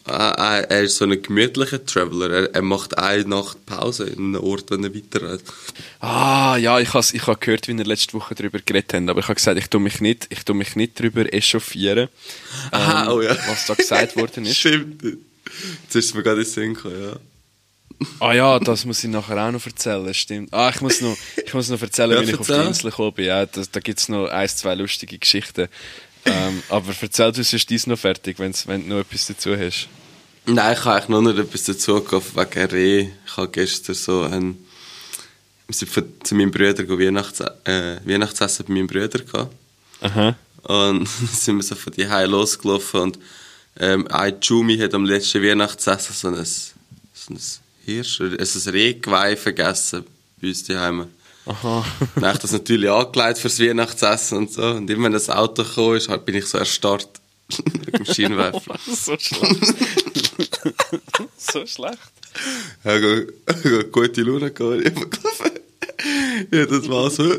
Ah, 0.06 0.32
ah, 0.32 0.58
er 0.62 0.82
ist 0.82 0.96
so 0.98 1.06
ein 1.06 1.22
gemütlicher 1.22 1.86
Traveler. 1.86 2.30
Er, 2.32 2.56
er 2.56 2.62
macht 2.63 2.98
eine 2.98 3.24
Nacht 3.26 3.63
Pause 3.67 4.06
in 4.06 4.34
einem 4.34 4.44
Ort, 4.44 4.72
wenn 4.72 4.84
er 4.84 4.96
weiterreist. 4.96 5.44
Ah, 6.00 6.58
ja, 6.58 6.80
ich 6.80 6.91
habe 6.94 7.06
ich 7.13 7.39
gehört, 7.39 7.67
wie 7.67 7.78
wir 7.78 7.86
letzte 7.86 8.13
Woche 8.13 8.34
darüber 8.34 8.58
geredet 8.60 8.94
haben, 8.96 9.10
aber 9.10 9.20
ich 9.20 9.26
habe 9.28 9.36
gesagt, 9.36 9.60
ich 9.60 9.67
tue 9.70 9.80
mich 9.80 10.02
nicht, 10.02 10.26
ich 10.30 10.44
tue 10.44 10.56
mich 10.56 10.76
nicht 10.76 11.00
darüber 11.00 11.32
echauffieren, 11.32 12.08
Ah, 12.72 13.12
oh 13.12 13.22
ja. 13.22 13.38
was 13.48 13.67
da 13.67 13.76
gesagt 13.76 14.15
worden 14.15 14.46
ist. 14.48 14.58
Stimmt. 14.58 15.04
Jetzt 15.04 15.96
ist 15.96 16.06
es 16.06 16.13
mir 16.15 16.24
gerade 16.24 16.38
in 16.41 16.46
den 16.48 16.52
Sinn 16.52 16.74
gekommen, 16.74 16.96
ja. 17.04 17.15
Ah 18.19 18.33
ja, 18.33 18.59
das 18.59 18.85
muss 18.85 19.03
ich 19.03 19.09
nachher 19.09 19.37
auch 19.47 19.51
noch 19.51 19.65
erzählen, 19.65 20.13
stimmt. 20.13 20.53
Ah, 20.53 20.71
ich 20.73 20.81
muss 20.81 21.01
noch, 21.01 21.15
ich 21.45 21.53
muss 21.53 21.69
noch 21.69 21.81
erzählen, 21.81 22.11
Ja, 22.11 22.21
wie 22.21 22.31
ich 22.31 22.39
auf 22.39 22.45
die 22.47 22.53
erzähl. 22.53 22.67
Insel 22.67 22.89
gekommen 22.91 23.13
bin. 23.13 23.25
Ja, 23.25 23.45
da 23.45 23.61
da 23.71 23.79
gibt 23.79 23.99
es 23.99 24.09
noch 24.09 24.27
ein, 24.27 24.49
zwei 24.49 24.75
lustige 24.75 25.17
Geschichten. 25.17 25.67
ähm, 26.25 26.63
aber 26.69 26.93
erzähl 27.01 27.31
du, 27.31 27.43
sonst 27.43 27.69
dies 27.69 27.87
noch 27.87 27.99
fertig, 27.99 28.39
wenn's, 28.39 28.67
wenn 28.67 28.83
du 28.87 28.95
noch 28.95 29.01
etwas 29.01 29.27
dazu 29.27 29.55
hast. 29.57 29.87
Nein, 30.45 30.73
ich 30.73 30.85
habe 30.85 30.95
eigentlich 30.95 31.09
noch 31.09 31.21
nicht 31.21 31.37
etwas 31.37 31.63
dazu 31.63 31.95
gekauft 31.95 32.35
wegen 32.35 32.65
Reh. 32.71 33.09
Ich 33.25 33.37
habe 33.37 33.49
gestern 33.49 33.95
so 33.95 34.23
ein... 34.23 34.57
Wir 35.67 35.75
sind 35.75 35.89
von- 35.91 36.11
zu 36.23 36.35
meinem 36.35 36.51
Bruder 36.51 36.87
Weihnachts 36.89 37.39
äh, 37.39 37.97
Weihnachtsessen 38.03 38.65
bei 38.67 38.73
meinem 38.73 38.87
Bruder 38.87 39.19
gehabt. 39.19 39.55
Aha. 40.01 40.35
Und 40.63 40.67
dann 40.67 41.07
sind 41.31 41.55
wir 41.57 41.63
so 41.63 41.75
von 41.75 41.93
die 41.93 42.09
Hause 42.09 42.25
losgelaufen 42.25 42.99
und 43.01 43.19
ähm, 43.79 44.07
ein 44.09 44.35
Jumi 44.41 44.77
hat 44.79 44.93
am 44.93 45.05
letzten 45.05 45.41
Weihnachtsessen 45.43 46.13
so 46.13 46.27
ein, 46.27 46.43
so 46.43 47.33
ein 47.33 47.39
Hirsch, 47.86 48.22
ein 48.22 48.36
Rehgeweih 48.72 49.36
vergessen 49.36 50.06
bei 50.41 50.48
uns 50.50 50.63
daheim. 50.63 51.08
Aha. 51.46 51.86
Dann 52.15 52.26
habe 52.26 52.36
ich 52.36 52.41
das 52.41 52.52
natürlich 52.52 52.89
angelegt 52.89 53.39
fürs 53.39 53.60
Weihnachtsessen 53.60 54.38
und 54.38 54.52
so. 54.54 54.63
Und 54.63 54.89
immer 54.89 55.06
wenn 55.06 55.13
das 55.13 55.30
Auto 55.30 55.63
gekommen 55.63 55.98
ist, 55.98 56.10
halt 56.10 56.26
bin 56.26 56.36
ich 56.36 56.46
so 56.46 56.58
erstarrt. 56.60 57.10
Mit 57.86 57.98
dem 57.98 58.06
Schienenwerfer. 58.06 58.78
so 58.88 59.17
schlecht. 59.17 59.74
so 61.38 61.65
schlecht. 61.65 61.98
Ja, 62.84 63.00
go- 63.00 63.26
go- 63.63 63.84
gute 63.91 64.22
Laune 64.22 64.52
gehabt. 64.52 64.86
Ich 64.88 64.96
hab 64.96 65.12
gelaufen. 65.12 65.52
Ja, 66.52 66.65
das 66.65 66.88
war 66.89 67.10
so. 67.12 67.36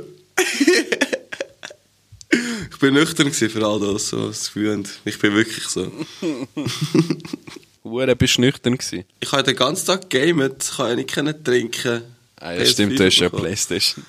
Ich 2.70 2.78
bin 2.78 2.94
nüchtern 2.94 3.32
für 3.32 3.64
all 3.66 3.80
das, 3.80 4.08
so 4.08 4.28
das 4.28 4.46
Gefühl. 4.46 4.82
Ich 5.04 5.18
bin 5.18 5.34
wirklich 5.34 5.64
so. 5.68 5.90
Hure 7.84 8.14
bist 8.16 8.38
nüchtern 8.38 8.76
gewesen. 8.78 9.04
Ich 9.20 9.32
habe 9.32 9.42
den 9.42 9.56
ganzen 9.56 9.86
Tag 9.86 10.08
gamet, 10.10 10.62
ich 10.62 10.78
habe 10.78 10.90
ja 10.90 10.96
nicht 10.96 11.12
können 11.12 11.42
trinken. 11.44 12.02
Ah, 12.36 12.52
ja, 12.52 12.64
stimmt, 12.64 12.98
du 12.98 13.04
hast 13.06 13.16
ja. 13.18 13.28
Playstation. 13.28 14.04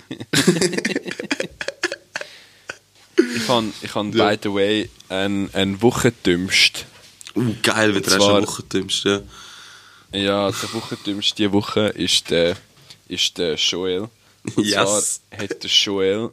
ich 3.36 3.48
habe, 3.48 3.68
ich 3.82 3.96
hab, 3.96 4.14
Ja. 4.14 4.30
by 4.30 4.38
the 4.42 4.54
way, 4.54 4.90
einen, 5.10 5.54
einen 5.54 5.82
Wochendümmst. 5.82 6.86
Uh, 7.36 7.54
geil, 7.64 7.90
wenn 7.90 7.98
Und 7.98 8.06
du 8.08 8.12
erst 8.12 8.16
zwar- 8.26 8.38
eine 8.38 8.48
Woche 8.48 8.64
dümmst, 8.64 9.06
ja. 9.06 9.22
Ja, 10.12 10.52
der 10.52 10.74
Wochendümmst 10.74 11.38
diese 11.38 11.52
Woche 11.52 11.88
ist 11.90 12.30
der, 12.30 12.56
ist 13.08 13.38
der 13.38 13.56
Joel. 13.56 14.10
Und 14.56 14.66
Yes. 14.66 15.22
zwar 15.30 15.40
hat 15.40 15.64
der 15.64 15.70
Joel... 15.70 16.30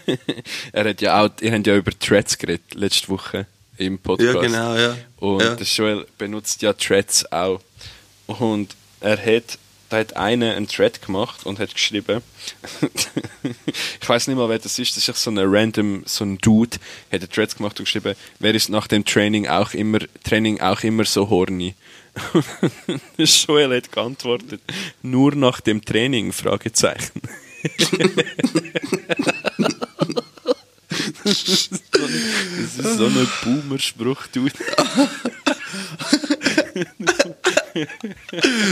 er 0.72 0.88
hat 0.88 1.00
ja 1.00 1.22
auch... 1.24 1.30
Ihr 1.40 1.52
habt 1.52 1.66
ja 1.66 1.76
über 1.76 1.92
Threads 1.98 2.36
geredet, 2.38 2.74
letzte 2.74 3.08
Woche 3.08 3.46
im 3.78 3.98
Podcast. 3.98 4.34
Ja, 4.34 4.40
genau, 4.40 4.74
ja. 4.76 4.96
Und 5.18 5.42
Ja. 5.42 5.54
der 5.54 5.66
Joel 5.66 6.06
benutzt 6.18 6.62
ja 6.62 6.72
Threads 6.72 7.30
auch. 7.32 7.60
Und 8.26 8.74
er 9.00 9.16
hat, 9.16 9.58
da 9.88 9.98
hat 9.98 10.16
einer 10.16 10.54
einen 10.54 10.68
Thread 10.68 11.00
gemacht 11.00 11.46
und 11.46 11.58
hat 11.58 11.72
geschrieben, 11.74 12.20
ich 14.00 14.08
weiß 14.08 14.26
nicht 14.28 14.36
mal, 14.36 14.48
wer 14.48 14.58
das 14.58 14.78
ist, 14.78 14.96
das 14.96 15.08
ist 15.08 15.22
so 15.22 15.30
ein 15.30 15.38
random, 15.38 16.02
so 16.04 16.24
ein 16.24 16.38
Dude, 16.38 16.76
hat 17.10 17.20
einen 17.22 17.30
Thread 17.30 17.56
gemacht 17.56 17.78
und 17.78 17.84
geschrieben, 17.86 18.14
wer 18.38 18.54
ist 18.54 18.68
nach 18.68 18.86
dem 18.86 19.04
Training 19.04 19.46
auch 19.48 19.72
immer, 19.74 20.00
Training 20.24 20.60
auch 20.60 20.82
immer 20.82 21.04
so 21.04 21.30
horny? 21.30 21.74
der 23.18 23.24
Joel 23.26 23.76
hat 23.76 23.92
geantwortet, 23.92 24.60
nur 25.02 25.34
nach 25.34 25.60
dem 25.60 25.84
Training, 25.84 26.32
Fragezeichen. 26.32 27.22
Das 31.24 31.42
ist 31.44 32.98
so 32.98 33.06
ein 33.06 33.28
Boomer-Spruch, 33.44 34.26
Dude. 34.28 34.52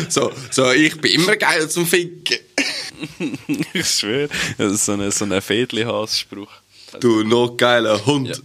So, 0.08 0.32
so, 0.50 0.72
ich 0.72 1.00
bin 1.00 1.12
immer 1.12 1.36
geil 1.36 1.68
zum 1.68 1.86
Ficken. 1.86 2.38
Ich 3.72 3.86
schwöre, 3.86 4.28
das 4.58 4.72
ist 4.72 4.84
so 4.86 4.92
ein 4.92 5.10
so 5.10 5.24
ein 5.24 5.42
Fädli-Hass-Spruch. 5.42 6.50
Du 7.00 7.22
noch 7.22 7.56
geiler 7.56 8.04
Hund. 8.06 8.28
Ja, 8.28 8.36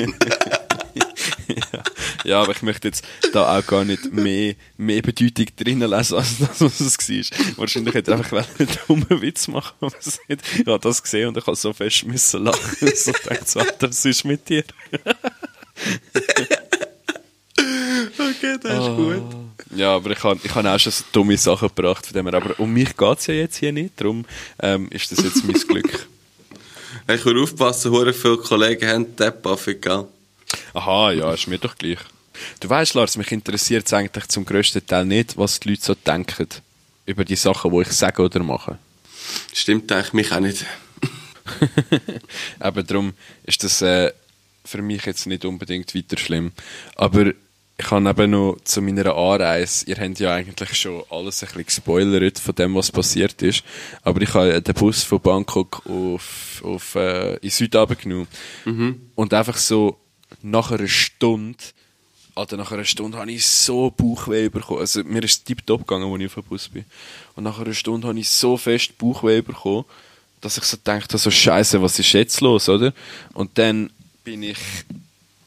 aber 2.26 2.52
ich 2.52 2.62
möchte 2.62 2.88
jetzt 2.88 3.04
da 3.32 3.58
auch 3.58 3.66
gar 3.66 3.84
nicht 3.84 4.12
mehr, 4.12 4.54
mehr 4.76 5.02
Bedeutung 5.02 5.46
drinnen 5.56 5.88
lesen, 5.90 6.16
als 6.18 6.38
das, 6.38 6.60
was 6.60 6.80
es 6.80 6.98
war. 6.98 7.56
Wahrscheinlich 7.58 7.94
hätte 7.94 8.12
er 8.12 8.18
einfach 8.18 8.44
einen 8.58 8.68
dummen 8.86 9.22
Witz 9.22 9.48
machen 9.48 9.74
aber 9.80 9.92
es 9.98 10.18
hat- 10.28 10.38
Ich 10.58 10.66
habe 10.66 10.78
das 10.80 11.02
gesehen 11.02 11.28
und 11.28 11.36
ich 11.38 11.46
habe 11.46 11.56
so 11.56 11.72
fest 11.72 12.04
müssen 12.06 12.44
lachen. 12.44 12.92
So 12.94 13.12
gedacht, 13.12 13.48
so, 13.48 13.60
was 13.80 14.04
ist 14.04 14.24
mit 14.24 14.48
dir? 14.48 14.64
Okay, 18.18 18.56
das 18.62 18.72
ist 18.86 18.96
gut. 18.96 19.22
Ja, 19.74 19.94
aber 19.96 20.10
ich 20.10 20.22
habe 20.22 20.40
ich 20.42 20.54
hab 20.54 20.64
auch 20.64 20.78
schon 20.78 20.92
so 20.92 21.04
dumme 21.12 21.36
Sachen 21.36 21.68
gebracht 21.68 22.06
von 22.06 22.14
dem 22.14 22.26
her. 22.26 22.34
Aber 22.34 22.58
um 22.58 22.72
mich 22.72 22.96
geht 22.96 23.18
es 23.18 23.26
ja 23.26 23.34
jetzt 23.34 23.56
hier 23.56 23.72
nicht, 23.72 24.00
darum 24.00 24.24
ähm, 24.60 24.88
ist 24.90 25.10
das 25.12 25.22
jetzt 25.24 25.44
mein 25.44 25.54
Glück. 25.60 26.06
Ich 27.12 27.24
will 27.24 27.42
aufpassen, 27.42 27.90
hure 27.90 28.12
viele 28.12 28.36
Kollegen 28.36 28.86
haben 28.88 29.16
Depp-Affig, 29.16 29.82
gell? 29.82 30.06
Aha, 30.74 31.12
ja, 31.12 31.32
ist 31.32 31.46
mir 31.46 31.58
doch 31.58 31.76
gleich. 31.76 31.98
Du 32.60 32.68
weißt, 32.68 32.94
Lars, 32.94 33.16
mich 33.16 33.32
interessiert 33.32 33.86
es 33.86 33.92
eigentlich 33.92 34.28
zum 34.28 34.44
grössten 34.44 34.86
Teil 34.86 35.04
nicht, 35.04 35.36
was 35.36 35.60
die 35.60 35.70
Leute 35.70 35.82
so 35.82 35.94
denken 35.94 36.48
über 37.06 37.24
die 37.24 37.36
Sachen, 37.36 37.72
die 37.72 37.82
ich 37.82 37.92
sage 37.92 38.22
oder 38.22 38.40
mache. 38.42 38.78
Stimmt 39.52 39.90
eigentlich 39.92 40.12
mich 40.12 40.32
auch 40.32 40.40
nicht. 40.40 40.64
Aber 42.58 42.82
darum 42.82 43.14
ist 43.44 43.64
das 43.64 43.82
äh, 43.82 44.12
für 44.64 44.82
mich 44.82 45.04
jetzt 45.06 45.26
nicht 45.26 45.44
unbedingt 45.44 45.94
weiter 45.94 46.16
schlimm. 46.16 46.52
Aber 46.94 47.32
ich 47.80 47.90
habe 47.90 48.10
eben 48.10 48.30
noch 48.30 48.58
zu 48.64 48.82
meiner 48.82 49.16
Anreise, 49.16 49.86
ihr 49.86 49.96
habt 49.96 50.20
ja 50.20 50.34
eigentlich 50.34 50.74
schon 50.74 51.02
alles 51.08 51.42
ein 51.42 51.46
bisschen 51.46 51.64
gespoilert 51.64 52.38
von 52.38 52.54
dem, 52.54 52.74
was 52.74 52.92
passiert 52.92 53.40
ist, 53.40 53.64
aber 54.02 54.20
ich 54.20 54.34
habe 54.34 54.60
den 54.60 54.74
Bus 54.74 55.02
von 55.02 55.20
Bangkok 55.20 55.82
auf, 55.86 56.62
auf 56.62 56.94
äh, 56.94 57.36
in 57.36 57.50
Südhaben 57.50 57.96
genommen. 57.96 58.28
Und 59.14 59.32
einfach 59.32 59.56
so 59.56 59.98
nach 60.42 60.70
einer 60.70 60.88
Stunde, 60.88 61.58
Alter, 62.34 62.56
nach 62.56 62.72
einer 62.72 62.84
Stunde 62.84 63.18
habe 63.18 63.30
ich 63.32 63.46
so 63.46 63.90
Bauchweh 63.90 64.48
bekommen. 64.48 64.80
Also 64.80 65.02
mir 65.04 65.22
ist 65.24 65.30
es 65.32 65.44
tiptop 65.44 65.86
gegangen, 65.86 66.10
als 66.12 66.20
ich 66.20 66.26
auf 66.26 66.34
dem 66.34 66.44
Bus 66.44 66.68
bin. 66.68 66.84
Und 67.34 67.44
nach 67.44 67.58
einer 67.58 67.74
Stunde 67.74 68.06
habe 68.08 68.18
ich 68.18 68.28
so 68.28 68.56
fest 68.56 68.96
Bauchweh 68.98 69.42
bekommen, 69.42 69.84
dass 70.40 70.56
ich 70.56 70.64
so 70.64 70.78
dachte, 70.82 71.18
so 71.18 71.30
Scheiße, 71.30 71.82
was 71.82 71.98
ist 71.98 72.12
jetzt 72.12 72.40
los, 72.40 72.68
oder? 72.68 72.94
Und 73.34 73.58
dann 73.58 73.90
bin 74.24 74.42
ich, 74.42 74.58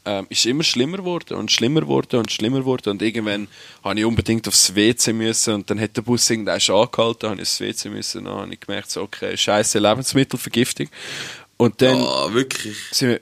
ähm, 0.05 0.27
ist 0.29 0.45
immer 0.45 0.63
schlimmer 0.63 0.97
geworden 0.97 1.35
und 1.37 1.51
schlimmer 1.51 1.81
geworden 1.81 2.19
und 2.19 2.31
schlimmer 2.31 2.59
geworden 2.59 2.89
und 2.89 3.01
irgendwann 3.01 3.47
habe 3.83 3.99
ich 3.99 4.05
unbedingt 4.05 4.47
aufs 4.47 4.75
WC 4.75 5.13
müssen 5.13 5.53
und 5.55 5.69
dann 5.69 5.79
hat 5.79 5.95
der 5.95 6.01
Bus 6.01 6.29
irgendwann 6.29 6.59
schon 6.59 6.75
angehalten, 6.85 7.29
habe 7.29 7.41
ich 7.41 7.47
aufs 7.47 7.59
WC 7.61 7.89
müssen, 7.89 8.25
dann 8.25 8.33
habe 8.35 8.53
ich 8.53 8.59
gemerkt, 8.59 8.91
so, 8.91 9.01
okay, 9.01 9.35
Scheiße, 9.37 9.79
Lebensmittelvergiftung. 9.79 10.89
Und 11.57 11.81
dann 11.81 11.95
Oh, 12.01 12.33
wirklich. 12.33 12.75
sind 12.91 13.09
wir, 13.09 13.19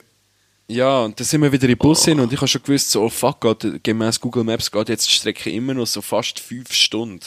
ja, 0.71 1.01
und 1.01 1.19
dann 1.19 1.25
sind 1.25 1.41
wir 1.41 1.51
wieder 1.51 1.63
in 1.63 1.69
den 1.69 1.77
Bus 1.77 2.05
hin 2.05 2.19
und 2.19 2.31
ich 2.31 2.39
habe 2.39 2.47
schon 2.47 2.63
gewusst, 2.63 2.91
so, 2.91 3.03
oh 3.03 3.09
fuck, 3.09 3.41
Gott, 3.41 3.65
gemäß 3.83 4.19
Google 4.19 4.43
Maps 4.43 4.71
geht 4.71 4.89
jetzt 4.89 5.07
die 5.07 5.13
Strecke 5.13 5.51
immer 5.51 5.73
noch 5.73 5.87
so 5.87 6.01
fast 6.01 6.39
fünf 6.39 6.73
Stunden. 6.73 7.25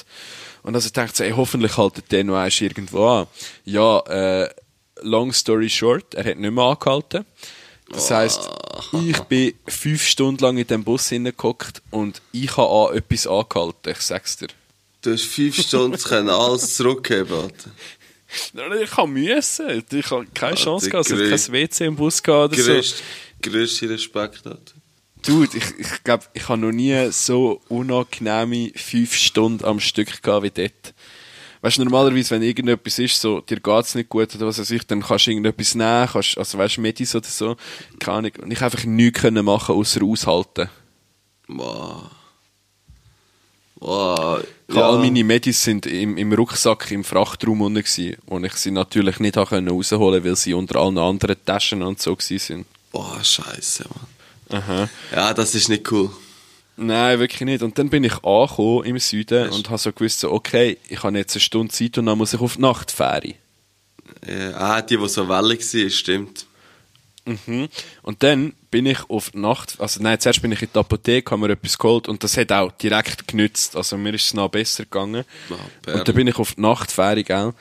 Und 0.62 0.74
also 0.74 0.86
ich 0.86 0.92
dachte 0.92 1.16
so, 1.16 1.24
ey, 1.24 1.32
hoffentlich 1.32 1.76
haltet 1.76 2.10
der 2.10 2.24
noch 2.24 2.36
eins 2.36 2.60
irgendwo 2.60 3.06
an. 3.06 3.26
Ja, 3.64 4.00
äh, 4.00 4.48
long 5.02 5.32
story 5.32 5.68
short, 5.68 6.14
er 6.14 6.24
hat 6.24 6.38
nicht 6.38 6.50
mehr 6.50 6.64
angehalten. 6.64 7.26
Das 7.90 8.10
heisst, 8.10 8.48
ich 8.92 9.18
bin 9.20 9.52
fünf 9.66 10.02
Stunden 10.06 10.42
lang 10.42 10.56
in 10.56 10.66
dem 10.66 10.82
Bus 10.82 11.10
hineingehockt 11.10 11.82
und 11.90 12.22
ich 12.32 12.56
habe 12.56 12.90
an 12.92 12.96
etwas 12.96 13.26
angehalten, 13.26 13.92
ich 13.92 14.00
sag's 14.00 14.38
dir. 14.38 14.48
Du 15.02 15.12
hast 15.12 15.24
fünf 15.24 15.60
Stunden 15.60 15.98
können 15.98 16.30
alles 16.30 16.76
zurückgeben, 16.76 17.34
Alter. 17.34 17.70
Nein, 18.52 18.72
Ich 18.82 18.90
kann 18.90 19.10
müssen. 19.10 19.84
Ich 19.92 20.10
habe 20.10 20.26
keine 20.34 20.52
Ah, 20.52 20.56
Chance 20.56 20.90
gehabt. 20.90 21.10
Hat 21.10 21.16
größ- 21.18 21.46
kein 21.46 21.52
WC 21.52 21.84
im 21.86 21.96
Bus 21.96 22.22
gehabt 22.22 22.52
oder 22.54 22.62
so. 22.62 22.72
Grösst, 22.72 23.02
grösste 23.42 23.88
Respekt, 23.90 24.46
Alter. 24.46 24.74
Dude, 25.26 25.56
ich, 25.56 25.64
ich 25.78 26.04
glaube, 26.04 26.24
ich 26.34 26.48
habe 26.48 26.60
noch 26.60 26.72
nie 26.72 27.08
so 27.10 27.60
unangenehme 27.68 28.72
fünf 28.76 29.14
Stunden 29.14 29.64
am 29.64 29.80
Stück 29.80 30.22
gehabt 30.22 30.44
wie 30.44 30.50
dort. 30.50 30.94
Weißt 31.62 31.78
du, 31.78 31.84
normalerweise, 31.84 32.30
wenn 32.32 32.42
irgendetwas 32.42 32.98
ist, 32.98 33.18
so, 33.18 33.40
dir 33.40 33.58
geht's 33.58 33.94
nicht 33.94 34.10
gut 34.10 34.34
oder 34.34 34.46
was 34.46 34.58
weiß 34.58 34.70
ich, 34.70 34.86
dann 34.86 35.00
kannst 35.00 35.26
du 35.26 35.30
irgendetwas 35.30 35.74
nehmen, 35.74 36.06
kannst, 36.12 36.36
also 36.36 36.58
weißt 36.58 36.76
du, 36.76 36.82
Medis 36.82 37.14
oder 37.14 37.26
so, 37.26 37.56
keine 38.00 38.18
Ahnung. 38.18 38.32
Und 38.42 38.50
ich 38.50 38.60
einfach 38.60 38.84
nichts 38.84 39.22
können 39.22 39.42
machen, 39.46 39.74
außer 39.74 40.02
aushalten. 40.02 40.68
Wow. 41.48 42.10
Wow. 43.84 44.42
Ich 44.66 44.76
All 44.76 44.98
meine 44.98 45.22
Medis 45.22 45.62
sind 45.62 45.84
im, 45.84 46.16
im 46.16 46.32
Rucksack 46.32 46.90
im 46.90 47.04
Frachtraum 47.04 47.60
unten 47.60 47.82
gewesen, 47.82 48.16
und 48.24 48.44
ich 48.44 48.54
sie 48.54 48.70
natürlich 48.70 49.20
nicht 49.20 49.36
rausholen, 49.36 50.24
weil 50.24 50.36
sie 50.36 50.54
unter 50.54 50.80
allen 50.80 50.96
anderen 50.96 51.36
Taschen 51.44 51.82
und 51.82 52.00
so 52.00 52.16
sind. 52.18 52.64
Boah, 52.90 53.22
scheiße, 53.22 53.84
Mann. 53.84 54.62
Aha. 54.62 54.88
Ja, 55.14 55.34
das 55.34 55.54
ist 55.54 55.68
nicht 55.68 55.90
cool. 55.92 56.10
Nein, 56.76 57.18
wirklich 57.18 57.42
nicht. 57.42 57.62
Und 57.62 57.78
dann 57.78 57.90
bin 57.90 58.04
ich 58.04 58.24
angekommen 58.24 58.84
im 58.84 58.98
Süden 58.98 59.50
und 59.50 59.68
habe 59.68 59.78
so 59.78 59.92
gewusst, 59.92 60.20
so, 60.20 60.32
okay, 60.32 60.78
ich 60.88 61.02
habe 61.02 61.18
jetzt 61.18 61.34
eine 61.34 61.40
Stunde 61.40 61.72
Zeit 61.72 61.98
und 61.98 62.06
dann 62.06 62.16
muss 62.16 62.32
ich 62.32 62.40
auf 62.40 62.56
die 62.56 62.62
Nachtfähre. 62.62 63.34
Ja, 64.26 64.56
ah, 64.56 64.80
die, 64.80 64.96
die 64.96 65.08
so 65.08 65.28
wellig 65.28 65.60
war, 65.60 65.90
stimmt. 65.90 66.46
Mhm. 67.26 67.68
Und 68.02 68.22
dann 68.22 68.52
bin 68.70 68.86
ich 68.86 69.08
auf 69.08 69.30
die 69.30 69.38
Nacht, 69.38 69.80
also 69.80 70.02
nein, 70.02 70.20
zuerst 70.20 70.42
bin 70.42 70.52
ich 70.52 70.62
in 70.62 70.68
die 70.74 70.78
Apotheke, 70.78 71.30
habe 71.30 71.46
mir 71.46 71.52
etwas 71.52 71.78
geholt 71.78 72.08
und 72.08 72.22
das 72.22 72.36
hat 72.36 72.52
auch 72.52 72.72
direkt 72.72 73.26
genützt. 73.28 73.76
Also 73.76 73.96
mir 73.96 74.14
ist 74.14 74.26
es 74.26 74.34
noch 74.34 74.48
besser 74.48 74.84
gegangen. 74.84 75.24
Ah, 75.50 75.92
und 75.92 76.08
dann 76.08 76.14
bin 76.14 76.26
ich 76.26 76.36
auf 76.36 76.54
die 76.54 76.60
Nachtfähre, 76.60 77.24
gell? 77.24 77.54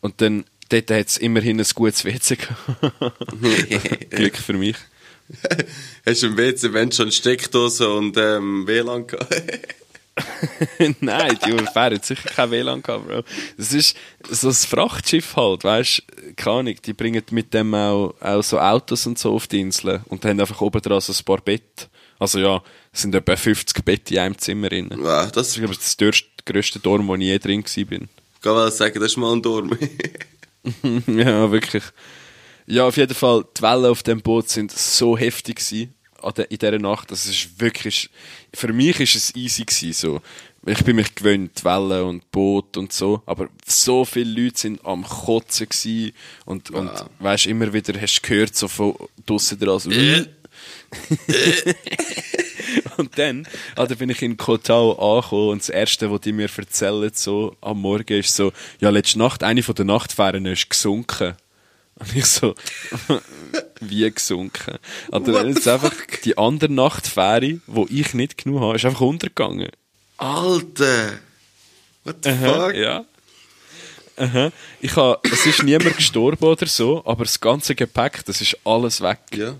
Und 0.00 0.20
dann, 0.20 0.44
dort 0.68 0.90
hat 0.90 1.06
es 1.08 1.16
immerhin 1.16 1.60
ein 1.60 1.66
gutes 1.74 2.04
WC 2.04 2.36
gehabt. 2.36 4.10
Glück 4.10 4.36
für 4.36 4.52
mich. 4.52 4.76
Hast 6.06 6.22
du 6.22 6.28
im 6.28 6.36
WC, 6.36 6.72
wenn 6.72 6.92
schon 6.92 7.10
Steckdose 7.10 7.88
und 7.90 8.16
ähm, 8.16 8.66
WLAN 8.66 9.06
gehabt? 9.06 9.34
Nein, 11.00 11.38
die 11.44 11.52
Fähre 11.52 11.96
hat 11.96 12.04
sicher 12.04 12.28
kein 12.28 12.50
WLAN 12.50 12.82
gehabt, 12.82 13.06
Bro. 13.06 13.24
Das 13.56 13.72
ist 13.72 13.96
so 14.28 14.48
ein 14.48 14.54
Frachtschiff 14.54 15.36
halt, 15.36 15.64
weißt 15.64 16.02
du, 16.06 16.17
keine 16.38 16.58
Ahnung, 16.58 16.76
die 16.84 16.92
bringen 16.92 17.22
mit 17.30 17.52
dem 17.52 17.74
auch, 17.74 18.14
auch 18.20 18.42
so 18.42 18.58
Autos 18.58 19.06
und 19.06 19.18
so 19.18 19.34
auf 19.34 19.46
die 19.46 19.60
Inseln 19.60 20.02
und 20.06 20.24
haben 20.24 20.40
einfach 20.40 20.60
oben 20.60 20.80
dran 20.80 21.00
so 21.00 21.12
ein 21.12 21.24
paar 21.24 21.40
Bett. 21.40 21.88
Also 22.18 22.38
ja, 22.38 22.62
es 22.92 23.02
sind 23.02 23.14
etwa 23.14 23.36
50 23.36 23.84
Bett 23.84 24.10
in 24.10 24.18
einem 24.18 24.38
Zimmer 24.38 24.68
drin. 24.68 24.88
Das 24.88 24.98
wow, 24.98 25.32
das 25.32 25.48
ist, 25.48 25.56
glaube 25.56 25.72
ich, 25.74 25.78
das 25.78 25.96
grösste, 26.44 26.78
Dorm, 26.78 27.06
wo 27.08 27.14
ich 27.16 27.22
je 27.22 27.38
drin 27.38 27.64
war. 27.64 27.84
bin. 27.84 28.08
Kann 28.40 28.70
sagen, 28.70 29.00
das 29.00 29.10
ist 29.10 29.16
mal 29.16 29.32
ein 29.32 29.42
Dorm. 29.42 29.76
ja, 31.06 31.50
wirklich. 31.50 31.84
Ja, 32.66 32.86
auf 32.86 32.96
jeden 32.96 33.14
Fall, 33.14 33.44
die 33.56 33.62
Wellen 33.62 33.86
auf 33.86 34.02
dem 34.02 34.20
Boot 34.20 34.48
sind 34.48 34.70
so 34.70 35.16
heftig 35.16 35.56
gewesen, 35.56 35.94
in 36.48 36.58
dieser 36.58 36.78
Nacht. 36.78 37.10
Das 37.10 37.26
ist 37.26 37.60
wirklich, 37.60 38.10
für 38.54 38.72
mich 38.72 39.00
ist 39.00 39.14
es 39.14 39.34
easy 39.34 39.64
gewesen, 39.64 39.92
so. 39.92 40.20
Ich 40.66 40.84
bin 40.84 40.96
mich 40.96 41.14
gewöhnt, 41.14 41.64
Wellen 41.64 42.04
und 42.04 42.30
Boot 42.30 42.76
und 42.76 42.92
so, 42.92 43.22
aber 43.26 43.48
so 43.66 44.04
viele 44.04 44.42
Leute 44.42 44.58
sind 44.58 44.84
am 44.84 45.04
Kotzen 45.04 45.68
gewesen 45.68 46.12
und, 46.44 46.70
und 46.70 46.90
weißt, 47.20 47.46
immer 47.46 47.72
wieder 47.72 47.98
hast 48.00 48.20
du 48.20 48.28
gehört, 48.28 48.56
so 48.56 48.68
von 48.68 48.94
draussen 49.24 49.58
dran, 49.58 49.78
so, 49.78 49.90
Und 52.96 53.18
dann, 53.18 53.46
dann 53.76 53.96
bin 53.96 54.10
ich 54.10 54.22
in 54.22 54.36
Kotau 54.36 54.92
angekommen 54.92 55.50
und 55.50 55.62
das 55.62 55.68
Erste, 55.68 56.10
was 56.10 56.20
die 56.20 56.32
mir 56.32 56.48
erzählen, 56.54 57.10
so 57.14 57.56
am 57.60 57.80
Morgen, 57.80 58.18
ist 58.18 58.34
so, 58.34 58.52
ja, 58.80 58.90
letzte 58.90 59.18
Nacht, 59.18 59.42
eine 59.42 59.62
von 59.62 59.74
den 59.74 59.86
Nachtfähren 59.86 60.46
ist 60.46 60.68
gesunken. 60.68 61.34
Und 61.94 62.14
ich 62.14 62.26
so, 62.26 62.54
wie 63.80 64.10
gesunken? 64.10 64.78
Also, 65.10 65.38
jetzt 65.38 65.66
einfach 65.66 65.94
die 66.24 66.38
andere 66.38 66.72
Nachtfähre, 66.72 67.60
die 67.66 67.86
ich 67.88 68.14
nicht 68.14 68.42
genug 68.42 68.60
habe, 68.60 68.76
ist 68.76 68.84
einfach 68.84 69.00
untergegangen. 69.00 69.70
Alter! 70.18 71.20
What 72.04 72.16
the 72.22 72.30
Aha, 72.30 72.66
fuck? 72.66 72.74
ja. 72.74 73.04
Aha. 74.16 74.50
Ich 74.80 74.96
habe, 74.96 75.20
es 75.30 75.46
ist 75.46 75.62
niemand 75.62 75.96
gestorben 75.96 76.44
oder 76.44 76.66
so, 76.66 77.04
aber 77.06 77.24
das 77.24 77.38
ganze 77.40 77.74
Gepäck, 77.74 78.24
das 78.24 78.40
ist 78.40 78.56
alles 78.64 79.00
weg. 79.00 79.20
Ja. 79.34 79.54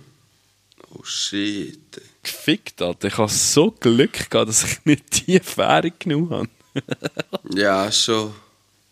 Oh 0.94 1.04
shit. 1.04 1.78
Gefickt, 2.22 2.82
Alter. 2.82 3.08
Ich 3.08 3.18
habe 3.18 3.30
so 3.30 3.70
Glück 3.70 4.30
gehabt, 4.30 4.48
dass 4.48 4.64
ich 4.64 4.84
nicht 4.84 5.26
die 5.26 5.38
Fähre 5.38 5.92
genug 5.92 6.30
habe. 6.30 6.48
Ja, 7.54 7.90
schon. 7.92 8.34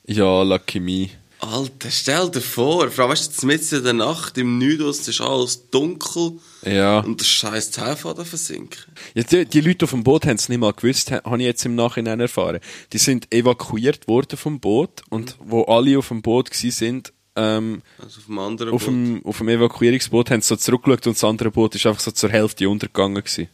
Ja, 0.07 0.43
lucky 0.43 0.79
me. 0.79 1.09
Alter, 1.47 1.91
stell 1.91 2.31
dir 2.31 2.41
vor, 2.41 2.91
vor 2.91 3.05
allem, 3.05 3.13
weißt 3.13 3.43
du, 3.43 3.47
mitten 3.47 3.77
in 3.77 3.85
der 3.85 3.93
Nacht 3.93 4.37
im 4.39 4.59
Nidos 4.59 5.07
ist 5.07 5.21
alles 5.21 5.71
dunkel 5.71 6.33
Ja. 6.65 7.01
und 7.01 7.21
der 7.21 7.25
scheiß 7.25 7.71
Teilfaden 7.71 8.25
versinken. 8.25 8.79
ja 9.15 9.23
die, 9.23 9.45
die 9.47 9.61
Leute 9.61 9.85
auf 9.85 9.91
dem 9.91 10.03
Boot 10.03 10.25
haben 10.27 10.37
es 10.37 10.49
nicht 10.49 10.59
mal 10.59 10.73
gewusst, 10.73 11.11
ha- 11.11 11.23
habe 11.25 11.39
ich 11.39 11.45
jetzt 11.45 11.65
im 11.65 11.75
Nachhinein 11.75 12.21
erfahren. 12.21 12.61
Die 12.93 12.99
sind 12.99 13.33
evakuiert 13.33 14.09
worden 14.09 14.37
vom 14.37 14.61
Boot 14.61 15.03
und 15.11 15.37
wo 15.39 15.63
alle 15.65 15.99
auf 15.99 16.09
dem 16.09 16.23
Boot 16.23 16.53
sind, 16.53 17.13
ähm, 17.37 17.83
Also 17.99 18.19
auf 18.21 18.27
dem 18.27 18.39
anderen 18.39 18.73
auf, 18.73 18.83
Boot. 18.85 18.89
dem, 18.95 19.21
auf 19.25 19.39
dem 19.39 19.49
Evakuierungsboot, 19.49 20.31
haben 20.31 20.41
sie 20.43 20.49
so 20.49 20.57
zurückgeschaut 20.57 21.07
und 21.07 21.17
das 21.17 21.25
andere 21.25 21.51
Boot 21.51 21.75
ist 21.75 21.87
einfach 21.87 22.01
so 22.01 22.11
zur 22.11 22.31
Hälfte 22.31 22.69
untergegangen 22.69 23.23
gewesen. 23.23 23.49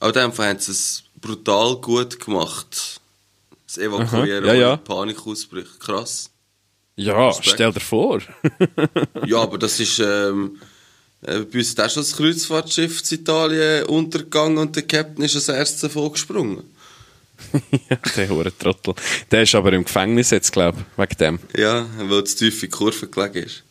Aber 0.00 0.08
in 0.14 0.28
dem 0.30 0.32
Fall 0.32 0.48
haben 0.50 0.58
sie 0.60 0.72
es 0.72 1.04
brutal 1.20 1.76
gut 1.76 2.20
gemacht. 2.20 3.00
Das 3.66 3.78
Evakuieren, 3.78 4.44
Aha, 4.44 4.52
ja, 4.54 4.60
ja. 4.70 4.76
Panik 4.76 5.26
ausbricht. 5.26 5.80
Krass. 5.80 6.30
Ja, 6.96 7.28
Respekt. 7.28 7.54
stell 7.54 7.72
dir 7.72 7.80
vor. 7.80 8.20
Ja, 9.26 9.38
aber 9.38 9.58
das 9.58 9.80
ist, 9.80 9.98
ähm, 9.98 10.60
äh, 11.22 11.40
bei 11.40 11.58
uns 11.58 11.68
ist 11.68 11.80
auch 11.80 11.90
schon 11.90 12.02
das 12.02 12.16
Kreuzfahrtschiff 12.16 13.02
in 13.10 13.18
Italien 13.18 13.84
untergegangen 13.86 14.58
und 14.58 14.76
der 14.76 14.84
Captain 14.84 15.24
ist 15.24 15.34
als 15.34 15.48
erstes 15.48 15.80
davon 15.80 16.12
gesprungen. 16.12 16.62
ja, 17.90 17.96
der 18.16 18.28
hure 18.28 18.56
Trottel. 18.56 18.94
Der 19.30 19.42
ist 19.42 19.54
aber 19.54 19.72
im 19.72 19.84
Gefängnis 19.84 20.30
jetzt, 20.30 20.52
glaube 20.52 20.78
ich, 20.80 20.98
wegen 20.98 21.16
dem. 21.18 21.38
Ja, 21.56 21.86
weil 21.98 22.22
es 22.22 22.36
tief 22.36 22.62
in 22.62 22.70
die 22.70 22.76
Kurve 22.76 23.06
gelegen 23.08 23.44
ist. 23.46 23.64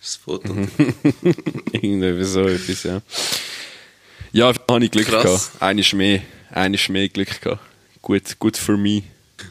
Das 0.00 0.16
Foto. 0.16 0.52
Mhm. 0.52 0.68
Irgendwie 1.72 2.24
so 2.24 2.42
etwas, 2.46 2.82
ja. 2.82 3.02
Ja, 4.32 4.52
da 4.52 4.74
habe 4.74 4.84
ich 4.84 4.90
Glück 4.90 5.06
Krass. 5.06 5.22
gehabt. 5.22 5.62
Eines 5.62 5.92
mehr, 5.92 6.22
eines 6.50 6.88
mehr 6.88 7.08
Glück 7.08 7.40
gehabt. 7.40 7.62
Gut, 8.02 8.38
gut 8.38 8.56
für 8.56 8.76
mich. 8.76 9.04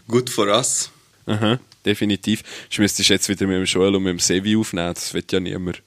Gut 0.07 0.30
für 0.30 0.53
uns. 0.55 0.89
Aha, 1.26 1.59
definitiv. 1.86 2.44
Ich 2.70 2.80
müsste 2.80 3.04
jetzt 3.04 3.30
wieder 3.30 3.48
mit 3.48 3.58
dem 3.58 3.66
Joel 3.66 3.96
und 3.96 4.04
mit 4.04 4.12
dem 4.12 4.20
Sevi 4.20 4.56
aufnehmen, 4.56 4.94
das 4.94 5.14
wird 5.14 5.32
ja 5.32 5.40
niemand. 5.40 5.82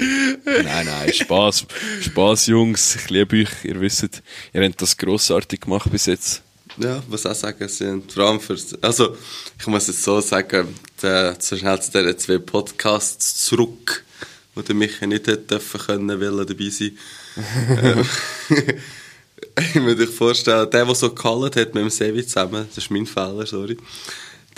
nein, 0.00 0.86
nein, 0.86 1.12
Spaß, 1.12 1.66
Spaß, 2.02 2.46
Jungs. 2.46 2.96
Ich 2.96 3.10
liebe 3.10 3.42
euch. 3.42 3.64
Ihr 3.64 3.80
wisst, 3.80 4.22
ihr 4.52 4.64
habt 4.64 4.80
das 4.80 4.96
grossartig 4.96 5.60
gemacht 5.62 5.90
bis 5.90 6.06
jetzt. 6.06 6.42
Ja, 6.78 7.02
was 7.08 7.26
auch 7.26 7.34
sagen, 7.34 7.68
sie 7.68 7.86
haben 7.86 8.08
vor 8.08 8.24
allem 8.24 8.40
für, 8.40 8.56
also, 8.80 9.16
ich 9.58 9.66
muss 9.66 9.88
es 9.88 10.02
so 10.02 10.20
sagen, 10.20 10.74
der, 11.02 11.36
so 11.38 11.56
schnell 11.56 11.82
zu 11.82 11.90
diesen 11.90 12.18
zwei 12.18 12.38
Podcasts 12.38 13.44
zurück, 13.44 14.04
wo 14.54 14.62
der 14.62 14.74
Michael 14.74 15.08
nicht 15.08 15.26
hätte 15.26 15.42
dürfen 15.42 15.80
können, 15.80 16.20
weil 16.20 16.38
er 16.38 16.44
dabei 16.44 16.68
sein. 16.70 16.96
Ähm, 17.82 18.04
ich 19.74 19.74
muss 19.76 19.98
euch 19.98 20.08
vorstellen, 20.08 20.68
der, 20.70 20.84
der 20.84 20.94
so 20.94 21.12
gehalten 21.14 21.60
hat 21.60 21.74
mit 21.74 21.84
dem 21.84 21.90
Sevi 21.90 22.26
zusammen, 22.26 22.66
das 22.68 22.84
ist 22.84 22.90
mein 22.90 23.06
Fehler, 23.06 23.46
sorry. 23.46 23.76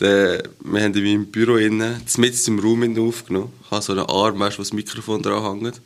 Der, 0.01 0.43
wir 0.65 0.83
haben 0.83 0.95
in 0.95 1.05
meinem 1.05 1.27
Büro 1.27 1.57
innen, 1.57 2.03
mitten 2.17 2.51
im 2.51 2.59
Raum 2.59 3.09
aufgenommen. 3.09 3.53
Ich 3.65 3.71
habe 3.71 3.83
so 3.83 3.93
einen 3.93 4.07
Arm, 4.07 4.39
weißt, 4.39 4.59
wo 4.59 4.63
das 4.63 4.73
Mikrofon 4.73 5.23
dran 5.23 5.61
hängt. 5.61 5.81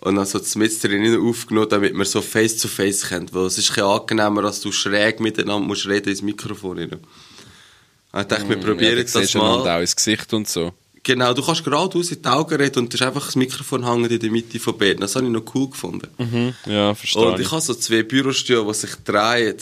Und 0.00 0.16
dann 0.16 0.26
so 0.26 0.38
das 0.38 0.56
mit 0.56 0.82
drinnen 0.82 1.20
aufgenommen, 1.20 1.68
damit 1.68 1.94
man 1.94 2.06
so 2.06 2.22
face 2.22 2.56
to 2.56 2.66
face 2.66 3.08
kennt. 3.08 3.32
Weil 3.32 3.46
es 3.46 3.58
ist 3.58 3.78
ein 3.78 3.84
angenehmer, 3.84 4.44
als 4.44 4.60
du 4.60 4.72
schräg 4.72 5.20
miteinander 5.20 5.64
musst 5.64 5.86
reden 5.86 6.08
ins 6.08 6.22
Mikrofon 6.22 6.78
rein. 6.78 6.90
Und 6.90 8.20
ich 8.20 8.26
dachte, 8.26 8.48
wir 8.48 8.56
probieren 8.56 8.96
ja, 8.96 9.02
das 9.02 9.12
siehst 9.12 9.34
du 9.34 9.38
mal. 9.38 9.76
auch 9.76 9.80
ins 9.80 9.94
Gesicht 9.94 10.32
und 10.32 10.48
so. 10.48 10.72
Genau, 11.04 11.34
du 11.34 11.42
kannst 11.42 11.64
geradeaus 11.64 12.12
in 12.12 12.22
die 12.22 12.28
Augen 12.28 12.54
reden 12.54 12.78
und 12.80 12.92
du 12.92 12.96
hast 12.96 13.06
einfach 13.06 13.26
das 13.26 13.34
Mikrofon 13.34 13.84
hängen 13.84 14.08
in 14.08 14.20
der 14.20 14.30
Mitte 14.30 14.60
von 14.60 14.78
beiden. 14.78 15.00
Das 15.00 15.16
habe 15.16 15.26
ich 15.26 15.32
noch 15.32 15.42
cool 15.54 15.68
gefunden. 15.68 16.08
Mhm. 16.16 16.54
Ja, 16.66 16.94
verstehe 16.94 17.22
Und 17.22 17.40
ich 17.40 17.50
habe 17.50 17.60
so 17.60 17.74
zwei 17.74 18.04
Bürostühle, 18.04 18.64
die 18.64 18.74
sich 18.74 18.94
drehen. 19.04 19.56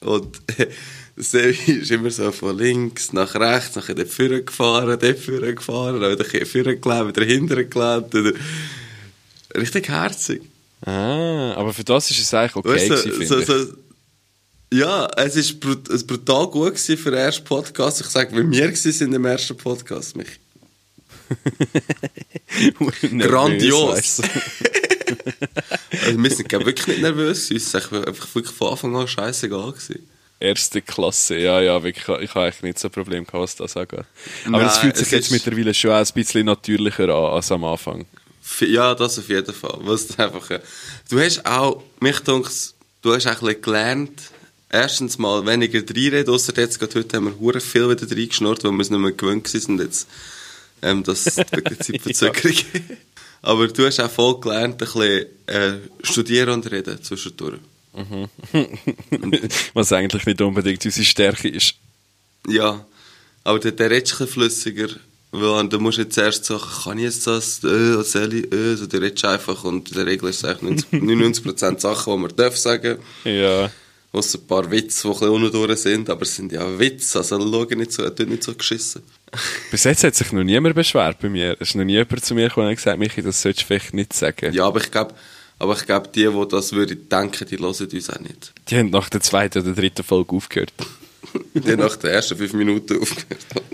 Und 0.00 0.40
Sevi 1.16 1.72
ist 1.72 1.90
immer 1.90 2.10
so 2.10 2.30
von 2.30 2.56
links 2.56 3.12
nach 3.12 3.34
rechts, 3.34 3.74
nachher 3.74 3.94
dort 3.94 4.08
vorne 4.08 4.44
gefahren, 4.44 4.98
dort 5.00 5.18
vorne 5.18 5.54
gefahren, 5.54 6.00
dann 6.00 6.12
wieder 6.12 6.46
vorne 6.46 6.76
gelebt, 6.76 7.16
wieder 7.16 7.26
hinten 7.26 7.70
gelebt. 7.70 8.14
Oder 8.14 8.32
richtig 9.56 9.88
herzig. 9.88 10.42
Ah, 10.82 11.54
aber 11.54 11.72
für 11.72 11.84
das 11.84 12.10
ist 12.10 12.20
es 12.20 12.34
eigentlich 12.34 12.56
okay 12.56 12.68
Weißt 12.68 13.04
gewesen, 13.04 13.26
so, 13.26 13.40
so, 13.40 13.72
Ja, 14.72 15.08
es 15.16 15.36
war 15.36 15.60
brut 15.60 16.06
brutal 16.06 16.46
gut 16.48 16.74
gewesen 16.74 16.98
für 16.98 17.10
den 17.10 17.20
ersten 17.20 17.44
Podcast. 17.44 18.00
Ich 18.02 18.06
sage, 18.08 18.32
wie 18.32 18.50
wir 18.50 18.68
waren 18.68 19.14
im 19.14 19.24
ersten 19.24 19.56
Podcast, 19.56 20.16
mich. 20.16 20.40
Grandios. 23.18 24.20
also, 26.04 26.22
wir 26.22 26.30
sind 26.30 26.52
wirklich 26.52 26.86
nicht 26.86 27.02
nervös. 27.02 27.50
Uns 27.50 27.62
ist 27.62 27.74
einfach 27.74 28.34
wirklich 28.34 28.54
von 28.54 28.70
Anfang 28.72 28.96
an 28.96 29.08
scheißegal 29.08 29.72
gewesen. 29.72 30.08
Erste 30.40 30.82
Klasse, 30.82 31.38
ja, 31.38 31.60
ja, 31.60 31.82
wirklich. 31.82 32.06
Ich 32.20 32.34
habe 32.34 32.46
eigentlich 32.46 32.62
nicht 32.62 32.78
so 32.78 32.88
ein 32.88 32.90
Problem 32.90 33.24
gehabt, 33.24 33.42
was 33.42 33.56
das 33.56 33.76
angeht. 33.76 34.04
Aber 34.46 34.58
Nein, 34.58 34.66
es 34.66 34.78
fühlt 34.78 34.96
sich 34.96 35.06
es 35.06 35.12
jetzt 35.12 35.30
mittlerweile 35.30 35.72
schon 35.72 35.92
ein 35.92 36.06
bisschen 36.14 36.46
natürlicher 36.46 37.04
an 37.04 37.34
als 37.34 37.50
am 37.52 37.64
Anfang. 37.64 38.04
Ja, 38.60 38.94
das 38.94 39.18
auf 39.18 39.28
jeden 39.28 39.54
Fall. 39.54 39.78
Was 39.82 40.18
einfach, 40.18 40.60
du 41.08 41.20
hast 41.20 41.46
auch, 41.46 41.82
mich 42.00 42.20
dunks, 42.20 42.74
du 43.02 43.14
hast 43.14 43.26
ein 43.26 43.38
bisschen 43.38 43.62
gelernt, 43.62 44.22
erstens 44.70 45.18
mal 45.18 45.46
weniger 45.46 45.78
reinreden, 45.80 46.34
ausser 46.34 46.52
jetzt 46.56 46.78
gerade 46.78 46.98
heute 46.98 47.16
haben 47.16 47.26
wir 47.26 47.38
hure 47.38 47.60
viel 47.60 47.88
wieder 47.88 48.10
reingeschnurrt, 48.10 48.64
weil 48.64 48.72
wir 48.72 48.80
es 48.80 48.90
nicht 48.90 49.00
mehr 49.00 49.12
gewöhnt 49.12 49.48
sind 49.48 49.80
jetzt, 49.80 50.08
ähm, 50.84 51.02
das 51.02 51.26
ist 51.26 51.38
wirklich 51.38 51.78
Zeitverzögerung. 51.78 52.56
Aber 53.42 53.68
du 53.68 53.86
hast 53.86 54.00
auch 54.00 54.10
voll 54.10 54.40
gelernt, 54.40 54.74
ein 54.74 54.78
bisschen 54.78 55.26
äh, 55.46 55.72
studieren 56.02 56.50
und 56.50 56.70
reden 56.70 57.02
zwischendurch. 57.02 57.58
Was 59.74 59.92
eigentlich 59.92 60.26
nicht 60.26 60.40
unbedingt 60.40 60.84
unsere 60.84 61.04
Stärke 61.04 61.48
ist. 61.48 61.74
Ja, 62.48 62.84
aber 63.44 63.58
der, 63.58 63.72
der 63.72 63.90
redest 63.90 64.20
ein 64.20 64.26
flüssiger, 64.26 64.88
weil 65.30 65.68
du 65.68 65.78
musst 65.78 65.98
jetzt 65.98 66.18
erst 66.18 66.44
sagen, 66.46 66.64
kann 66.84 66.98
ich 66.98 67.04
jetzt 67.04 67.26
das, 67.26 67.62
äh, 67.62 67.96
was 67.96 68.12
soll 68.12 68.34
ich, 68.34 68.52
äh, 68.52 68.76
so, 68.76 68.86
du 68.86 68.96
redest 68.96 69.24
einfach 69.24 69.62
und 69.64 69.90
in 69.90 69.96
der 69.96 70.06
Regel 70.06 70.28
ist 70.30 70.42
es 70.42 70.44
eigentlich 70.44 70.90
90 70.90 71.44
99% 71.44 71.80
Sachen, 71.80 72.14
die 72.14 72.18
man 72.18 72.36
darf 72.36 72.56
sagen. 72.56 72.98
Ja. 73.24 73.70
Außer 74.14 74.38
ein 74.38 74.46
paar 74.46 74.70
Witze, 74.70 75.08
die 75.08 75.14
ein 75.24 75.40
bisschen 75.40 75.54
unten 75.56 75.76
sind, 75.76 76.08
aber 76.08 76.22
es 76.22 76.36
sind 76.36 76.52
ja 76.52 76.78
Witze, 76.78 77.18
also 77.18 77.36
schau 77.40 77.64
nicht 77.74 77.90
so, 77.90 78.08
tut 78.10 78.28
nicht 78.28 78.44
so 78.44 78.54
geschissen. 78.54 79.02
Bis 79.72 79.82
jetzt 79.82 80.04
hat 80.04 80.14
sich 80.14 80.30
noch 80.30 80.44
niemand 80.44 80.76
beschwert 80.76 81.18
bei 81.20 81.28
mir. 81.28 81.56
Es 81.58 81.70
ist 81.70 81.74
noch 81.74 81.84
nie 81.84 81.94
jemand 81.94 82.24
zu 82.24 82.34
mir 82.36 82.48
gekommen 82.48 82.68
und 82.68 82.76
gesagt, 82.76 82.96
Michi, 82.98 83.22
das 83.22 83.42
solltest 83.42 83.62
du 83.64 83.66
vielleicht 83.66 83.92
nicht 83.92 84.12
sagen. 84.12 84.52
Ja, 84.52 84.66
aber 84.66 84.80
ich 84.80 84.92
glaube, 84.92 85.14
aber 85.58 85.74
ich 85.74 85.84
glaube, 85.84 86.08
die, 86.14 86.28
die 86.28 86.48
das 86.48 86.72
würden 86.72 87.08
denken, 87.08 87.46
die 87.48 87.58
hören 87.58 87.64
uns 87.64 88.10
auch 88.10 88.20
nicht. 88.20 88.52
Die 88.68 88.76
haben 88.76 88.90
nach 88.90 89.08
der 89.08 89.20
zweiten 89.20 89.62
oder 89.62 89.72
dritten 89.74 90.04
Folge 90.04 90.36
aufgehört. 90.36 90.72
Die 91.54 91.76
nach 91.76 91.96
den 91.96 92.10
ersten 92.10 92.36
fünf 92.36 92.52
Minuten 92.52 93.00
aufgehört 93.00 93.46
haben. 93.56 93.64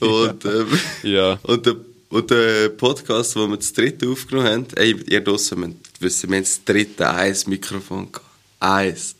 und, 0.00 0.44
ähm, 0.46 0.78
Ja. 1.02 1.38
und, 1.42 1.66
der, 1.66 1.76
und 2.14 2.30
der 2.30 2.68
Podcast, 2.68 3.34
den 3.34 3.50
wir 3.50 3.56
das 3.56 3.72
dritte 3.72 4.08
aufgenommen 4.08 4.46
haben, 4.48 4.66
ey, 4.76 4.94
ihr 5.08 5.20
draussen 5.20 5.58
müsst 5.58 6.00
wissen, 6.00 6.30
wir 6.30 6.36
haben 6.36 6.44
das 6.44 6.64
dritte 6.64 7.10
eins 7.10 7.48
Mikrofon 7.48 8.12
gehabt. 8.12 8.30
Eins. 8.60 9.16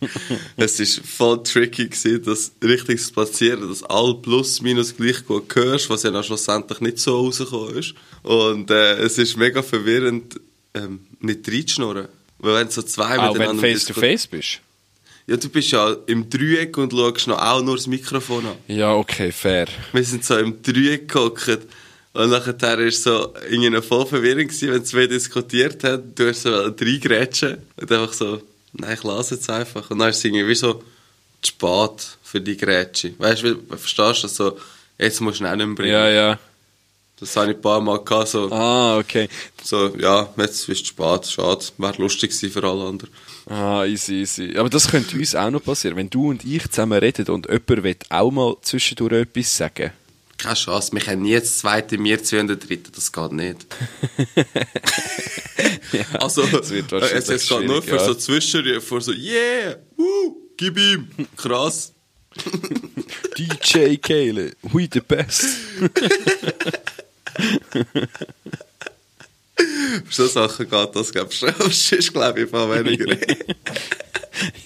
es 0.56 0.78
war 0.78 1.04
voll 1.04 1.42
tricky, 1.42 1.86
gewesen, 1.86 2.22
das 2.24 2.52
richtig 2.64 3.04
zu 3.04 3.12
platzieren, 3.12 3.68
dass 3.68 3.82
all 3.82 4.14
plus 4.22 4.62
minus 4.62 4.96
gleich 4.96 5.22
gut 5.26 5.54
hörst, 5.54 5.90
was 5.90 6.02
ja 6.02 6.10
dann 6.10 6.24
schlussendlich 6.24 6.80
nicht 6.80 6.98
so 6.98 7.14
rausgekommen 7.14 7.76
ist. 7.76 7.94
Und 8.22 8.70
äh, 8.70 8.94
es 9.00 9.18
ist 9.18 9.36
mega 9.36 9.62
verwirrend, 9.62 10.40
ähm, 10.72 11.00
nicht 11.20 11.46
reinzuschnurren. 11.46 12.08
Weil 12.38 12.54
wenn 12.54 12.70
so 12.70 12.80
zwei 12.82 13.18
Auch 13.18 13.34
wenn 13.34 13.48
du 13.48 13.54
miteinander 13.54 13.60
face 13.60 13.84
to 13.84 13.92
diskutieren- 13.92 14.18
face 14.18 14.26
bist. 14.28 14.60
Ja, 15.26 15.36
du 15.36 15.48
bist 15.50 15.70
ja 15.72 15.94
im 16.06 16.30
Dreieck 16.30 16.78
und 16.78 16.90
schaust 16.90 17.26
noch 17.26 17.38
auch 17.38 17.62
nur 17.62 17.76
das 17.76 17.86
Mikrofon 17.86 18.46
an. 18.46 18.56
Ja, 18.66 18.94
okay, 18.94 19.30
fair. 19.30 19.66
Wir 19.92 20.02
sind 20.04 20.24
so 20.24 20.38
im 20.38 20.62
Dreieck 20.62 21.06
gehockt. 21.06 21.66
Und 22.18 22.30
nachher 22.30 22.60
war 22.60 22.90
so 22.90 23.32
irgendwie 23.48 23.80
voll 23.80 24.04
Verwirrung, 24.04 24.48
gewesen, 24.48 24.72
wenn 24.72 24.84
zwei 24.84 25.06
diskutiert 25.06 25.84
haben. 25.84 26.12
Du 26.16 26.28
hast 26.28 26.42
so 26.42 26.50
reingrätschen 26.50 27.58
und 27.76 27.92
einfach 27.92 28.12
so, 28.12 28.42
nein, 28.72 28.94
ich 28.94 29.04
lasse 29.04 29.36
jetzt 29.36 29.48
einfach. 29.48 29.88
Und 29.88 30.00
dann 30.00 30.10
ist 30.10 30.16
es 30.16 30.24
irgendwie 30.24 30.48
wie 30.48 30.54
so 30.56 30.82
zu 31.40 31.52
spät 31.52 32.18
für 32.24 32.40
die 32.40 32.56
Grätsche. 32.56 33.14
Weißt 33.18 33.44
du, 33.44 33.54
verstehst 33.68 34.24
du, 34.24 34.28
so, 34.28 34.58
jetzt 34.98 35.20
musst 35.20 35.38
du 35.38 35.44
ihn 35.44 35.46
auch 35.50 35.54
nicht 35.54 35.66
mehr 35.66 35.76
bringen. 35.76 35.92
Ja, 35.92 36.08
ja. 36.10 36.38
Das 37.20 37.36
habe 37.36 37.52
ich 37.52 37.56
ein 37.56 37.62
paar 37.62 37.80
Mal 37.80 38.02
gehabt, 38.02 38.26
so, 38.26 38.50
Ah, 38.50 38.98
okay. 38.98 39.28
so 39.62 39.94
ja, 39.96 40.28
jetzt 40.38 40.68
ist 40.68 40.82
es 40.82 40.88
spät, 40.88 41.24
schade. 41.24 41.66
Wäre 41.78 42.02
lustig 42.02 42.30
gewesen 42.32 42.50
für 42.50 42.64
alle 42.64 42.84
anderen. 42.84 43.10
Ah, 43.46 43.84
easy, 43.84 44.22
easy. 44.22 44.56
Aber 44.56 44.68
das 44.68 44.90
könnte 44.90 45.16
uns 45.16 45.36
auch 45.36 45.50
noch 45.50 45.62
passieren. 45.62 45.96
Wenn 45.96 46.10
du 46.10 46.30
und 46.30 46.44
ich 46.44 46.68
zusammen 46.68 46.98
reden 46.98 47.28
und 47.28 47.46
jemand 47.46 47.84
will 47.84 47.96
auch 48.10 48.30
mal 48.32 48.56
zwischendurch 48.62 49.12
etwas 49.12 49.56
sagen. 49.56 49.92
Keine 50.38 50.54
Chance, 50.54 50.92
wir 50.92 51.00
können 51.00 51.22
nie 51.22 51.34
das 51.34 51.58
zweite, 51.58 52.02
wir 52.02 52.22
zwei 52.22 52.40
und 52.40 52.46
der 52.46 52.56
dritte, 52.56 52.90
das 52.92 53.12
geht 53.12 53.32
nicht. 53.32 53.66
also, 56.20 56.50
wird 56.50 56.62
äh, 56.72 56.76
es, 56.76 56.92
wahrscheinlich 56.92 57.28
es 57.28 57.48
geht 57.48 57.66
nur 57.66 57.82
für 57.82 57.96
ja. 57.96 58.04
so 58.04 58.14
Zwischenrufe, 58.14 58.80
für 58.80 59.00
so, 59.00 59.12
yeah, 59.12 59.76
woo, 59.96 60.36
gib 60.56 60.78
ihm, 60.78 61.08
krass. 61.36 61.92
DJ 63.38 63.96
Kale, 63.96 64.52
we 64.62 64.88
the 64.92 65.00
best. 65.00 65.44
Für 70.04 70.10
so 70.10 70.26
Sachen 70.26 70.70
geht 70.70 70.96
das, 70.96 71.12
glaube 71.12 71.30
ich, 71.32 71.38
schon. 71.38 71.52
Sonst 71.70 72.12
glaube 72.12 72.40
ich 72.40 72.44
einfach 72.46 72.70
weniger. 72.70 73.16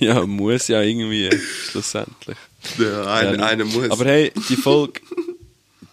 ja, 0.01 0.27
muss 0.27 0.69
ja 0.69 0.83
irgendwie, 0.83 1.31
schlussendlich. 1.71 2.37
ja, 2.79 3.15
einer, 3.15 3.39
Ja, 3.39 3.47
einer 3.47 3.65
muss. 3.65 3.91
Aber 3.91 4.05
hey, 4.05 4.33
die 4.49 4.57
Folge, 4.57 5.01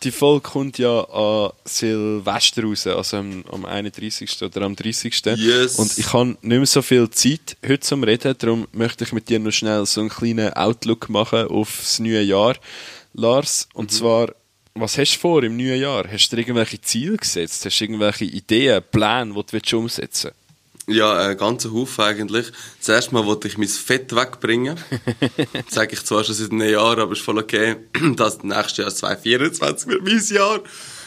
die 0.04 0.12
Folge 0.12 0.50
kommt 0.50 0.78
ja 0.78 1.02
an 1.10 1.52
Silvester 1.66 2.64
raus, 2.64 2.88
also 2.88 3.18
am, 3.18 3.44
am 3.52 3.66
31. 3.66 4.42
oder 4.44 4.62
am 4.62 4.76
30. 4.76 5.14
Yes. 5.38 5.76
Und 5.76 5.98
ich 5.98 6.14
habe 6.14 6.38
nicht 6.42 6.44
mehr 6.44 6.66
so 6.66 6.82
viel 6.82 7.10
Zeit 7.10 7.58
heute 7.66 7.82
zum 7.82 8.04
Reden, 8.04 8.36
darum 8.38 8.68
möchte 8.72 9.04
ich 9.04 9.14
mit 9.14 9.30
dir 9.30 9.40
noch 9.40 9.52
schnell 9.52 9.86
so 9.86 10.02
einen 10.02 10.10
kleinen 10.10 10.54
Outlook 10.54 11.10
machen 11.10 11.48
aufs 11.48 12.00
neue 12.00 12.22
Jahr, 12.22 12.56
Lars. 13.14 13.68
Und 13.74 13.92
zwar, 13.92 14.34
was 14.74 14.98
hast 14.98 15.16
du 15.16 15.20
vor 15.20 15.44
im 15.44 15.58
neuen 15.58 15.82
Jahr? 15.82 16.06
Hast 16.10 16.30
du 16.30 16.36
dir 16.36 16.44
irgendwelche 16.44 16.80
Ziele 16.82 17.18
gesetzt? 17.18 17.66
Hast 17.66 17.80
du 17.80 17.84
irgendwelche 17.84 18.26
Ideen, 18.26 18.84
Pläne, 18.92 19.34
die 19.34 19.42
du 19.42 19.52
willst 19.52 19.74
umsetzen 19.74 20.32
Ja, 20.90 21.18
einen 21.18 21.38
ganzen 21.38 21.74
Haufen 21.74 22.04
eigentlich. 22.04 22.52
Zuerst 22.80 23.12
mal 23.12 23.26
wollte 23.26 23.48
ich 23.48 23.58
mein 23.58 23.68
Fett 23.68 24.16
wegbringen. 24.16 24.78
Das 25.54 25.76
sage 25.76 25.94
ich 25.94 26.04
zwar 26.04 26.24
schon 26.24 26.36
seit 26.36 26.52
einem 26.52 26.70
Jahr, 26.70 26.98
aber 26.98 27.14
ist 27.14 27.22
voll 27.22 27.38
okay. 27.38 27.78
Das 28.16 28.44
nächste 28.44 28.82
Jahr 28.84 28.94
2024 28.94 29.88
wird 29.88 30.04
mein 30.04 30.24
Jahr. 30.26 30.62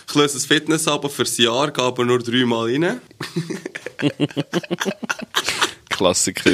Ich 0.08 0.14
löse 0.14 0.34
das 0.34 0.46
Fitness 0.46 0.88
aber 0.88 1.08
fürs 1.08 1.36
Jahr, 1.38 1.70
gehe 1.70 1.84
aber 1.84 2.04
nur 2.04 2.18
dreimal 2.18 2.70
rein. 2.70 3.00
Klassiker. 5.88 6.50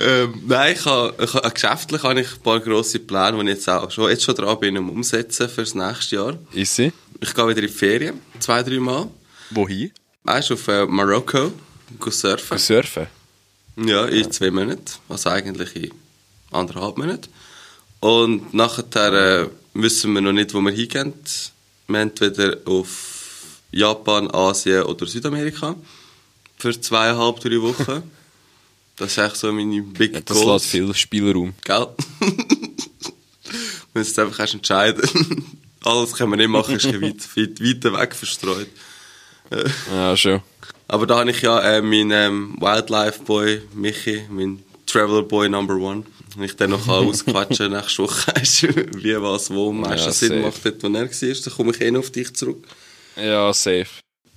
Ähm, 0.00 0.42
nein, 0.46 0.74
ich 0.74 0.84
habe, 0.84 1.14
ich 1.22 1.34
habe, 1.34 1.50
geschäftlich 1.50 2.02
habe 2.02 2.20
ich 2.20 2.32
ein 2.32 2.42
paar 2.42 2.60
grosse 2.60 2.98
Pläne, 3.00 3.38
die 3.38 3.50
ich 3.50 3.56
jetzt 3.56 3.68
auch 3.68 3.90
schon, 3.90 4.10
jetzt 4.10 4.22
schon 4.22 4.34
dran 4.34 4.58
bin, 4.60 4.78
um 4.78 4.90
umsetzen 4.90 5.48
fürs 5.48 5.74
nächste 5.74 6.16
Jahr. 6.16 6.38
Easy. 6.54 6.92
Ich 7.20 7.34
gehe 7.34 7.48
wieder 7.48 7.60
in 7.60 7.66
die 7.66 7.72
Ferien, 7.72 8.20
zwei, 8.38 8.62
dreimal. 8.62 9.08
Wohin? 9.50 9.92
Weißt 10.24 10.50
du, 10.50 10.54
auf 10.54 10.68
äh, 10.68 10.86
Marokko, 10.86 11.52
surfen. 12.10 12.58
Surfen. 12.58 13.06
Ja, 13.76 14.06
in 14.06 14.30
zwei 14.30 14.50
Monaten. 14.50 14.84
Also 15.08 15.30
eigentlich 15.30 15.76
in 15.76 15.90
anderthalb 16.50 16.96
Monaten. 16.98 17.28
Und 18.00 18.54
nachher 18.54 19.42
äh, 19.42 19.48
wissen 19.74 20.12
wir 20.14 20.20
noch 20.20 20.32
nicht, 20.32 20.54
wo 20.54 20.60
wir 20.60 20.72
hingehen. 20.72 21.12
Wir 21.88 22.00
entweder 22.00 22.58
auf 22.64 23.60
Japan, 23.70 24.30
Asien 24.30 24.82
oder 24.84 25.06
Südamerika. 25.06 25.76
Für 26.58 26.80
zweieinhalb, 26.80 27.40
drei 27.40 27.60
Wochen. 27.60 28.02
Das 28.98 29.10
ist 29.10 29.18
echt 29.18 29.36
so 29.36 29.52
meine 29.52 29.82
Big 29.82 30.14
Ja, 30.14 30.20
das 30.22 30.34
Goals. 30.38 30.62
lässt 30.62 30.70
viel 30.70 30.94
Spielraum. 30.94 31.52
Gell? 31.64 31.86
Wir 33.92 34.02
müssen 34.02 34.20
einfach 34.22 34.40
erst 34.40 34.54
entscheiden. 34.54 35.06
Alles 35.84 36.14
können 36.14 36.32
wir 36.32 36.36
nicht 36.38 36.48
machen, 36.48 36.76
ist 36.76 36.84
bisschen 36.84 37.02
weit, 37.02 37.36
weit 37.36 37.92
weg 38.00 38.14
verstreut. 38.14 38.68
Ja, 39.92 40.16
schon. 40.16 40.40
Aber 40.88 41.06
da 41.06 41.18
habe 41.18 41.30
ich 41.30 41.42
ja 41.42 41.60
äh, 41.60 41.82
meinen 41.82 42.10
ähm, 42.12 42.56
Wildlife 42.60 43.22
Boy 43.24 43.62
Michi, 43.74 44.22
mein 44.30 44.62
Traveler 44.86 45.22
Boy 45.22 45.48
Number 45.48 45.74
One. 45.74 46.04
Wenn 46.36 46.44
ich 46.44 46.56
den 46.56 46.70
noch 46.70 46.86
ausquatschen 46.88 47.72
nächste 47.72 48.02
Woche, 48.04 48.32
wie 48.94 49.20
was 49.20 49.50
wo 49.50 49.70
am 49.70 49.80
meisten 49.80 50.06
Ja, 50.06 50.12
Sinn 50.12 50.42
macht, 50.42 50.64
dort 50.64 50.82
wo 50.82 50.88
er 50.88 50.94
war, 50.94 51.08
dann 51.08 51.54
komme 51.54 51.72
ich 51.72 51.80
eh 51.80 51.90
noch 51.90 52.00
auf 52.00 52.10
dich 52.10 52.34
zurück. 52.34 52.64
Ja, 53.16 53.52
safe. 53.52 53.86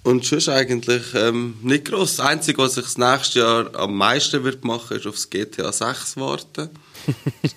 Und 0.03 0.25
sonst 0.25 0.47
eigentlich 0.47 1.03
ähm, 1.13 1.55
nicht 1.61 1.85
gross. 1.85 2.15
Das 2.15 2.25
Einzige, 2.25 2.59
was 2.59 2.77
ich 2.77 2.85
das 2.85 2.97
nächste 2.97 3.39
Jahr 3.39 3.75
am 3.75 3.95
meisten 3.95 4.43
wird 4.43 4.63
machen, 4.63 4.97
ist 4.97 5.05
aufs 5.05 5.29
GTA 5.29 5.71
6 5.71 6.17
warten. 6.17 6.69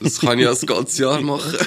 Das 0.00 0.20
kann 0.20 0.38
ich 0.38 0.44
ja 0.44 0.50
das 0.50 0.64
ganze 0.64 1.02
Jahr 1.02 1.20
machen. 1.20 1.58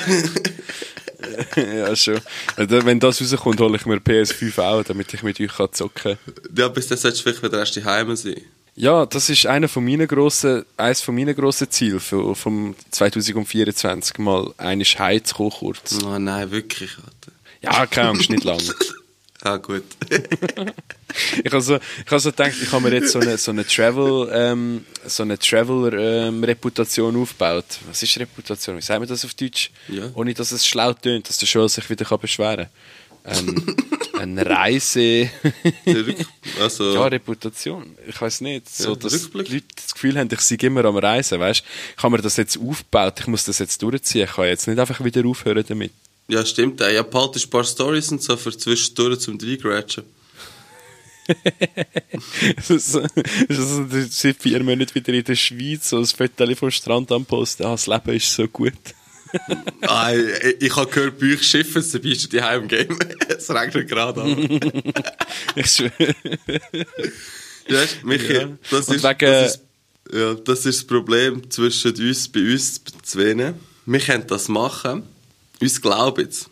ja, 1.56 1.96
schon. 1.96 2.20
Wenn 2.58 3.00
das 3.00 3.22
rauskommt, 3.22 3.60
hole 3.60 3.78
ich 3.78 3.86
mir 3.86 3.98
PS5 3.98 4.60
auch, 4.60 4.84
damit 4.84 5.14
ich 5.14 5.24
mit 5.24 5.40
euch 5.40 5.56
kann 5.56 5.72
zocken 5.72 6.18
kann. 6.18 6.34
ja, 6.56 6.68
bis 6.68 6.88
dann 6.88 6.98
solltest 6.98 7.22
du 7.22 7.30
vielleicht 7.30 7.44
wieder 7.44 7.60
erst 7.60 7.78
daheim 7.78 8.16
sein. 8.16 8.42
Ja, 8.78 9.06
das 9.06 9.30
ist 9.30 9.46
einer 9.46 9.70
von 9.70 9.86
meinen 9.86 10.06
grossen, 10.06 10.66
eines 10.76 11.02
von 11.02 11.16
meinen 11.16 11.34
grossen 11.34 11.72
Zielen 11.72 12.02
für, 12.02 12.36
vom 12.36 12.76
2024 12.92 14.18
mal 14.18 14.54
eines 14.58 15.00
heimzukommen 15.00 15.52
kurz. 15.52 15.98
Oh 16.04 16.20
nein, 16.20 16.52
wirklich, 16.52 16.92
Alter. 16.98 17.32
Ja, 17.62 17.86
keine 17.86 18.10
Angst, 18.10 18.30
nicht 18.30 18.44
lang. 18.44 18.60
Ah, 19.46 19.58
gut. 19.58 19.84
Ich 21.46 21.50
habe 21.54 21.62
so, 21.62 21.78
ich 21.78 22.12
habe 22.12 22.20
so 22.20 22.30
gedacht, 22.30 22.52
ich 22.62 22.70
habe 22.74 22.90
mir 22.90 22.96
jetzt 22.96 23.14
so 23.14 23.20
eine, 23.20 23.38
so 23.38 23.52
eine 23.52 23.66
Travel, 23.66 24.30
ähm, 24.34 24.86
so 25.06 25.24
eine 25.24 25.40
Traveler-Reputation 25.40 27.16
aufgebaut. 27.16 27.64
Was 27.88 28.04
ist 28.04 28.20
Reputation? 28.20 28.76
Wie 28.76 28.82
sagen 28.82 29.02
wir 29.02 29.08
das 29.08 29.24
auf 29.24 29.34
Deutsch? 29.34 29.72
Ja. 29.88 30.12
Ohne 30.14 30.34
dass 30.34 30.52
es 30.52 30.68
schlau 30.68 30.92
tönt, 30.92 31.30
dass 31.30 31.38
der 31.38 31.48
Joel 31.48 31.70
sich 31.70 31.90
wieder 31.90 32.04
kann 32.04 32.20
beschweren 32.20 32.68
kann. 33.24 33.38
Ähm, 33.48 33.76
eine 34.20 34.46
Reise. 34.46 35.30
Also, 36.60 36.94
ja, 36.94 37.06
Reputation. 37.08 37.96
Ich 38.06 38.20
weiß 38.20 38.42
nicht. 38.42 38.68
So, 38.76 38.96
dass 38.96 39.30
die 39.32 39.38
Leute 39.38 39.62
das 39.74 39.94
Gefühl 39.94 40.20
haben, 40.20 40.28
ich 40.30 40.42
sei 40.42 40.56
immer 40.56 40.84
am 40.84 40.98
Reisen, 40.98 41.40
weißt 41.40 41.64
Ich 41.96 42.04
habe 42.04 42.18
mir 42.18 42.22
das 42.22 42.36
jetzt 42.36 42.60
aufgebaut, 42.60 43.22
ich 43.22 43.28
muss 43.28 43.46
das 43.46 43.60
jetzt 43.60 43.82
durchziehen. 43.82 44.26
Ich 44.26 44.36
kann 44.36 44.46
jetzt 44.48 44.68
nicht 44.68 44.80
einfach 44.80 45.02
wieder 45.02 45.26
aufhören 45.26 45.64
damit. 45.66 45.94
Ja, 46.28 46.46
stimmt. 46.46 46.82
äh, 46.82 46.94
Ja, 46.96 47.04
behaltest 47.04 47.46
ein 47.48 47.50
paar 47.50 47.64
Stories 47.64 48.12
und 48.12 48.22
so 48.22 48.36
für 48.38 48.56
zwischendurch 48.58 49.20
zum 49.20 49.38
Reingratschen. 49.40 50.04
Das 52.58 52.70
ist 52.70 52.96
das 52.96 54.20
seit 54.22 54.38
vier 54.42 54.64
Monaten 54.64 54.94
wieder 54.94 55.12
in 55.14 55.24
der 55.24 55.36
Schweiz, 55.36 55.90
so 55.90 55.98
ein 55.98 56.06
Foto 56.06 56.54
vom 56.56 56.70
Strand 56.72 57.12
am 57.12 57.26
Posten. 57.26 57.64
Ah, 57.64 57.72
das 57.72 57.88
Leben 57.88 58.16
ist 58.16 58.34
so 58.34 58.48
gut. 58.48 58.74
Ah, 59.82 60.14
ich, 60.14 60.62
ich 60.62 60.76
habe 60.78 60.90
gehört, 60.90 61.20
bei 61.20 61.34
euch 61.34 61.44
schiffen, 61.44 61.84
dann 61.92 62.02
bist 62.02 62.24
du 62.24 62.28
die 62.30 62.38
im 62.38 62.68
Game. 62.70 62.98
es 63.28 63.50
regnet 63.50 63.90
gerade 63.90 64.22
an. 64.22 64.60
Ich 65.56 65.68
schwöre. 65.68 66.16
Ja, 67.68 67.80
Michi, 68.04 68.34
Ja. 68.34 68.58
das, 68.72 68.88
ist, 68.88 69.04
wegen- 69.04 69.20
das, 69.20 69.56
ist, 69.56 69.64
ja, 70.14 70.34
das 70.36 70.60
ist 70.66 70.80
das 70.80 70.88
Problem 70.88 71.50
zwischen 71.50 71.94
uns, 72.00 72.30
bei 72.30 72.40
uns 72.54 72.82
zwei. 73.04 73.54
Wir 73.86 74.00
können 74.00 74.26
das 74.28 74.48
machen, 74.48 75.04
uns 75.62 75.82
glauben 75.82 76.28
es. 76.28 76.50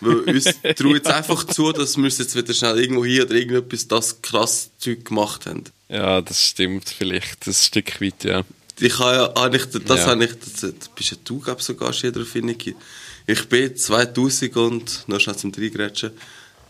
Weil 0.00 0.16
uns 0.20 0.44
trauen 0.76 0.94
jetzt 0.94 1.06
einfach 1.08 1.44
zu, 1.44 1.72
dass 1.72 1.96
wir 1.96 2.08
jetzt 2.08 2.34
wieder 2.36 2.52
schnell 2.52 2.80
irgendwo 2.80 3.04
hier 3.04 3.24
oder 3.24 3.34
irgendetwas 3.34 3.88
das 3.88 4.20
krass 4.22 4.70
Zeug 4.78 5.04
gemacht 5.04 5.46
haben. 5.46 5.64
Ja, 5.88 6.20
das 6.20 6.42
stimmt 6.42 6.88
vielleicht. 6.88 7.46
Das 7.46 7.66
Stück 7.66 8.00
weit, 8.00 8.24
ja. 8.24 8.42
Ich 8.80 8.98
habe 8.98 9.14
ja, 9.14 9.34
habe 9.40 9.56
ich, 9.56 9.66
das 9.66 10.00
Ja. 10.00 10.06
habe 10.06 10.24
ich, 10.24 10.32
das, 10.32 10.74
das 10.74 10.88
bist 10.94 11.12
ja 11.12 11.16
du, 11.24 11.38
glaub 11.38 11.62
sogar 11.62 11.92
schon 11.92 12.12
drauf 12.12 12.34
Niki. 12.34 12.74
Ich 13.26 13.48
bin 13.48 13.76
2000 13.76 14.56
und, 14.56 15.04
noch 15.06 15.20
schnell 15.20 15.36
zum 15.36 15.52
Reingrätschen, 15.54 16.10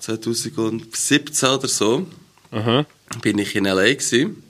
2017 0.00 1.48
oder 1.48 1.68
so, 1.68 2.06
Aha. 2.50 2.86
bin 3.22 3.38
ich 3.38 3.56
in 3.56 3.64
L.A. 3.66 3.84
gewesen. 3.94 4.42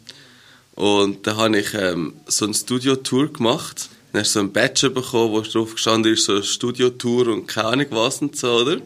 Und 0.74 1.26
da 1.26 1.36
habe 1.36 1.58
ich 1.58 1.72
ähm, 1.74 2.14
so 2.26 2.44
eine 2.46 2.54
Studio-Tour 2.54 3.32
gemacht. 3.32 3.88
Dann 4.14 4.20
hast 4.20 4.36
du 4.36 4.38
so 4.38 4.44
ein 4.44 4.52
Badge 4.52 4.90
bekommen, 4.90 5.32
wo 5.32 5.40
drauf 5.40 5.74
gestanden 5.74 6.12
ist, 6.12 6.26
so 6.26 6.34
eine 6.34 6.44
Studio-Tour 6.44 7.26
und 7.26 7.48
keine 7.48 7.66
Ahnung 7.66 7.86
was 7.90 8.22
und 8.22 8.36
so, 8.36 8.60
oder? 8.60 8.76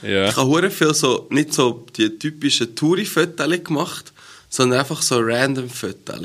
Ja. 0.00 0.28
Ich 0.28 0.36
habe 0.36 0.70
viel 0.70 0.94
so, 0.94 1.26
nicht 1.28 1.52
so 1.52 1.84
die 1.96 2.16
typischen 2.16 2.72
Touri-Fotos 2.76 3.64
gemacht, 3.64 4.12
sondern 4.48 4.78
einfach 4.78 5.02
so 5.02 5.18
random 5.18 5.68
Fotos. 5.68 6.20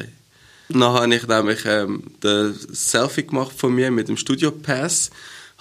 Dann 0.69 0.83
habe 0.83 1.15
ich 1.15 1.25
nämlich 1.25 1.65
ähm, 1.65 2.03
ein 2.23 2.53
Selfie 2.71 3.25
gemacht 3.25 3.53
von 3.57 3.73
mir 3.73 3.89
mit 3.89 4.09
dem 4.09 4.17
Studio 4.17 4.51
Pass, 4.51 5.09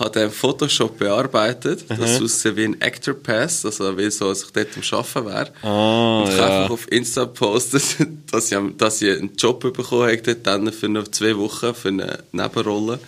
habe 0.01 0.11
den 0.11 0.25
im 0.25 0.31
Photoshop 0.33 0.99
bearbeitet, 0.99 1.85
das 1.89 2.21
aussieht 2.21 2.57
wie 2.57 2.65
ein 2.65 2.81
Actor 2.81 3.15
Pass, 3.15 3.65
also 3.65 3.97
wie 3.97 4.11
so, 4.11 4.29
als 4.29 4.45
ich 4.45 4.51
dort 4.51 4.69
am 4.77 4.99
Arbeiten 4.99 5.27
wäre. 5.27 5.53
Ah, 5.63 6.23
und 6.23 6.31
ich 6.31 6.37
ja. 6.37 6.43
habe 6.43 6.55
einfach 6.55 6.71
auf 6.71 6.91
Insta 6.91 7.25
gepostet, 7.25 7.83
dass 8.33 8.51
ich, 8.51 8.59
dass 8.79 9.03
ich 9.03 9.19
einen 9.19 9.37
Job 9.37 9.61
bekommen 9.61 10.09
habe 10.09 10.35
dann 10.37 10.73
für 10.73 10.89
noch 10.89 11.09
zwei 11.09 11.37
Wochen 11.37 11.75
für 11.75 11.89
eine 11.89 12.25
Nebenrolle. 12.33 12.99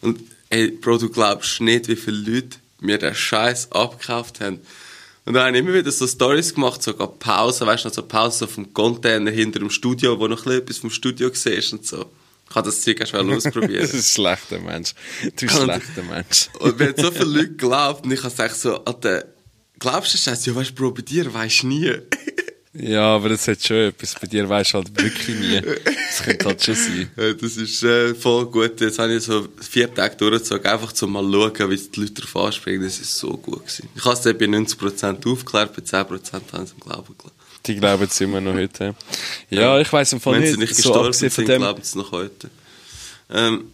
Und 0.00 0.20
ey, 0.50 0.70
Bro, 0.72 0.98
du 0.98 1.08
glaubst 1.08 1.60
nicht, 1.60 1.88
wie 1.88 1.96
viele 1.96 2.18
Leute 2.18 2.58
mir 2.80 2.98
den 2.98 3.14
Scheiß 3.14 3.72
abgekauft 3.72 4.40
haben. 4.40 4.60
Und 5.24 5.34
dann 5.34 5.46
habe 5.46 5.56
ich 5.56 5.64
immer 5.64 5.74
wieder 5.74 5.92
so 5.92 6.06
Stories 6.06 6.54
gemacht, 6.54 6.82
sogar 6.82 7.06
Pausen, 7.06 7.66
weißt 7.66 7.84
du, 7.84 7.90
so 7.90 8.02
Pausen 8.02 8.48
vom 8.48 8.74
Container 8.74 9.30
hinter 9.30 9.60
dem 9.60 9.70
Studio, 9.70 10.18
wo 10.18 10.26
noch 10.26 10.38
ein 10.38 10.44
bisschen 10.44 10.62
etwas 10.62 10.78
vom 10.78 10.90
Studio 10.90 11.30
siehst 11.32 11.72
und 11.72 11.86
so. 11.86 12.06
Ich 12.52 12.56
habe 12.56 12.66
das 12.68 12.82
Zeug 12.82 13.00
erst 13.00 13.14
mal 13.14 13.26
Das 13.26 13.46
ausprobieren. 13.46 13.82
ist 13.82 13.94
ein 13.94 14.02
schlechter 14.02 14.58
Mensch. 14.58 14.92
Du 15.22 15.46
Und- 15.46 15.50
schlechter 15.50 16.02
Mensch. 16.02 16.48
Und 16.58 16.78
haben 16.78 16.94
so 16.98 17.10
viele 17.10 17.24
Leute 17.24 17.48
geglaubt 17.48 18.04
und 18.04 18.12
ich 18.12 18.18
habe 18.22 18.30
gesagt 18.30 18.56
so, 18.56 18.84
Alter, 18.84 19.24
glaubst 19.78 20.12
du 20.14 20.30
das? 20.30 20.44
Ja, 20.44 20.54
weißt 20.54 20.70
du, 20.70 20.74
Bro, 20.74 20.90
bei 20.90 21.00
dir 21.02 21.32
weisst 21.32 21.62
du 21.62 21.68
nie. 21.68 21.92
Ja, 22.74 23.14
aber 23.16 23.30
das 23.30 23.48
hat 23.48 23.62
schon 23.62 23.76
etwas. 23.88 24.14
Bei 24.20 24.26
dir 24.26 24.46
weisst 24.48 24.72
du 24.74 24.78
halt 24.78 24.88
wirklich 25.02 25.38
nie. 25.38 25.60
Das 25.60 26.22
könnte 26.24 26.44
halt 26.46 26.62
schon 26.62 26.74
sein. 26.74 27.10
Ja, 27.16 27.32
das 27.40 27.56
ist 27.56 27.82
äh, 27.84 28.14
voll 28.14 28.46
gut. 28.46 28.80
Jetzt 28.82 28.98
habe 28.98 29.14
ich 29.14 29.22
so 29.24 29.48
vier 29.60 29.92
Tage 29.94 30.16
durchgezogen, 30.16 30.66
einfach 30.66 30.92
zum 30.92 31.12
mal 31.12 31.22
schauen, 31.22 31.70
wie 31.70 31.76
die 31.76 32.00
Leute 32.00 32.12
darauf 32.14 32.36
anspringen. 32.36 32.82
Das 32.82 32.98
ist 32.98 33.16
so 33.18 33.30
gut 33.36 33.60
gewesen. 33.66 33.88
Ich 33.94 34.04
habe 34.04 34.14
es 34.14 34.22
bei 34.22 34.30
90% 34.46 35.26
aufgeklärt, 35.30 35.74
bei 35.74 35.82
10% 35.82 36.52
haben 36.52 36.66
sie 36.66 36.72
im 36.74 36.80
Glauben 36.80 37.14
gelassen. 37.16 37.36
Die 37.66 37.76
glauben 37.76 38.04
es 38.04 38.20
immer 38.20 38.40
noch 38.40 38.54
heute. 38.54 38.94
Ja, 39.50 39.78
ich 39.80 39.92
weiss 39.92 40.12
im 40.12 40.20
Fall 40.20 40.34
Wenn 40.34 40.42
nicht. 40.42 40.52
sie 40.54 40.58
nicht 40.58 40.74
so 40.76 40.90
gestorben 40.90 41.12
sind, 41.12 41.32
von 41.32 41.44
dem, 41.46 41.62
glauben 41.62 41.82
sie 41.82 41.98
noch 41.98 42.12
heute. 42.12 42.50
Ähm, 43.34 43.72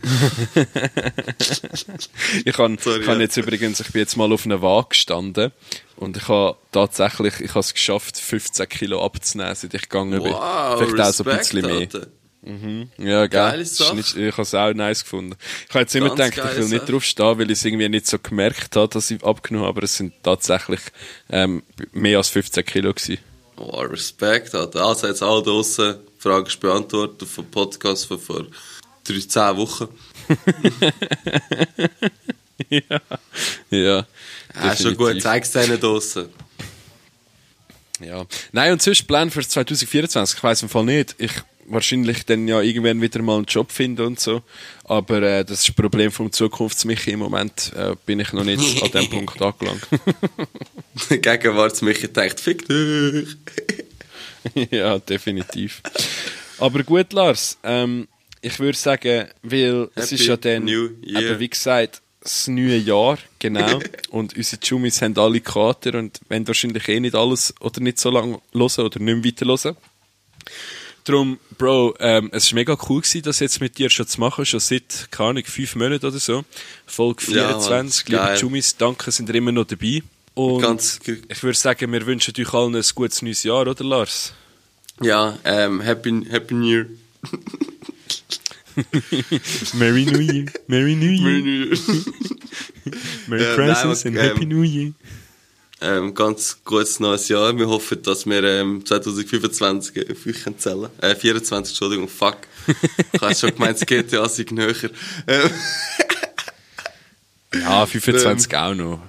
ich 2.45 2.55
kann, 2.55 2.79
Sorry, 2.79 3.05
ja. 3.05 3.19
jetzt 3.19 3.37
übrigens, 3.37 3.81
ich 3.81 3.91
bin 3.91 4.01
jetzt 4.01 4.17
mal 4.17 4.33
auf 4.33 4.45
einer 4.45 4.63
Waage 4.63 4.91
gestanden 4.91 5.53
und 5.97 6.17
ich 6.17 6.29
habe 6.29 6.57
tatsächlich, 6.71 7.41
ich 7.41 7.51
habe 7.51 7.61
es 7.61 7.75
geschafft, 7.75 8.19
15 8.19 8.69
Kilo 8.69 9.05
abzunehmen, 9.05 9.55
seit 9.57 9.75
ich 9.75 9.83
gegangen 9.83 10.23
bin. 10.23 10.33
wow, 10.33 10.79
Vielleicht 10.79 11.01
auch 11.01 11.13
so 11.13 11.25
ein 11.25 11.31
Respekt, 11.31 11.63
bisschen 11.65 11.67
mehr. 11.67 11.81
Alter. 11.81 12.07
Ja, 12.99 13.27
geil. 13.27 13.61
Ich 13.63 13.81
habe 13.81 14.43
es 14.43 14.55
auch 14.55 14.73
nice 14.73 15.03
gefunden. 15.03 15.35
Ich 15.69 15.75
habe 15.75 15.81
jetzt 15.81 15.95
immer 15.97 16.15
Ganz 16.15 16.35
gedacht, 16.35 16.53
ich 16.53 16.59
will 16.59 16.69
nicht 16.69 16.81
Sache. 16.81 16.93
drauf 16.93 17.05
stehen, 17.05 17.39
weil 17.39 17.51
ich 17.51 17.59
es 17.59 17.65
irgendwie 17.65 17.89
nicht 17.89 18.07
so 18.07 18.19
gemerkt 18.19 18.77
habe, 18.77 18.89
dass 18.89 19.11
ich 19.11 19.23
abgenommen 19.25 19.67
habe, 19.67 19.77
aber 19.79 19.85
es 19.85 19.97
sind 19.97 20.15
tatsächlich 20.23 20.81
ähm, 21.31 21.63
mehr 21.93 22.19
als 22.19 22.29
15 22.29 22.65
Kilo 22.65 22.95
gewesen. 22.95 23.19
Oh, 23.59 23.81
Respekt, 23.81 24.55
Alter. 24.55 24.85
Also 24.85 25.09
jetzt 25.09 25.23
alle 25.23 25.43
draussen, 25.43 25.97
die 26.17 26.23
Frage 26.23 26.47
ist 26.47 26.61
beantwortet 26.61 27.29
vom 27.29 27.51
Podcast 27.51 28.07
von 28.07 28.19
vor 28.19 28.47
drei, 29.05 29.21
zehn 29.21 29.57
Wochen. 29.57 29.89
ja. 32.69 33.01
Ja. 33.71 34.07
Ja, 34.55 34.77
schon 34.77 34.97
gut, 34.97 35.21
zeig's 35.21 35.51
denen 35.51 35.81
draussen. 35.81 36.29
Ja. 38.01 38.25
Nein, 38.53 38.73
und 38.73 38.83
sonst 38.83 39.07
Plan 39.07 39.31
für 39.31 39.47
2024, 39.47 40.37
ich 40.37 40.43
weiß 40.43 40.63
im 40.63 40.69
Fall 40.69 40.85
nicht. 40.85 41.17
Ich 41.19 41.33
wahrscheinlich 41.69 42.25
dann 42.27 42.49
ja 42.49 42.61
irgendwann 42.61 43.01
wieder 43.01 43.23
mal 43.23 43.37
einen 43.37 43.45
Job 43.45 43.71
finden 43.73 44.07
und 44.07 44.21
so. 44.21 44.43
Aber 44.85 45.23
äh, 45.23 45.45
das 45.45 45.61
ist 45.61 45.69
das 45.69 45.75
Problem 45.75 46.11
vom 46.11 46.33
Zukunftsmichi. 46.33 47.13
Im 47.13 47.21
Moment 47.21 47.73
äh, 47.77 47.95
bin 48.07 48.21
ich 48.21 48.33
noch 48.33 48.45
nicht 48.45 48.83
an 48.83 48.91
dem 48.91 49.11
Punkt 49.27 49.41
angelangt. 49.41 49.87
Gegenwartsmichi 51.09 52.09
denkt, 52.09 52.41
fick 52.41 52.67
dich. 52.67 53.37
ja, 54.71 54.99
definitiv. 54.99 55.83
Aber 56.59 56.83
gut, 56.83 57.13
Lars, 57.13 57.59
ähm, 57.63 58.09
ich 58.41 58.59
würde 58.59 58.79
sagen, 58.79 59.29
weil 59.43 59.89
es 59.95 60.11
Happy 60.11 60.15
ist 60.15 60.27
ja 60.27 60.37
dann, 60.37 60.69
eben 60.69 61.39
wie 61.39 61.49
gesagt, 61.49 62.03
das 62.21 62.49
neue 62.49 62.77
Jahr, 62.77 63.19
genau. 63.39 63.81
und 64.11 64.37
unsere 64.37 64.61
Jumis 64.63 65.01
haben 65.03 65.17
alle 65.17 65.41
Kater 65.41 65.99
und 65.99 66.21
wollen 66.29 66.47
wahrscheinlich 66.47 66.89
eh 66.89 67.01
nicht 67.01 67.15
alles 67.15 67.55
oder 67.61 67.81
nicht 67.81 67.99
so 67.99 68.11
lange 68.11 68.41
hören 68.53 68.85
oder 68.85 69.01
nicht 69.01 69.39
mehr 69.39 69.57
weiter 69.57 69.77
Darum, 71.09 71.39
Bro, 71.57 71.95
ähm, 72.01 72.29
es 72.33 72.53
war 72.53 72.57
mega 72.57 72.77
cool, 72.89 73.01
gewesen, 73.01 73.23
das 73.23 73.41
jetzt 73.41 73.63
mit 73.63 73.79
dir 73.79 73.89
schon 73.89 74.07
zu 74.07 74.21
machen, 74.21 74.45
schon 74.45 74.61
seit, 74.61 75.09
keine 75.11 75.31
Ahnung, 75.31 75.45
fünf 75.47 75.75
Monaten 75.75 76.05
oder 76.05 76.19
so. 76.19 76.45
Folge 76.87 77.23
Ja, 77.33 77.49
24, 77.59 78.11
Mann, 78.11 78.29
liebe. 78.29 78.41
Jumis, 78.41 78.77
danke, 78.77 79.11
sind 79.11 79.31
ihr 79.31 79.37
immer 79.37 79.51
noch 79.51 79.65
dabei. 79.65 80.03
Und 80.35 80.61
Ganz 80.61 81.01
ich 81.07 81.43
würde 81.43 81.57
sagen, 81.59 81.91
wir 81.93 82.05
wünschen 82.07 82.35
euch 82.39 82.53
allen 82.53 82.77
ein 82.77 82.85
gutes 82.95 83.23
neues 83.23 83.43
Jahr, 83.43 83.67
oder 83.67 83.83
Lars? 83.83 84.35
Ja, 85.01 85.39
ähm, 85.45 85.81
Happy, 85.81 86.27
Happy 86.29 86.53
New 86.55 86.67
Year. 86.67 86.87
Merry 89.75 90.05
New 90.05 90.21
Year, 90.21 90.47
Merry 90.67 90.95
New 90.95 91.11
Year, 91.11 91.23
Merry 91.23 91.43
New 91.43 91.65
Year. 91.65 91.79
Merry 93.29 93.43
Ja, 93.43 93.55
Christmas 93.55 94.05
nein, 94.05 94.17
and 94.17 94.25
ähm, 94.25 94.29
Happy 94.31 94.47
New 94.47 94.63
Year. 94.63 94.93
Ähm, 95.81 96.15
ganz 96.15 96.59
gutes 96.65 96.99
neues 97.01 97.29
Jahr. 97.29 97.57
Wir 97.57 97.69
hoffen, 97.69 98.03
dass 98.03 98.27
wir 98.27 98.43
ähm, 98.43 98.85
2025 98.85 100.11
auf 100.11 100.27
euch 100.27 100.43
können 100.45 100.59
zählen 100.59 100.89
Äh, 101.01 101.15
24, 101.15 101.73
Entschuldigung, 101.73 102.09
fuck. 102.09 102.37
Ich 103.13 103.21
habe 103.21 103.35
schon 103.35 103.51
gemeint, 103.55 103.81
das 103.81 103.87
GTA 103.87 104.29
sei 104.29 104.47
näher. 104.51 104.75
Ähm, 105.27 105.51
Ja, 107.55 107.87
25 107.87 108.55
auch 108.57 108.75
noch. 108.75 109.01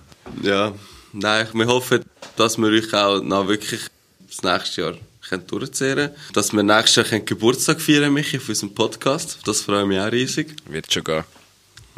ja, 0.41 0.74
nein, 1.11 1.47
wir 1.53 1.67
hoffen, 1.67 2.05
dass 2.38 2.57
wir 2.57 2.67
euch 2.67 2.93
auch 2.93 3.22
noch 3.22 3.47
wirklich 3.47 3.82
das 4.28 4.43
nächste 4.43 4.82
Jahr 4.82 4.93
können 5.28 5.45
durchziehen 5.47 6.11
Dass 6.34 6.53
wir 6.53 6.63
nächstes 6.63 6.95
Jahr 6.95 7.05
können 7.05 7.26
Geburtstag 7.26 7.82
feiern, 7.82 8.13
Michi, 8.13 8.38
auf 8.38 8.47
unserem 8.47 8.74
Podcast. 8.74 9.39
Das 9.45 9.61
freut 9.61 9.88
mich 9.88 9.99
auch 9.99 10.11
riesig. 10.11 10.55
Wird 10.70 10.91
schon 10.91 11.03
gehen. 11.03 11.24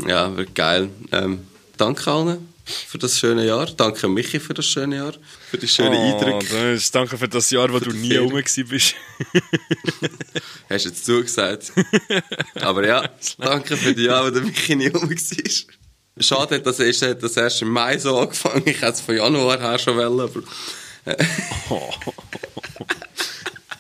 Ja, 0.08 0.36
wird 0.36 0.56
geil. 0.56 0.90
Ähm, 1.12 1.48
danke 1.78 2.10
allen 2.12 2.51
für 2.72 2.98
das 2.98 3.18
schöne 3.20 3.46
Jahr. 3.46 3.66
Danke 3.68 4.08
Michi 4.08 4.40
für 4.40 4.54
das 4.54 4.66
schöne 4.66 4.96
Jahr. 4.98 5.14
Für 5.50 5.58
die 5.58 5.68
schönen 5.68 5.94
Eindrücke. 5.94 6.46
das 6.74 6.82
ist- 6.84 6.96
danke 6.96 7.18
für 7.18 7.28
das 7.28 7.50
Jahr, 7.52 7.72
wo 7.72 7.80
du 7.80 7.92
nie 7.92 8.16
rum 8.18 8.34
bist. 8.34 8.96
Hast 10.70 10.86
jetzt 10.86 11.06
zugesagt. 11.06 11.72
Aber 12.56 12.86
ja, 12.86 13.10
danke 13.38 13.78
für 13.78 13.94
die 13.94 14.04
Jahre, 14.04 14.28
wo 14.28 14.32
der 14.34 14.44
Michi 14.44 14.76
nie 14.76 14.88
rum 14.88 15.10
war. 15.10 15.16
Schade, 16.20 16.60
dass 16.62 16.80
er 16.80 17.16
das 17.16 17.38
erst 17.38 17.62
im 17.62 17.70
Mai 17.70 17.98
so 17.98 18.18
angefangen 18.20 18.64
Ich 18.66 18.82
hätte 18.82 18.92
es 18.94 19.02
von 19.02 19.16
Januar 19.16 19.60
her 19.60 19.80
schon 19.80 19.96
wollen, 19.98 20.20
aber 20.20 20.42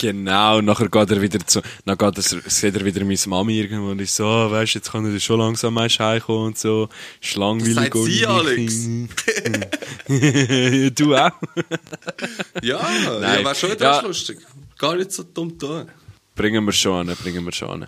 Genau, 0.01 0.61
nachher 0.61 0.89
geht 0.89 1.11
er 1.11 1.21
wieder 1.21 1.45
zu, 1.45 1.61
dann 1.85 1.95
geht 1.95 2.17
er, 2.17 2.23
sieht 2.23 2.75
er 2.75 2.83
wieder 2.83 3.05
meine 3.05 3.19
Mami 3.27 3.59
irgendwo 3.59 3.91
und 3.91 4.01
ist 4.01 4.15
so, 4.15 4.25
oh, 4.25 4.49
weißt, 4.49 4.73
jetzt 4.73 4.91
kann 4.91 5.05
er 5.05 5.19
schon 5.19 5.37
langsam 5.39 5.75
mal 5.75 5.87
heimkommen 5.87 6.47
und 6.47 6.57
so, 6.57 6.89
ist 7.21 7.35
langweilig. 7.35 7.91
Das 7.91 8.05
sie, 8.05 8.25
Alex. 8.25 8.87
du 10.95 11.15
auch? 11.15 11.31
ja, 12.63 12.81
Nein. 13.19 13.21
ja 13.21 13.45
wäre 13.45 13.53
schon 13.55 13.71
wieder 13.73 13.85
Ja. 13.85 14.01
lustig. 14.01 14.39
Gar 14.79 14.95
nicht 14.95 15.11
so 15.11 15.21
dumm 15.21 15.59
tun. 15.59 15.85
Bringen 16.35 16.65
wir 16.65 16.71
schon 16.71 17.07
an, 17.07 17.15
bringen 17.21 17.45
wir 17.45 17.51
schon 17.51 17.83
an. 17.83 17.87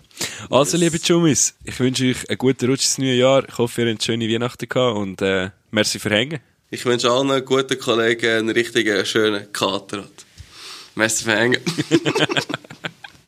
Also, 0.52 0.78
liebe 0.78 0.98
Jummis, 1.04 1.56
ich 1.64 1.80
wünsche 1.80 2.06
euch 2.12 2.30
einen 2.30 2.38
guten 2.38 2.70
Rutsch 2.70 2.84
ins 2.84 2.98
neue 3.00 3.16
Jahr. 3.16 3.44
Ich 3.50 3.58
hoffe, 3.58 3.82
ihr 3.82 3.92
habt 3.92 4.04
schöne 4.04 4.30
Weihnachten 4.30 4.70
gehabt 4.70 4.98
und, 4.98 5.20
äh, 5.24 5.50
merci 5.72 5.98
für 5.98 6.12
Hängen. 6.12 6.42
Ich 6.70 6.86
wünsche 6.86 7.10
allen 7.10 7.44
guten 7.44 7.80
Kollegen 7.80 8.30
einen 8.38 8.50
richtigen, 8.52 9.04
schönen 9.04 9.52
Kater. 9.52 10.04
Für 11.24 11.36
Hängen. 11.36 11.62